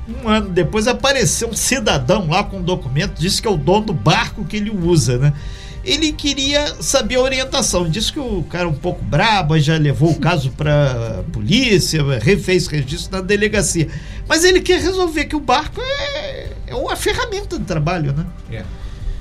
Um 0.07 0.29
ano 0.29 0.49
depois 0.49 0.87
apareceu 0.87 1.49
um 1.49 1.53
cidadão 1.53 2.27
lá 2.29 2.43
com 2.43 2.57
um 2.57 2.61
documento, 2.61 3.19
disse 3.19 3.41
que 3.41 3.47
é 3.47 3.51
o 3.51 3.57
dono 3.57 3.87
do 3.87 3.93
barco 3.93 4.45
que 4.45 4.57
ele 4.57 4.69
usa, 4.69 5.17
né? 5.17 5.33
Ele 5.83 6.11
queria 6.13 6.81
saber 6.81 7.15
a 7.15 7.21
orientação, 7.21 7.89
disse 7.89 8.13
que 8.13 8.19
o 8.19 8.43
cara 8.43 8.65
é 8.65 8.67
um 8.67 8.73
pouco 8.73 9.03
brabo, 9.03 9.57
já 9.59 9.77
levou 9.77 10.11
o 10.11 10.19
caso 10.19 10.51
para 10.51 11.23
polícia, 11.33 12.03
refez 12.19 12.67
registro 12.67 13.17
na 13.17 13.21
delegacia. 13.21 13.87
Mas 14.27 14.43
ele 14.43 14.61
quer 14.61 14.79
resolver 14.79 15.25
que 15.25 15.35
o 15.35 15.39
barco 15.39 15.81
é, 15.81 16.51
é 16.67 16.75
uma 16.75 16.95
ferramenta 16.95 17.57
de 17.57 17.65
trabalho, 17.65 18.13
né? 18.13 18.25
É. 18.51 18.63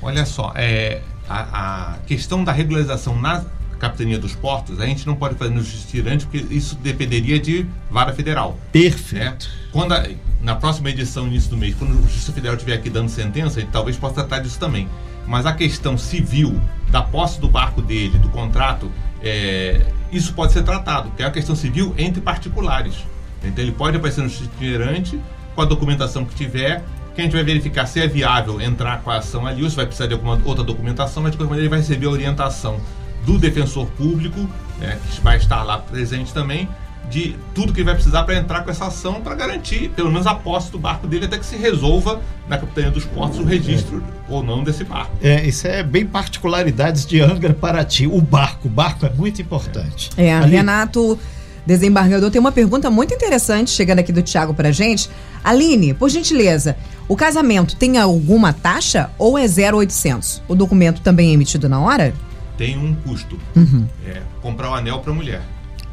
Olha 0.03 0.25
só, 0.27 0.53
é, 0.55 1.01
a, 1.29 1.95
a, 1.95 1.99
questão 2.07 2.45
da 2.45 2.53
regularização 2.53 3.19
na 3.19 3.45
Capitania 3.79 4.19
dos 4.19 4.35
Portos, 4.35 4.81
a 4.81 4.87
gente 4.87 5.07
não 5.07 5.17
pode 5.17 5.37
fazer 5.37 5.55
no 5.55 5.63
Justiça 5.63 6.03
porque 6.27 6.55
isso 6.55 6.75
dependeria 6.77 7.39
de 7.39 7.67
vara 7.91 8.13
federal. 8.13 8.59
Perfeito. 8.71 9.25
Né? 9.25 9.37
Quando 9.73 9.93
a, 9.93 10.07
na 10.43 10.57
próxima 10.57 10.91
edição, 10.91 11.27
início 11.27 11.51
do 11.51 11.57
mês, 11.57 11.75
quando 11.75 11.93
o 11.93 12.03
Justiça 12.03 12.33
Federal 12.33 12.57
estiver 12.57 12.75
aqui 12.75 12.91
dando 12.91 13.09
sentença, 13.09 13.61
gente 13.61 13.71
talvez 13.71 13.97
possa 13.97 14.17
tratar 14.17 14.41
disso 14.41 14.59
também. 14.59 14.89
Mas 15.27 15.47
a 15.47 15.53
questão 15.53 15.97
civil, 15.97 16.61
da 16.91 17.03
posse 17.03 17.41
do 17.41 17.49
barco 17.49 17.81
dele, 17.81 18.19
do 18.19 18.29
contrato, 18.31 18.91
é, 19.23 19.87
isso 20.11 20.35
pode 20.35 20.53
ser 20.53 20.63
tratado, 20.63 21.11
que 21.17 21.23
é 21.23 21.27
uma 21.27 21.33
questão 21.33 21.55
civil 21.55 21.95
entre 21.97 22.21
particulares. 22.21 22.95
Então 23.43 23.63
ele 23.63 23.73
pode 23.73 23.97
aparecer 23.97 24.23
no 24.23 24.29
Itinerante 24.29 25.21
com 25.55 25.63
a 25.63 25.65
documentação 25.65 26.25
que 26.25 26.35
tiver 26.35 26.83
que 27.15 27.21
a 27.21 27.25
gente 27.25 27.33
vai 27.33 27.43
verificar 27.43 27.87
se 27.87 28.01
é 28.01 28.07
viável 28.07 28.61
entrar 28.61 29.03
com 29.03 29.11
a 29.11 29.17
ação 29.17 29.47
ali, 29.47 29.63
ou 29.63 29.71
se 29.71 29.77
vai 29.77 29.87
precisar 29.87 30.07
de 30.07 30.15
alguma 30.15 30.41
outra 30.45 30.65
documentação, 30.65 31.23
mas 31.23 31.33
de 31.33 31.39
qualquer 31.39 31.51
maneira 31.51 31.65
ele 31.65 31.71
vai 31.71 31.81
receber 31.81 32.07
a 32.07 32.11
orientação 32.11 32.81
do 33.27 33.39
defensor 33.39 33.87
público, 33.89 34.49
né, 34.79 34.99
que 35.11 35.21
vai 35.21 35.37
estar 35.37 35.63
lá 35.63 35.79
presente 35.79 36.33
também, 36.33 36.69
de 37.11 37.37
tudo 37.55 37.73
que 37.73 37.81
ele 37.81 37.87
vai 37.87 37.95
precisar 37.95 38.23
para 38.23 38.37
entrar 38.37 38.63
com 38.63 38.71
essa 38.71 38.87
ação 38.87 39.21
para 39.21 39.35
garantir, 39.35 39.91
pelo 39.91 40.11
menos, 40.11 40.27
a 40.27 40.35
posse 40.35 40.71
do 40.71 40.79
barco 40.79 41.07
dele 41.07 41.25
até 41.25 41.37
que 41.39 41.45
se 41.45 41.57
resolva 41.57 42.21
na 42.49 42.57
Capitania 42.57 42.91
dos 42.91 43.05
Portos 43.05 43.39
o 43.41 43.45
registro 43.45 43.99
é. 43.99 44.33
ou 44.33 44.43
não 44.43 44.63
desse 44.63 44.85
barco. 44.85 45.13
É, 45.21 45.45
isso 45.45 45.67
é 45.67 45.83
bem 45.83 46.07
particularidades 46.07 47.05
de 47.05 47.21
Angra 47.21 47.53
Paraty. 47.53 48.07
O 48.07 48.21
barco, 48.21 48.69
o 48.69 48.71
barco 48.71 49.05
é 49.05 49.11
muito 49.11 49.43
importante. 49.43 50.11
É, 50.17 50.33
Ali... 50.33 50.53
Renato 50.53 51.19
Desembargador, 51.67 52.31
tem 52.31 52.41
uma 52.41 52.53
pergunta 52.53 52.91
muito 52.91 53.13
interessante 53.13 53.71
chegando 53.71 53.99
aqui 53.99 54.13
do 54.13 54.23
Tiago 54.23 54.55
pra 54.55 54.73
gente. 54.73 55.11
Aline, 55.45 55.93
por 55.93 56.09
gentileza, 56.09 56.77
o 57.07 57.17
casamento 57.17 57.77
tem 57.77 57.99
alguma 57.99 58.53
taxa 58.53 59.11
ou 59.19 59.39
é 59.39 59.47
0,800? 59.47 60.43
O 60.49 60.55
documento 60.55 61.01
também 61.01 61.31
é 61.31 61.33
emitido 61.33 61.69
na 61.69 61.81
hora? 61.81 62.15
Tem 62.57 62.79
um 62.79 62.95
custo. 62.95 63.39
Uhum. 63.57 63.87
É 64.07 64.21
comprar 64.41 64.71
o 64.71 64.75
anel 64.75 65.01
pra 65.01 65.13
mulher. 65.13 65.43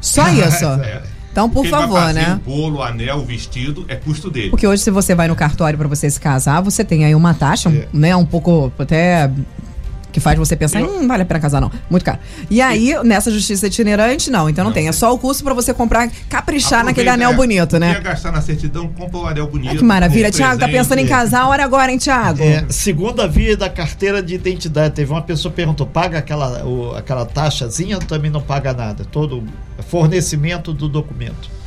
Só 0.00 0.28
isso? 0.30 0.64
é. 0.64 1.02
Então, 1.30 1.48
por 1.48 1.64
favor, 1.66 2.12
né? 2.12 2.40
O 2.44 2.50
bolo, 2.50 2.78
o 2.78 2.82
anel, 2.82 3.18
o 3.18 3.24
vestido, 3.24 3.84
é 3.86 3.94
custo 3.94 4.28
dele. 4.28 4.50
Porque 4.50 4.66
hoje, 4.66 4.82
se 4.82 4.90
você 4.90 5.14
vai 5.14 5.28
no 5.28 5.36
cartório 5.36 5.78
para 5.78 5.86
você 5.86 6.10
se 6.10 6.18
casar, 6.18 6.60
você 6.60 6.84
tem 6.84 7.04
aí 7.04 7.14
uma 7.14 7.32
taxa, 7.32 7.68
é. 7.68 7.86
né? 7.92 8.16
Um 8.16 8.26
pouco 8.26 8.72
até 8.76 9.30
que 10.18 10.24
faz 10.24 10.38
você 10.38 10.56
pensar, 10.56 10.82
hum, 10.82 11.06
vale 11.06 11.22
a 11.22 11.26
pena 11.26 11.40
casar 11.40 11.60
não, 11.60 11.70
muito 11.88 12.04
caro. 12.04 12.18
E 12.50 12.60
aí, 12.60 12.94
nessa 13.04 13.30
justiça 13.30 13.66
itinerante, 13.66 14.30
não, 14.30 14.48
então 14.48 14.64
não, 14.64 14.70
não 14.70 14.74
tem, 14.74 14.88
é 14.88 14.92
só 14.92 15.12
o 15.12 15.18
custo 15.18 15.44
para 15.44 15.54
você 15.54 15.72
comprar, 15.72 16.10
caprichar 16.28 16.80
Aproveita, 16.80 16.84
naquele 16.84 17.08
anel 17.08 17.32
é, 17.32 17.34
bonito, 17.34 17.78
né? 17.78 17.94
Quer 17.94 18.02
gastar 18.02 18.32
na 18.32 18.40
certidão, 18.40 18.88
compra 18.88 19.18
o 19.18 19.26
anel 19.26 19.46
bonito. 19.46 19.72
Ah, 19.72 19.76
que 19.76 19.84
maravilha, 19.84 20.30
Tiago, 20.30 20.60
tá 20.60 20.68
pensando 20.68 20.98
em 20.98 21.06
casar, 21.06 21.46
hora 21.48 21.64
agora, 21.64 21.90
hein, 21.90 21.98
Tiago? 21.98 22.42
É, 22.42 22.66
segunda 22.68 23.26
via 23.26 23.56
da 23.56 23.68
carteira 23.68 24.22
de 24.22 24.34
identidade, 24.34 24.94
teve 24.94 25.10
uma 25.10 25.22
pessoa 25.22 25.50
que 25.50 25.56
perguntou, 25.56 25.86
paga 25.86 26.18
aquela, 26.18 26.64
o, 26.64 26.94
aquela 26.94 27.24
taxazinha, 27.24 27.98
também 27.98 28.30
não 28.30 28.40
paga 28.40 28.72
nada, 28.72 29.04
todo 29.04 29.44
fornecimento 29.88 30.72
do 30.72 30.88
documento. 30.88 31.57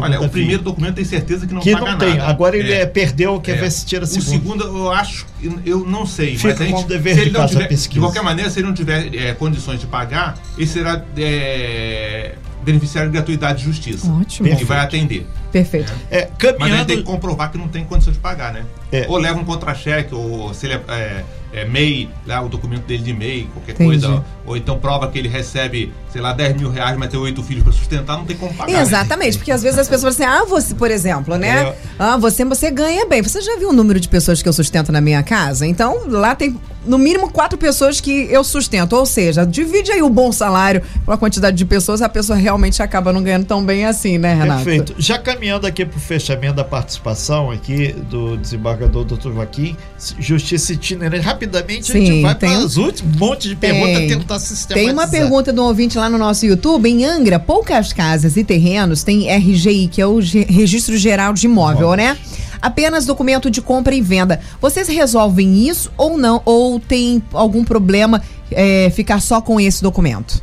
Olha, 0.00 0.20
o 0.20 0.28
primeiro 0.28 0.62
documento 0.62 0.96
tem 0.96 1.04
certeza 1.04 1.46
que 1.46 1.54
não 1.54 1.62
que 1.62 1.72
paga 1.72 1.92
não 1.92 1.98
tem. 1.98 2.14
Nada. 2.14 2.30
Agora 2.30 2.56
ele 2.56 2.72
é. 2.72 2.84
perdeu, 2.84 3.40
quer 3.40 3.56
é. 3.56 3.60
ver 3.60 3.70
se 3.70 3.86
tira 3.86 4.04
a 4.04 4.06
segunda. 4.06 4.28
O 4.28 4.30
segundo, 4.30 4.64
eu 4.64 4.92
acho, 4.92 5.26
eu 5.64 5.84
não 5.84 6.04
sei. 6.04 6.36
Fica 6.36 6.48
mas 6.48 6.60
a 6.60 6.64
gente, 6.64 6.84
dever 6.84 7.14
se 7.14 7.20
ele 7.20 7.30
de, 7.30 7.38
não 7.38 7.46
tiver, 7.46 7.68
pesquisa. 7.68 7.94
de 7.94 8.00
qualquer 8.00 8.22
maneira, 8.22 8.50
se 8.50 8.58
ele 8.58 8.66
não 8.66 8.74
tiver 8.74 9.14
é, 9.14 9.32
condições 9.34 9.80
de 9.80 9.86
pagar, 9.86 10.38
ele 10.56 10.66
será 10.66 11.02
é, 11.16 12.34
beneficiário 12.62 13.10
de 13.10 13.16
gratuidade 13.16 13.60
de 13.60 13.64
justiça. 13.64 14.10
Ótimo. 14.12 14.54
Que 14.56 14.64
vai 14.64 14.78
atender. 14.78 15.26
Perfeito. 15.50 15.92
É, 16.10 16.28
caminhando... 16.38 16.60
Mas 16.60 16.72
ele 16.72 16.84
tem 16.84 16.96
que 16.98 17.04
comprovar 17.04 17.50
que 17.50 17.56
não 17.56 17.68
tem 17.68 17.84
condição 17.84 18.12
de 18.12 18.18
pagar, 18.18 18.52
né? 18.52 18.64
É. 18.92 19.06
Ou 19.08 19.16
leva 19.16 19.38
um 19.38 19.44
contra-cheque, 19.44 20.14
ou 20.14 20.52
se 20.52 20.66
ele 20.66 20.74
é, 20.74 21.24
é 21.52 21.64
MEI, 21.64 22.08
lá, 22.26 22.42
o 22.42 22.48
documento 22.48 22.84
dele 22.84 23.02
de 23.02 23.12
MEI, 23.12 23.48
qualquer 23.52 23.72
Entendi. 23.72 24.00
coisa, 24.00 24.24
ou 24.44 24.56
então 24.56 24.78
prova 24.78 25.08
que 25.08 25.18
ele 25.18 25.28
recebe, 25.28 25.92
sei 26.12 26.20
lá, 26.20 26.32
10 26.32 26.56
mil 26.56 26.70
reais, 26.70 26.96
mas 26.96 27.08
tem 27.08 27.18
oito 27.18 27.42
filhos 27.42 27.62
para 27.62 27.72
sustentar, 27.72 28.18
não 28.18 28.24
tem 28.24 28.36
como 28.36 28.52
pagar. 28.52 28.72
Né? 28.72 28.80
Exatamente, 28.80 29.32
né? 29.32 29.38
porque 29.38 29.52
às 29.52 29.62
vezes 29.62 29.78
as 29.78 29.88
pessoas 29.88 30.14
falam 30.16 30.32
assim, 30.32 30.42
ah, 30.42 30.48
você, 30.48 30.74
por 30.74 30.90
exemplo, 30.90 31.36
né? 31.36 31.68
É. 31.68 31.74
Ah, 31.98 32.16
você, 32.16 32.44
você 32.44 32.70
ganha 32.70 33.06
bem. 33.06 33.22
Você 33.22 33.40
já 33.40 33.56
viu 33.56 33.70
o 33.70 33.72
número 33.72 33.98
de 33.98 34.08
pessoas 34.08 34.42
que 34.42 34.48
eu 34.48 34.52
sustento 34.52 34.92
na 34.92 35.00
minha 35.00 35.22
casa? 35.22 35.66
Então, 35.66 36.02
lá 36.06 36.34
tem 36.34 36.58
no 36.86 36.98
mínimo 36.98 37.30
quatro 37.30 37.58
pessoas 37.58 38.00
que 38.00 38.28
eu 38.30 38.42
sustento. 38.42 38.94
Ou 38.94 39.06
seja, 39.06 39.44
divide 39.44 39.92
aí 39.92 40.02
o 40.02 40.08
bom 40.08 40.32
salário 40.32 40.82
com 41.04 41.12
a 41.12 41.18
quantidade 41.18 41.56
de 41.56 41.64
pessoas, 41.64 42.02
a 42.02 42.08
pessoa 42.08 42.38
realmente 42.38 42.82
acaba 42.82 43.12
não 43.12 43.22
ganhando 43.22 43.44
tão 43.46 43.64
bem 43.64 43.84
assim, 43.84 44.18
né, 44.18 44.34
Renato? 44.34 44.64
Perfeito. 44.64 44.94
Já 44.98 45.18
caminhando 45.18 45.66
aqui 45.66 45.84
para 45.84 45.96
o 45.96 46.00
fechamento 46.00 46.54
da 46.54 46.64
participação 46.64 47.50
aqui 47.50 47.92
do 47.92 48.36
desembargador 48.36 49.04
Dr. 49.04 49.32
Joaquim, 49.32 49.76
Justiça 50.18 50.72
Itinerante, 50.72 51.24
rapidamente 51.24 51.92
Sim, 51.92 52.02
a 52.02 52.06
gente 52.06 52.22
vai 52.22 52.34
para 52.34 52.58
os 52.58 52.76
últimos 52.76 53.16
monte 53.16 53.48
de 53.48 53.56
perguntas 53.56 54.06
tentar 54.06 54.38
sistematizar. 54.38 54.78
Tem 54.78 54.90
uma 54.92 55.08
pergunta 55.08 55.52
do 55.52 55.62
ouvinte 55.64 55.98
lá 55.98 56.08
no 56.08 56.18
nosso 56.18 56.46
YouTube. 56.46 56.88
Em 56.88 57.04
Angra, 57.04 57.38
poucas 57.38 57.92
casas 57.92 58.36
e 58.36 58.44
terrenos 58.44 59.02
têm 59.02 59.28
RGI, 59.30 59.88
que 59.88 60.00
é 60.00 60.06
o 60.06 60.18
Registro 60.18 60.96
Geral 60.96 61.32
de 61.32 61.46
Imóvel, 61.46 61.94
né? 61.94 62.16
Apenas 62.60 63.06
documento 63.06 63.50
de 63.50 63.62
compra 63.62 63.94
e 63.94 64.00
venda. 64.00 64.40
Vocês 64.60 64.88
resolvem 64.88 65.68
isso 65.68 65.92
ou 65.96 66.16
não? 66.16 66.42
Ou 66.44 66.80
tem 66.80 67.22
algum 67.32 67.64
problema 67.64 68.22
é, 68.50 68.90
ficar 68.90 69.20
só 69.20 69.40
com 69.40 69.60
esse 69.60 69.82
documento? 69.82 70.42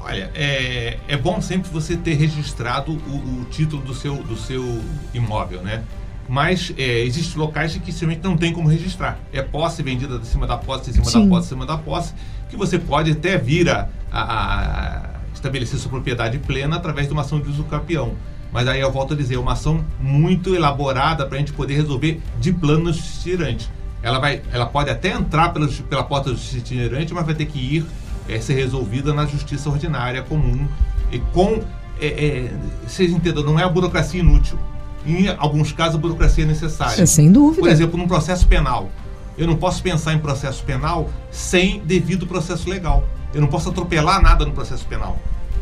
Olha, 0.00 0.30
é, 0.34 0.98
é 1.06 1.16
bom 1.16 1.40
sempre 1.40 1.70
você 1.70 1.96
ter 1.96 2.14
registrado 2.14 2.92
o, 2.92 3.40
o 3.40 3.46
título 3.50 3.82
do 3.82 3.94
seu, 3.94 4.16
do 4.16 4.36
seu 4.36 4.82
imóvel, 5.14 5.62
né? 5.62 5.84
Mas 6.28 6.72
é, 6.76 7.00
existem 7.00 7.38
locais 7.38 7.72
que 7.72 7.92
simplesmente 7.92 8.22
não 8.22 8.36
tem 8.36 8.52
como 8.52 8.68
registrar. 8.68 9.18
É 9.32 9.42
posse 9.42 9.82
vendida 9.82 10.18
de 10.18 10.26
cima 10.26 10.46
da 10.46 10.56
posse, 10.56 10.90
em 10.90 10.92
cima 10.92 11.04
Sim. 11.04 11.22
da 11.22 11.28
posse, 11.28 11.46
em 11.46 11.48
cima 11.50 11.66
da 11.66 11.78
posse, 11.78 12.14
que 12.48 12.56
você 12.56 12.78
pode 12.78 13.12
até 13.12 13.36
vir 13.38 13.68
a, 13.68 13.88
a, 14.10 14.22
a 14.22 15.10
estabelecer 15.32 15.78
sua 15.78 15.90
propriedade 15.90 16.38
plena 16.38 16.76
através 16.76 17.06
de 17.06 17.12
uma 17.12 17.22
ação 17.22 17.40
de 17.40 17.48
uso 17.48 17.64
campeão. 17.64 18.14
Mas 18.52 18.68
aí 18.68 18.80
eu 18.80 18.92
volto 18.92 19.14
a 19.14 19.16
dizer, 19.16 19.36
é 19.36 19.38
uma 19.38 19.52
ação 19.52 19.82
muito 19.98 20.54
elaborada 20.54 21.24
para 21.26 21.36
a 21.36 21.38
gente 21.38 21.52
poder 21.52 21.74
resolver 21.74 22.20
de 22.38 22.52
plano 22.52 22.90
itinerante. 22.90 23.70
Ela, 24.02 24.18
vai, 24.18 24.42
ela 24.52 24.66
pode 24.66 24.90
até 24.90 25.12
entrar 25.12 25.50
pela, 25.52 25.66
pela 25.66 26.02
porta 26.04 26.30
do 26.30 26.36
justiça 26.36 26.58
itinerante, 26.58 27.14
mas 27.14 27.24
vai 27.24 27.34
ter 27.34 27.46
que 27.46 27.58
ir 27.58 27.86
é, 28.28 28.38
ser 28.40 28.54
resolvida 28.54 29.14
na 29.14 29.24
justiça 29.26 29.70
ordinária 29.70 30.22
comum 30.22 30.66
e 31.10 31.18
com 31.18 31.62
é, 32.00 32.06
é, 32.06 32.52
vocês 32.86 33.12
entendam, 33.12 33.44
não 33.44 33.58
é 33.58 33.62
a 33.62 33.68
burocracia 33.68 34.20
inútil. 34.20 34.58
Em 35.06 35.28
alguns 35.28 35.72
casos, 35.72 35.96
a 35.96 35.98
burocracia 35.98 36.44
é 36.44 36.46
necessária. 36.46 37.06
Sem 37.06 37.30
dúvida. 37.30 37.62
Por 37.62 37.70
exemplo, 37.70 37.98
num 37.98 38.06
processo 38.06 38.46
penal. 38.46 38.90
Eu 39.36 39.46
não 39.46 39.56
posso 39.56 39.82
pensar 39.82 40.12
em 40.12 40.18
processo 40.18 40.62
penal 40.64 41.08
sem 41.30 41.80
devido 41.80 42.26
processo 42.26 42.68
legal. 42.68 43.04
Eu 43.32 43.40
não 43.40 43.48
posso 43.48 43.70
atropelar 43.70 44.20
nada 44.20 44.44
no 44.44 44.52
processo 44.52 44.86
penal. 44.86 45.18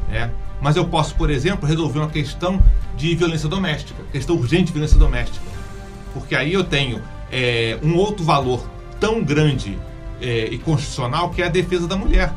Né? 0.09 0.31
Mas 0.61 0.77
eu 0.77 0.85
posso, 0.87 1.15
por 1.15 1.31
exemplo, 1.31 1.67
resolver 1.67 1.99
uma 1.99 2.11
questão 2.11 2.63
de 2.97 3.15
violência 3.15 3.49
doméstica, 3.49 4.03
questão 4.13 4.37
urgente 4.37 4.67
de 4.67 4.73
violência 4.73 4.99
doméstica. 4.99 5.45
Porque 6.13 6.35
aí 6.35 6.53
eu 6.53 6.65
tenho 6.65 7.01
é, 7.31 7.79
um 7.83 7.97
outro 7.97 8.25
valor 8.25 8.69
tão 8.99 9.23
grande 9.23 9.79
é, 10.21 10.47
e 10.51 10.59
constitucional 10.59 11.31
que 11.31 11.43
é 11.43 11.47
a 11.47 11.49
defesa 11.49 11.89
da 11.89 11.97
mulher. 11.97 12.33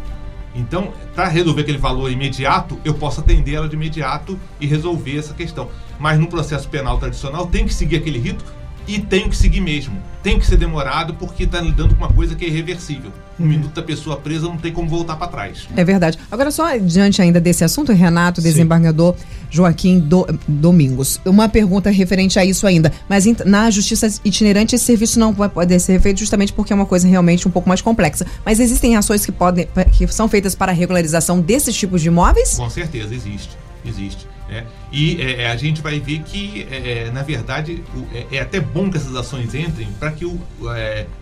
Então, 0.56 0.94
para 1.16 1.28
resolver 1.28 1.62
aquele 1.62 1.80
valor 1.80 2.12
imediato, 2.12 2.80
eu 2.86 2.94
posso 2.94 3.20
atender 3.20 3.56
ela 3.56 3.68
de 3.68 3.76
imediato 3.76 4.40
e 4.60 4.68
resolver 4.68 5.18
essa 5.18 5.34
questão. 5.34 5.70
Mas 6.00 6.20
no 6.20 6.28
processo 6.28 6.70
penal 6.70 6.98
tradicional 7.00 7.48
tem 7.48 7.66
que 7.66 7.74
seguir 7.74 7.98
aquele 7.98 8.20
rito 8.20 8.46
e 8.88 9.00
tem 9.00 9.30
que 9.30 9.36
seguir 9.36 9.62
mesmo. 9.62 9.96
Tem 10.22 10.40
que 10.40 10.46
ser 10.46 10.56
demorado 10.56 11.14
porque 11.16 11.44
está 11.44 11.60
lidando 11.60 11.96
com 11.96 12.06
uma 12.06 12.14
coisa 12.14 12.34
que 12.34 12.46
é 12.46 12.48
irreversível. 12.48 13.12
Um 13.38 13.46
minuto 13.46 13.74
da 13.74 13.84
pessoa 13.84 14.16
presa 14.16 14.48
não 14.48 14.58
tem 14.58 14.72
como 14.72 14.88
voltar 14.88 15.18
para 15.18 15.28
trás. 15.28 15.68
É 15.76 15.84
verdade. 15.84 16.18
Agora, 16.32 16.50
só 16.50 16.78
diante 16.78 17.22
ainda 17.22 17.42
desse 17.42 17.64
assunto, 17.64 17.92
Renato, 17.92 18.42
desembargador 18.42 19.16
Sim. 19.18 19.26
Joaquim 19.50 20.00
Do, 20.00 20.26
Domingos, 20.48 21.20
uma 21.26 21.50
pergunta 21.50 21.90
referente 21.90 22.40
a 22.40 22.46
isso 22.46 22.66
ainda. 22.66 22.92
Mas 23.10 23.26
na 23.46 23.70
justiça 23.70 24.08
itinerante, 24.24 24.76
esse 24.76 24.86
serviço 24.86 25.20
não 25.20 25.34
vai 25.34 25.50
poder 25.50 25.80
ser 25.80 26.00
feito 26.00 26.20
justamente 26.20 26.54
porque 26.54 26.72
é 26.72 26.76
uma 26.76 26.86
coisa 26.86 27.08
realmente 27.08 27.48
um 27.48 27.52
pouco 27.52 27.68
mais 27.68 27.82
complexa. 27.82 28.26
Mas 28.46 28.60
existem 28.60 28.96
ações 28.96 29.26
que, 29.26 29.32
podem, 29.32 29.68
que 29.92 30.08
são 30.08 30.30
feitas 30.30 30.56
para 30.56 30.72
a 30.72 30.76
regularização 30.76 31.42
desses 31.42 31.76
tipos 31.76 32.02
de 32.02 32.08
imóveis? 32.08 32.56
Com 32.56 32.70
certeza, 32.70 33.14
existe. 33.14 33.58
Existe. 33.86 34.33
Né? 34.48 34.66
E 34.92 35.22
é, 35.22 35.44
é, 35.44 35.52
a 35.52 35.56
gente 35.56 35.82
vai 35.82 36.00
ver 36.00 36.20
que, 36.20 36.68
é, 36.70 37.06
é 37.08 37.12
na 37.12 37.24
verdade, 37.24 37.84
o, 37.96 38.16
é, 38.16 38.38
é, 38.38 38.40
até 38.42 38.60
bom 38.60 38.90
que 38.90 38.98
essas 38.98 39.16
ações 39.16 39.56
entrem 39.56 39.88
para 40.00 40.12
que 40.12 40.26
o, 40.26 40.40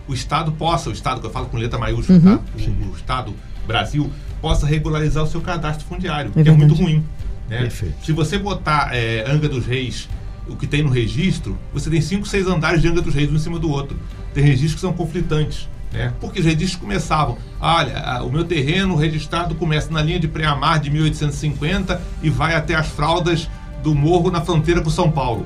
o 0.08 0.14
Estado 0.14 0.52
possa, 0.52 0.90
o 0.90 0.92
Estado, 0.92 1.20
que 1.20 1.26
eu 1.26 1.30
falo 1.30 1.46
com 1.46 1.56
letra 1.56 1.78
maiúscula, 1.78 2.18
uhum. 2.18 2.38
tá? 2.38 2.42
o, 2.58 2.90
o, 2.90 2.96
Estado, 2.96 3.34
Brasil, 3.66 4.10
possa 4.40 4.66
regularizar 4.66 5.22
o 5.22 5.26
seu 5.26 5.40
cadastro 5.40 5.86
fundiário, 5.86 6.32
que 6.32 6.48
é 6.48 6.52
muito 6.52 6.74
ruim. 6.74 7.04
Né? 7.48 7.68
Se 8.02 8.12
você 8.12 8.38
botar 8.38 8.90
Anga 9.26 9.48
dos 9.48 9.66
Reis, 9.66 10.08
o 10.48 10.56
que 10.56 10.66
tem 10.66 10.82
no 10.82 10.90
registro, 10.90 11.56
você 11.72 11.88
tem 11.88 12.00
cinco, 12.00 12.26
seis 12.26 12.46
andares 12.46 12.82
de 12.82 12.88
Anga 12.88 13.00
dos 13.00 13.14
Reis 13.14 13.30
um 13.30 13.36
em 13.36 13.38
cima 13.38 13.58
do 13.58 13.70
outro. 13.70 13.96
Tem 14.34 14.42
registros 14.42 14.74
que 14.74 14.80
são 14.80 14.92
conflitantes. 14.92 15.68
Né? 15.92 16.12
Porque 16.20 16.40
os 16.40 16.46
registros 16.46 16.80
começavam, 16.80 17.36
olha, 17.60 18.22
o 18.22 18.30
meu 18.30 18.44
terreno 18.44 18.96
registrado 18.96 19.54
começa 19.54 19.90
na 19.90 20.02
linha 20.02 20.18
de 20.18 20.26
Preamar 20.26 20.80
de 20.80 20.90
1850 20.90 22.00
e 22.22 22.30
vai 22.30 22.54
até 22.54 22.74
as 22.74 22.86
fraldas 22.86 23.48
do 23.82 23.94
morro 23.94 24.30
na 24.30 24.40
fronteira 24.40 24.80
com 24.80 24.88
São 24.88 25.10
Paulo. 25.10 25.44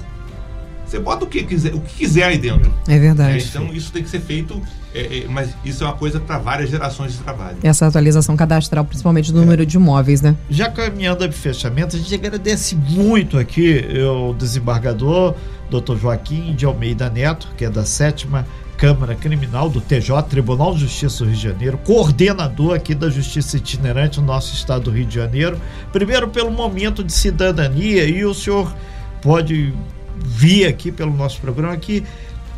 Você 0.86 1.00
bota 1.00 1.24
o 1.24 1.26
que 1.26 1.42
quiser, 1.42 1.74
o 1.74 1.80
que 1.80 1.94
quiser 1.96 2.22
aí 2.22 2.38
dentro. 2.38 2.72
É 2.86 2.96
verdade. 2.96 3.38
É, 3.38 3.42
então 3.42 3.72
isso 3.72 3.90
tem 3.90 4.04
que 4.04 4.08
ser 4.08 4.20
feito, 4.20 4.62
é, 4.94 5.18
é, 5.18 5.26
mas 5.28 5.50
isso 5.64 5.82
é 5.82 5.86
uma 5.86 5.96
coisa 5.96 6.20
para 6.20 6.38
várias 6.38 6.70
gerações 6.70 7.12
de 7.12 7.18
trabalho. 7.18 7.56
Essa 7.60 7.86
atualização 7.88 8.36
cadastral, 8.36 8.84
principalmente 8.84 9.32
do 9.32 9.40
número 9.40 9.66
de 9.66 9.76
imóveis, 9.76 10.22
né? 10.22 10.36
Já 10.48 10.70
caminhando 10.70 11.18
para 11.18 11.28
o 11.28 11.32
fechamento, 11.32 11.96
a 11.96 11.98
gente 11.98 12.14
agradece 12.14 12.76
muito 12.76 13.36
aqui 13.36 13.84
o 14.00 14.32
desembargador, 14.34 15.34
doutor 15.68 15.98
Joaquim 15.98 16.54
de 16.54 16.64
Almeida 16.64 17.10
Neto, 17.10 17.48
que 17.56 17.64
é 17.64 17.70
da 17.70 17.84
sétima 17.84 18.46
Câmara 18.76 19.14
Criminal 19.14 19.70
do 19.70 19.80
TJ, 19.80 20.22
Tribunal 20.24 20.74
de 20.74 20.80
Justiça 20.80 21.24
do 21.24 21.30
Rio 21.30 21.36
de 21.36 21.42
Janeiro, 21.42 21.78
coordenador 21.78 22.74
aqui 22.74 22.94
da 22.94 23.08
Justiça 23.08 23.56
Itinerante 23.56 24.20
no 24.20 24.26
nosso 24.26 24.54
estado 24.54 24.84
do 24.84 24.90
Rio 24.90 25.06
de 25.06 25.14
Janeiro. 25.14 25.58
Primeiro, 25.92 26.28
pelo 26.28 26.50
momento 26.50 27.02
de 27.02 27.12
cidadania, 27.12 28.04
e 28.04 28.24
o 28.24 28.34
senhor 28.34 28.74
pode 29.22 29.72
vir 30.18 30.66
aqui 30.66 30.92
pelo 30.92 31.12
nosso 31.12 31.40
programa 31.40 31.76
que 31.76 32.04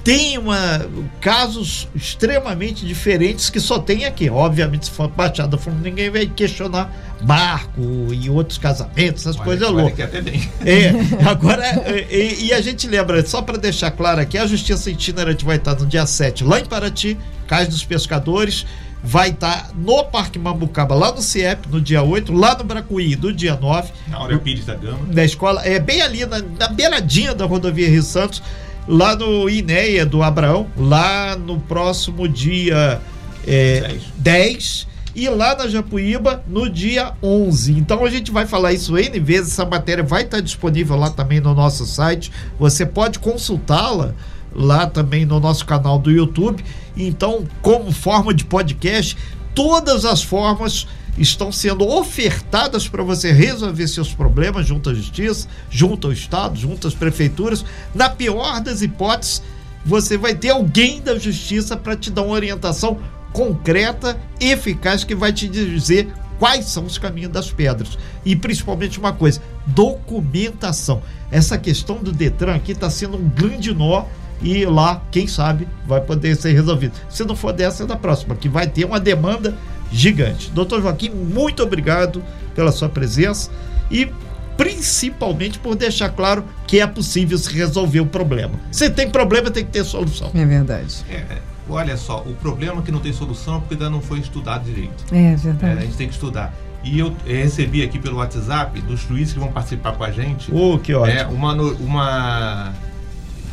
tem 0.09 0.38
uma, 0.38 0.86
casos 1.20 1.86
extremamente 1.94 2.86
diferentes 2.86 3.50
que 3.50 3.61
só 3.61 3.78
tem 3.78 4.06
aqui. 4.06 4.30
Obviamente, 4.30 4.86
se 4.86 4.90
for 4.90 5.06
Baixada 5.06 5.59
Fundo, 5.59 5.82
ninguém 5.82 6.09
vai 6.09 6.24
questionar 6.24 6.90
barco 7.20 7.82
e 8.11 8.30
outros 8.30 8.56
casamentos, 8.56 9.26
essas 9.26 9.36
olha, 9.36 9.44
coisas 9.44 9.70
loucas. 9.70 10.06
Até 10.06 10.22
bem. 10.22 10.50
É, 10.64 10.92
agora, 11.28 11.62
e, 12.11 12.46
e, 12.46 12.52
a 12.54 12.61
gente 12.62 12.88
lembra, 12.88 13.22
só 13.26 13.42
para 13.42 13.59
deixar 13.59 13.90
claro 13.90 14.18
aqui, 14.18 14.38
a 14.38 14.46
Justiça 14.46 14.90
Itinerante 14.90 15.44
vai 15.44 15.56
estar 15.56 15.74
no 15.74 15.84
dia 15.84 16.06
7 16.06 16.42
lá 16.42 16.59
em 16.59 16.64
Paraty, 16.64 17.18
Cais 17.46 17.68
dos 17.68 17.84
Pescadores, 17.84 18.64
vai 19.04 19.28
estar 19.28 19.72
no 19.76 20.04
Parque 20.04 20.38
Mambucaba, 20.38 20.94
lá 20.94 21.12
no 21.12 21.20
CIEP, 21.20 21.68
no 21.68 21.82
dia 21.82 22.02
8, 22.02 22.32
lá 22.32 22.56
no 22.56 22.64
Bracuí, 22.64 23.14
no 23.14 23.30
dia 23.30 23.59
9. 23.61 23.92
Na 24.06 24.20
hora 24.20 24.38
Pires 24.38 24.64
da 24.64 24.74
Gama. 24.74 25.00
Na 25.12 25.24
escola, 25.24 25.61
é 25.66 25.78
bem 25.78 26.00
ali, 26.00 26.24
na, 26.24 26.38
na 26.59 26.68
beiradinha 26.68 27.34
da 27.34 27.44
rodovia 27.44 27.90
Rio 27.90 28.02
Santos 28.02 28.42
lá 28.89 29.14
no 29.14 29.49
INEA 29.49 30.07
do 30.07 30.22
Abraão, 30.22 30.66
lá 30.76 31.36
no 31.36 31.61
próximo 31.61 32.26
dia 32.26 33.01
é, 33.47 33.80
10. 33.80 34.03
10 34.16 34.89
e 35.14 35.28
lá 35.28 35.57
na 35.57 35.66
Japuíba 35.66 36.45
no 36.47 36.70
dia 36.70 37.12
11. 37.22 37.72
Então 37.72 38.05
a 38.05 38.11
gente 38.11 38.30
vai 38.30 38.47
falar 38.47 38.72
isso 38.72 38.97
N 38.97 39.18
vezes, 39.20 39.53
essa 39.53 39.66
matéria 39.66 40.05
vai 40.05 40.22
estar 40.22 40.41
disponível 40.41 40.97
lá 40.97 41.11
também 41.11 41.41
no 41.41 41.55
nosso 41.55 41.84
site. 41.84 42.30
Você 42.59 42.86
pode 42.86 43.18
consultá-la 43.18 44.14
lá 44.55 44.86
também 44.86 45.26
no 45.26 45.41
nosso 45.41 45.66
canal 45.66 45.99
do 45.99 46.11
YouTube. 46.11 46.64
Então, 46.97 47.45
como 47.61 47.93
forma 47.93 48.32
de 48.32 48.45
podcast, 48.45 49.16
todas 49.55 50.05
as 50.05 50.22
formas 50.22 50.86
estão 51.18 51.50
sendo 51.50 51.86
ofertadas 51.86 52.88
para 52.88 53.02
você 53.02 53.32
resolver 53.32 53.86
seus 53.88 54.14
problemas 54.14 54.66
junto 54.66 54.90
à 54.90 54.94
justiça, 54.94 55.48
junto 55.68 56.06
ao 56.06 56.12
Estado, 56.12 56.58
junto 56.58 56.86
às 56.86 56.94
prefeituras. 56.94 57.64
Na 57.94 58.08
pior 58.08 58.60
das 58.60 58.82
hipóteses, 58.82 59.42
você 59.84 60.16
vai 60.16 60.34
ter 60.34 60.50
alguém 60.50 61.00
da 61.00 61.18
justiça 61.18 61.76
para 61.76 61.96
te 61.96 62.10
dar 62.10 62.22
uma 62.22 62.34
orientação 62.34 62.98
concreta, 63.32 64.18
eficaz, 64.40 65.04
que 65.04 65.14
vai 65.14 65.32
te 65.32 65.48
dizer 65.48 66.08
quais 66.38 66.66
são 66.66 66.84
os 66.84 66.98
caminhos 66.98 67.32
das 67.32 67.50
pedras. 67.50 67.98
E 68.24 68.36
principalmente 68.36 68.98
uma 68.98 69.12
coisa: 69.12 69.40
documentação. 69.66 71.02
Essa 71.30 71.58
questão 71.58 71.96
do 71.96 72.12
Detran 72.12 72.54
aqui 72.54 72.72
está 72.72 72.88
sendo 72.88 73.18
um 73.18 73.28
grande 73.28 73.74
nó 73.74 74.04
e 74.40 74.64
lá, 74.64 75.02
quem 75.10 75.26
sabe, 75.26 75.66
vai 75.86 76.00
poder 76.00 76.36
ser 76.36 76.52
resolvido. 76.52 76.92
Se 77.10 77.24
não 77.24 77.34
for 77.34 77.52
dessa, 77.52 77.82
é 77.82 77.86
da 77.86 77.96
próxima, 77.96 78.36
que 78.36 78.48
vai 78.48 78.66
ter 78.66 78.84
uma 78.84 79.00
demanda 79.00 79.56
gigante. 79.91 80.51
Doutor 80.51 80.82
Joaquim, 80.82 81.11
muito 81.11 81.62
obrigado 81.62 82.22
pela 82.55 82.72
sua 82.72 82.89
presença 82.89 83.51
e 83.91 84.09
principalmente 84.57 85.59
por 85.59 85.76
deixar 85.76 86.11
claro 86.11 86.45
que 86.66 86.80
é 86.80 86.86
possível 86.86 87.39
se 87.39 87.53
resolver 87.53 88.01
o 88.01 88.07
problema. 88.07 88.55
Se 88.72 88.91
tem 88.91 89.09
problema, 89.09 89.51
tem 89.51 89.64
que 89.64 89.70
ter 89.70 89.84
solução. 89.84 90.30
É 90.34 90.45
verdade. 90.45 91.05
É, 91.09 91.39
olha 91.68 91.97
só, 91.97 92.22
o 92.26 92.34
problema 92.34 92.80
é 92.80 92.84
que 92.84 92.91
não 92.91 92.99
tem 92.99 93.12
solução 93.12 93.57
é 93.57 93.61
porque 93.61 93.74
ainda 93.74 93.89
não 93.89 94.01
foi 94.01 94.18
estudado 94.18 94.64
direito. 94.64 95.05
É 95.12 95.36
verdade. 95.36 95.78
É, 95.78 95.78
a 95.78 95.80
gente 95.82 95.97
tem 95.97 96.09
que 96.09 96.14
estudar. 96.14 96.53
E 96.82 96.99
eu 96.99 97.14
recebi 97.24 97.82
aqui 97.82 97.99
pelo 97.99 98.16
WhatsApp 98.16 98.80
dos 98.80 99.01
juízes 99.01 99.32
que 99.32 99.39
vão 99.39 99.53
participar 99.53 99.93
com 99.93 100.05
a 100.05 100.11
gente. 100.11 100.53
Oh, 100.53 100.78
que 100.78 100.95
ótimo. 100.95 101.18
É, 101.18 101.26
uma, 101.26 101.53
uma. 101.53 102.72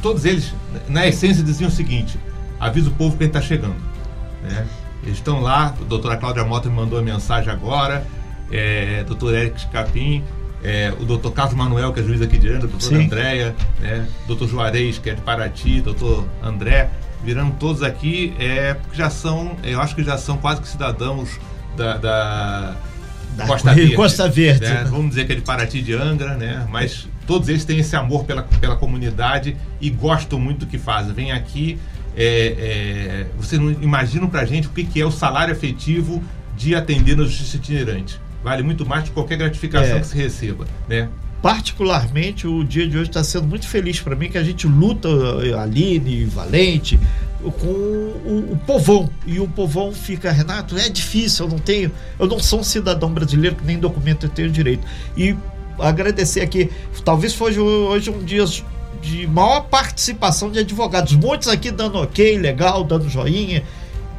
Todos 0.02 0.26
eles, 0.26 0.54
na 0.88 1.08
essência, 1.08 1.44
diziam 1.44 1.68
o 1.68 1.72
seguinte: 1.72 2.20
avisa 2.60 2.90
o 2.90 2.94
povo 2.94 3.18
que 3.18 3.24
ele 3.24 3.30
está 3.30 3.42
chegando. 3.42 3.76
Né? 4.44 4.66
Eles 5.06 5.18
estão 5.18 5.40
lá, 5.40 5.68
a 5.68 5.84
doutora 5.84 6.18
Cláudia 6.18 6.44
Mota 6.44 6.68
me 6.70 6.76
mandou 6.76 6.98
a 6.98 7.02
mensagem 7.02 7.52
agora, 7.52 8.06
é, 8.52 9.04
doutor 9.04 9.34
Eric 9.36 9.68
Capim, 9.68 10.24
é, 10.64 10.92
o 11.00 11.06
doutor 11.06 11.32
Carlos 11.32 11.56
Manuel, 11.56 11.94
que 11.94 12.00
é 12.00 12.04
juiz 12.04 12.22
aqui 12.22 12.38
de 12.38 12.50
Angra, 12.50 12.68
doutor 12.68 12.94
Andréia, 12.96 13.56
né, 13.80 14.08
doutor 14.28 14.48
Juarez, 14.48 14.98
que 14.98 15.12
é 15.12 15.14
de 15.14 15.22
Paraty, 15.22 15.82
doutor 15.82 16.28
André, 16.42 16.90
viramos 17.24 17.56
todos 17.60 17.84
aqui, 17.84 18.34
é 18.40 18.74
porque 18.74 18.98
já 18.98 19.10
são, 19.10 19.56
eu 19.64 19.80
acho 19.80 19.96
que 19.96 20.04
já 20.04 20.18
são 20.18 20.38
quase 20.38 20.62
que 20.62 20.68
cidadãos 20.68 21.40
da, 21.78 21.98
da, 21.98 22.76
da 23.36 23.46
Costa 23.46 23.74
Verde. 23.74 23.96
Costa 23.96 24.30
Verde. 24.30 24.66
Né? 24.66 24.88
Vamos 24.90 25.10
dizer 25.10 25.26
que 25.26 25.34
é 25.34 25.36
de 25.36 25.42
Paraty 25.42 25.82
de 25.82 25.94
Angra, 25.94 26.36
né? 26.36 26.66
Mas 26.70 27.08
todos 27.28 27.50
eles 27.50 27.66
têm 27.66 27.80
esse 27.80 27.96
amor 27.96 28.26
pela, 28.26 28.44
pela 28.44 28.76
comunidade 28.76 29.58
e 29.82 29.90
gostam 29.90 30.40
muito 30.40 30.60
do 30.60 30.66
que 30.66 30.78
fazem. 30.78 31.14
Vem 31.14 31.32
aqui, 31.32 31.80
é, 32.16 32.48
é, 32.48 33.28
vocês 33.38 33.62
não 33.62 33.72
imaginam 33.72 34.28
pra 34.28 34.46
gente 34.46 34.68
o 34.68 34.72
que, 34.72 34.84
que 34.84 35.02
é 35.02 35.06
o 35.06 35.12
salário 35.12 35.52
efetivo 35.52 36.24
de 36.56 36.76
atender 36.76 37.16
na 37.16 37.24
justiça 37.24 37.58
itinerante. 37.58 38.20
Vale 38.44 38.64
muito 38.64 38.86
mais 38.86 39.04
de 39.04 39.12
qualquer 39.12 39.38
gratificação 39.38 39.98
é. 39.98 40.00
que 40.00 40.08
se 40.08 40.16
receba, 40.16 40.66
né? 40.88 41.10
particularmente 41.46 42.48
o 42.48 42.64
dia 42.64 42.88
de 42.88 42.98
hoje 42.98 43.10
está 43.10 43.24
sendo 43.24 43.46
muito 43.46 43.68
feliz 43.68 44.00
para 44.00 44.16
mim 44.16 44.30
que 44.30 44.38
a 44.38 44.44
gente 44.44 44.66
luta 44.66 45.08
Aline 45.62 46.26
Valente 46.26 47.00
com 47.60 47.68
o, 47.68 48.54
o, 48.54 48.58
povão 48.66 49.08
e 49.28 49.40
o 49.40 49.48
povão 49.48 49.92
fica 49.92 50.32
Renato 50.32 50.76
é 50.76 50.90
difícil 50.90 51.46
eu 51.46 51.52
não 51.52 51.60
tenho 51.60 51.92
eu 52.18 52.26
não 52.26 52.40
sou 52.40 52.62
um 52.62 52.64
cidadão 52.64 53.12
brasileiro 53.12 53.56
que 53.56 53.64
nem 53.64 53.78
documento 53.78 54.26
eu 54.26 54.30
tenho 54.30 54.50
direito 54.50 54.88
e 55.16 55.36
agradecer 55.78 56.42
aqui 56.42 56.72
talvez 57.04 57.36
fosse 57.36 57.60
hoje 57.60 58.10
um 58.10 58.24
dia 58.24 58.44
de 59.02 59.28
maior 59.28 59.62
participação 59.62 60.52
de 60.52 60.60
advogados 60.60 61.14
muitos 61.14 61.48
aqui 61.48 61.72
dando 61.72 61.98
ok 61.98 62.38
legal 62.38 62.84
dando 62.84 63.10
joinha 63.10 63.64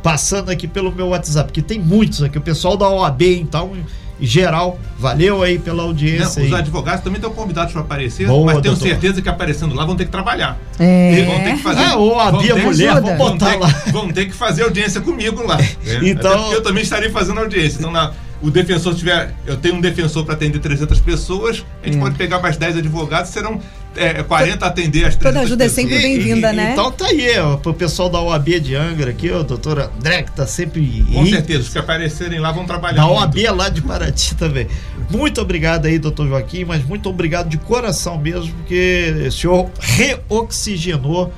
passando 0.02 0.50
aqui 0.50 0.68
pelo 0.68 0.92
meu 0.92 1.08
WhatsApp 1.08 1.52
que 1.52 1.62
tem 1.62 1.78
muitos 1.78 2.22
aqui 2.22 2.38
o 2.38 2.40
pessoal 2.40 2.76
da 2.76 2.88
OAB 2.88 3.22
então 3.22 3.72
geral. 4.20 4.78
Valeu 4.98 5.42
aí 5.42 5.58
pela 5.58 5.82
audiência. 5.82 6.40
Não, 6.40 6.48
os 6.48 6.54
aí. 6.54 6.60
advogados 6.60 7.04
também 7.04 7.16
estão 7.16 7.32
convidados 7.32 7.72
para 7.72 7.82
aparecer, 7.82 8.26
Boa, 8.26 8.46
mas 8.46 8.62
tenho 8.62 8.74
doutor. 8.74 8.88
certeza 8.88 9.20
que 9.20 9.28
aparecendo 9.28 9.74
lá 9.74 9.84
vão 9.84 9.96
ter 9.96 10.06
que 10.06 10.10
trabalhar. 10.10 10.58
É. 10.78 11.24
Vão 11.24 11.40
ter 11.44 11.56
que 11.56 11.62
fazer. 11.62 11.84
Ah, 11.84 11.96
ou 11.96 12.18
a 12.18 12.32
Bia 12.32 12.56
Mulher, 12.56 13.00
vão 13.00 13.16
botar 13.16 13.26
vão 13.26 13.38
ter, 13.38 13.56
lá. 13.58 13.68
Vão 13.92 14.12
ter 14.12 14.26
que 14.26 14.32
fazer 14.32 14.62
audiência 14.62 15.00
comigo 15.00 15.42
lá. 15.46 15.56
Né? 15.56 15.66
Então, 16.06 16.52
eu 16.52 16.62
também 16.62 16.82
estarei 16.82 17.10
fazendo 17.10 17.40
audiência. 17.40 17.78
Então, 17.78 17.90
na, 17.90 18.12
o 18.42 18.50
defensor 18.50 18.94
tiver. 18.94 19.34
Eu 19.46 19.56
tenho 19.56 19.74
um 19.74 19.80
defensor 19.80 20.24
para 20.24 20.34
atender 20.34 20.58
300 20.58 20.98
pessoas, 21.00 21.64
a 21.82 21.86
gente 21.86 21.98
hum. 21.98 22.00
pode 22.00 22.16
pegar 22.16 22.40
mais 22.40 22.56
10 22.56 22.78
advogados, 22.78 23.30
serão 23.30 23.60
é, 23.96 24.22
40 24.22 24.64
atender 24.66 25.04
as 25.06 25.16
300 25.16 25.18
Toda 25.18 25.40
ajuda 25.40 25.64
pessoas. 25.64 25.78
é 25.78 25.82
sempre 25.82 25.98
bem-vinda, 25.98 26.52
né? 26.52 26.72
Então 26.72 26.90
tá 26.90 27.06
aí, 27.06 27.38
ó, 27.38 27.56
pro 27.56 27.74
pessoal 27.74 28.08
da 28.08 28.20
OAB 28.20 28.60
de 28.60 28.74
Angra 28.74 29.10
aqui, 29.10 29.30
o 29.30 29.42
doutor 29.42 29.78
André, 29.78 30.22
que 30.22 30.32
tá 30.32 30.46
sempre. 30.46 31.04
Com 31.12 31.26
certeza, 31.26 31.60
os 31.60 31.68
que 31.68 31.78
aparecerem 31.78 32.38
lá 32.38 32.52
vão 32.52 32.64
trabalhar. 32.64 33.02
Da 33.02 33.08
OAB 33.08 33.34
muito. 33.36 33.54
lá 33.54 33.68
de 33.68 33.82
Paraty 33.82 34.34
também. 34.36 34.66
Muito 35.10 35.40
obrigado 35.40 35.86
aí, 35.86 35.98
doutor 35.98 36.28
Joaquim, 36.28 36.64
mas 36.64 36.84
muito 36.84 37.08
obrigado 37.08 37.48
de 37.48 37.58
coração 37.58 38.18
mesmo, 38.18 38.52
porque 38.54 39.24
o 39.26 39.32
senhor 39.32 39.70
reoxigenou 39.78 41.32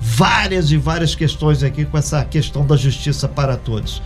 várias 0.00 0.70
e 0.70 0.76
várias 0.76 1.14
questões 1.14 1.62
aqui 1.62 1.84
com 1.84 1.98
essa 1.98 2.24
questão 2.24 2.64
da 2.66 2.76
justiça 2.76 3.28
para 3.28 3.56
todos. 3.56 4.00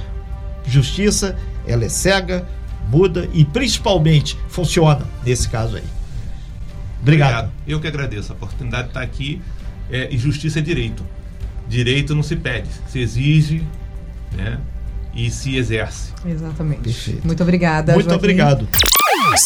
Justiça, 0.66 1.36
ela 1.66 1.84
é 1.84 1.88
cega, 1.88 2.46
muda 2.88 3.28
e 3.32 3.44
principalmente 3.44 4.38
funciona 4.48 5.02
nesse 5.24 5.48
caso 5.48 5.76
aí. 5.76 5.82
Obrigado. 7.02 7.30
Obrigado. 7.30 7.52
Eu 7.66 7.80
que 7.80 7.86
agradeço 7.86 8.32
a 8.32 8.34
oportunidade 8.36 8.84
de 8.84 8.88
estar 8.90 9.02
aqui. 9.02 9.42
É, 9.90 10.08
e 10.10 10.16
justiça 10.16 10.60
é 10.60 10.62
direito. 10.62 11.04
Direito 11.68 12.14
não 12.14 12.22
se 12.22 12.36
pede, 12.36 12.68
se 12.88 12.98
exige 12.98 13.62
né, 14.32 14.58
e 15.14 15.30
se 15.30 15.56
exerce. 15.56 16.12
Exatamente. 16.24 16.82
Perfeito. 16.82 17.26
Muito 17.26 17.42
obrigada. 17.42 17.92
Muito 17.92 18.06
Joaquim. 18.06 18.18
obrigado. 18.18 18.68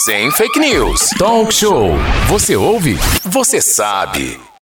Sem 0.04 0.30
fake 0.30 0.58
news. 0.58 1.10
Talk 1.18 1.52
show. 1.52 1.96
Você 2.28 2.56
ouve? 2.56 2.94
Você 3.24 3.60
sabe. 3.60 4.38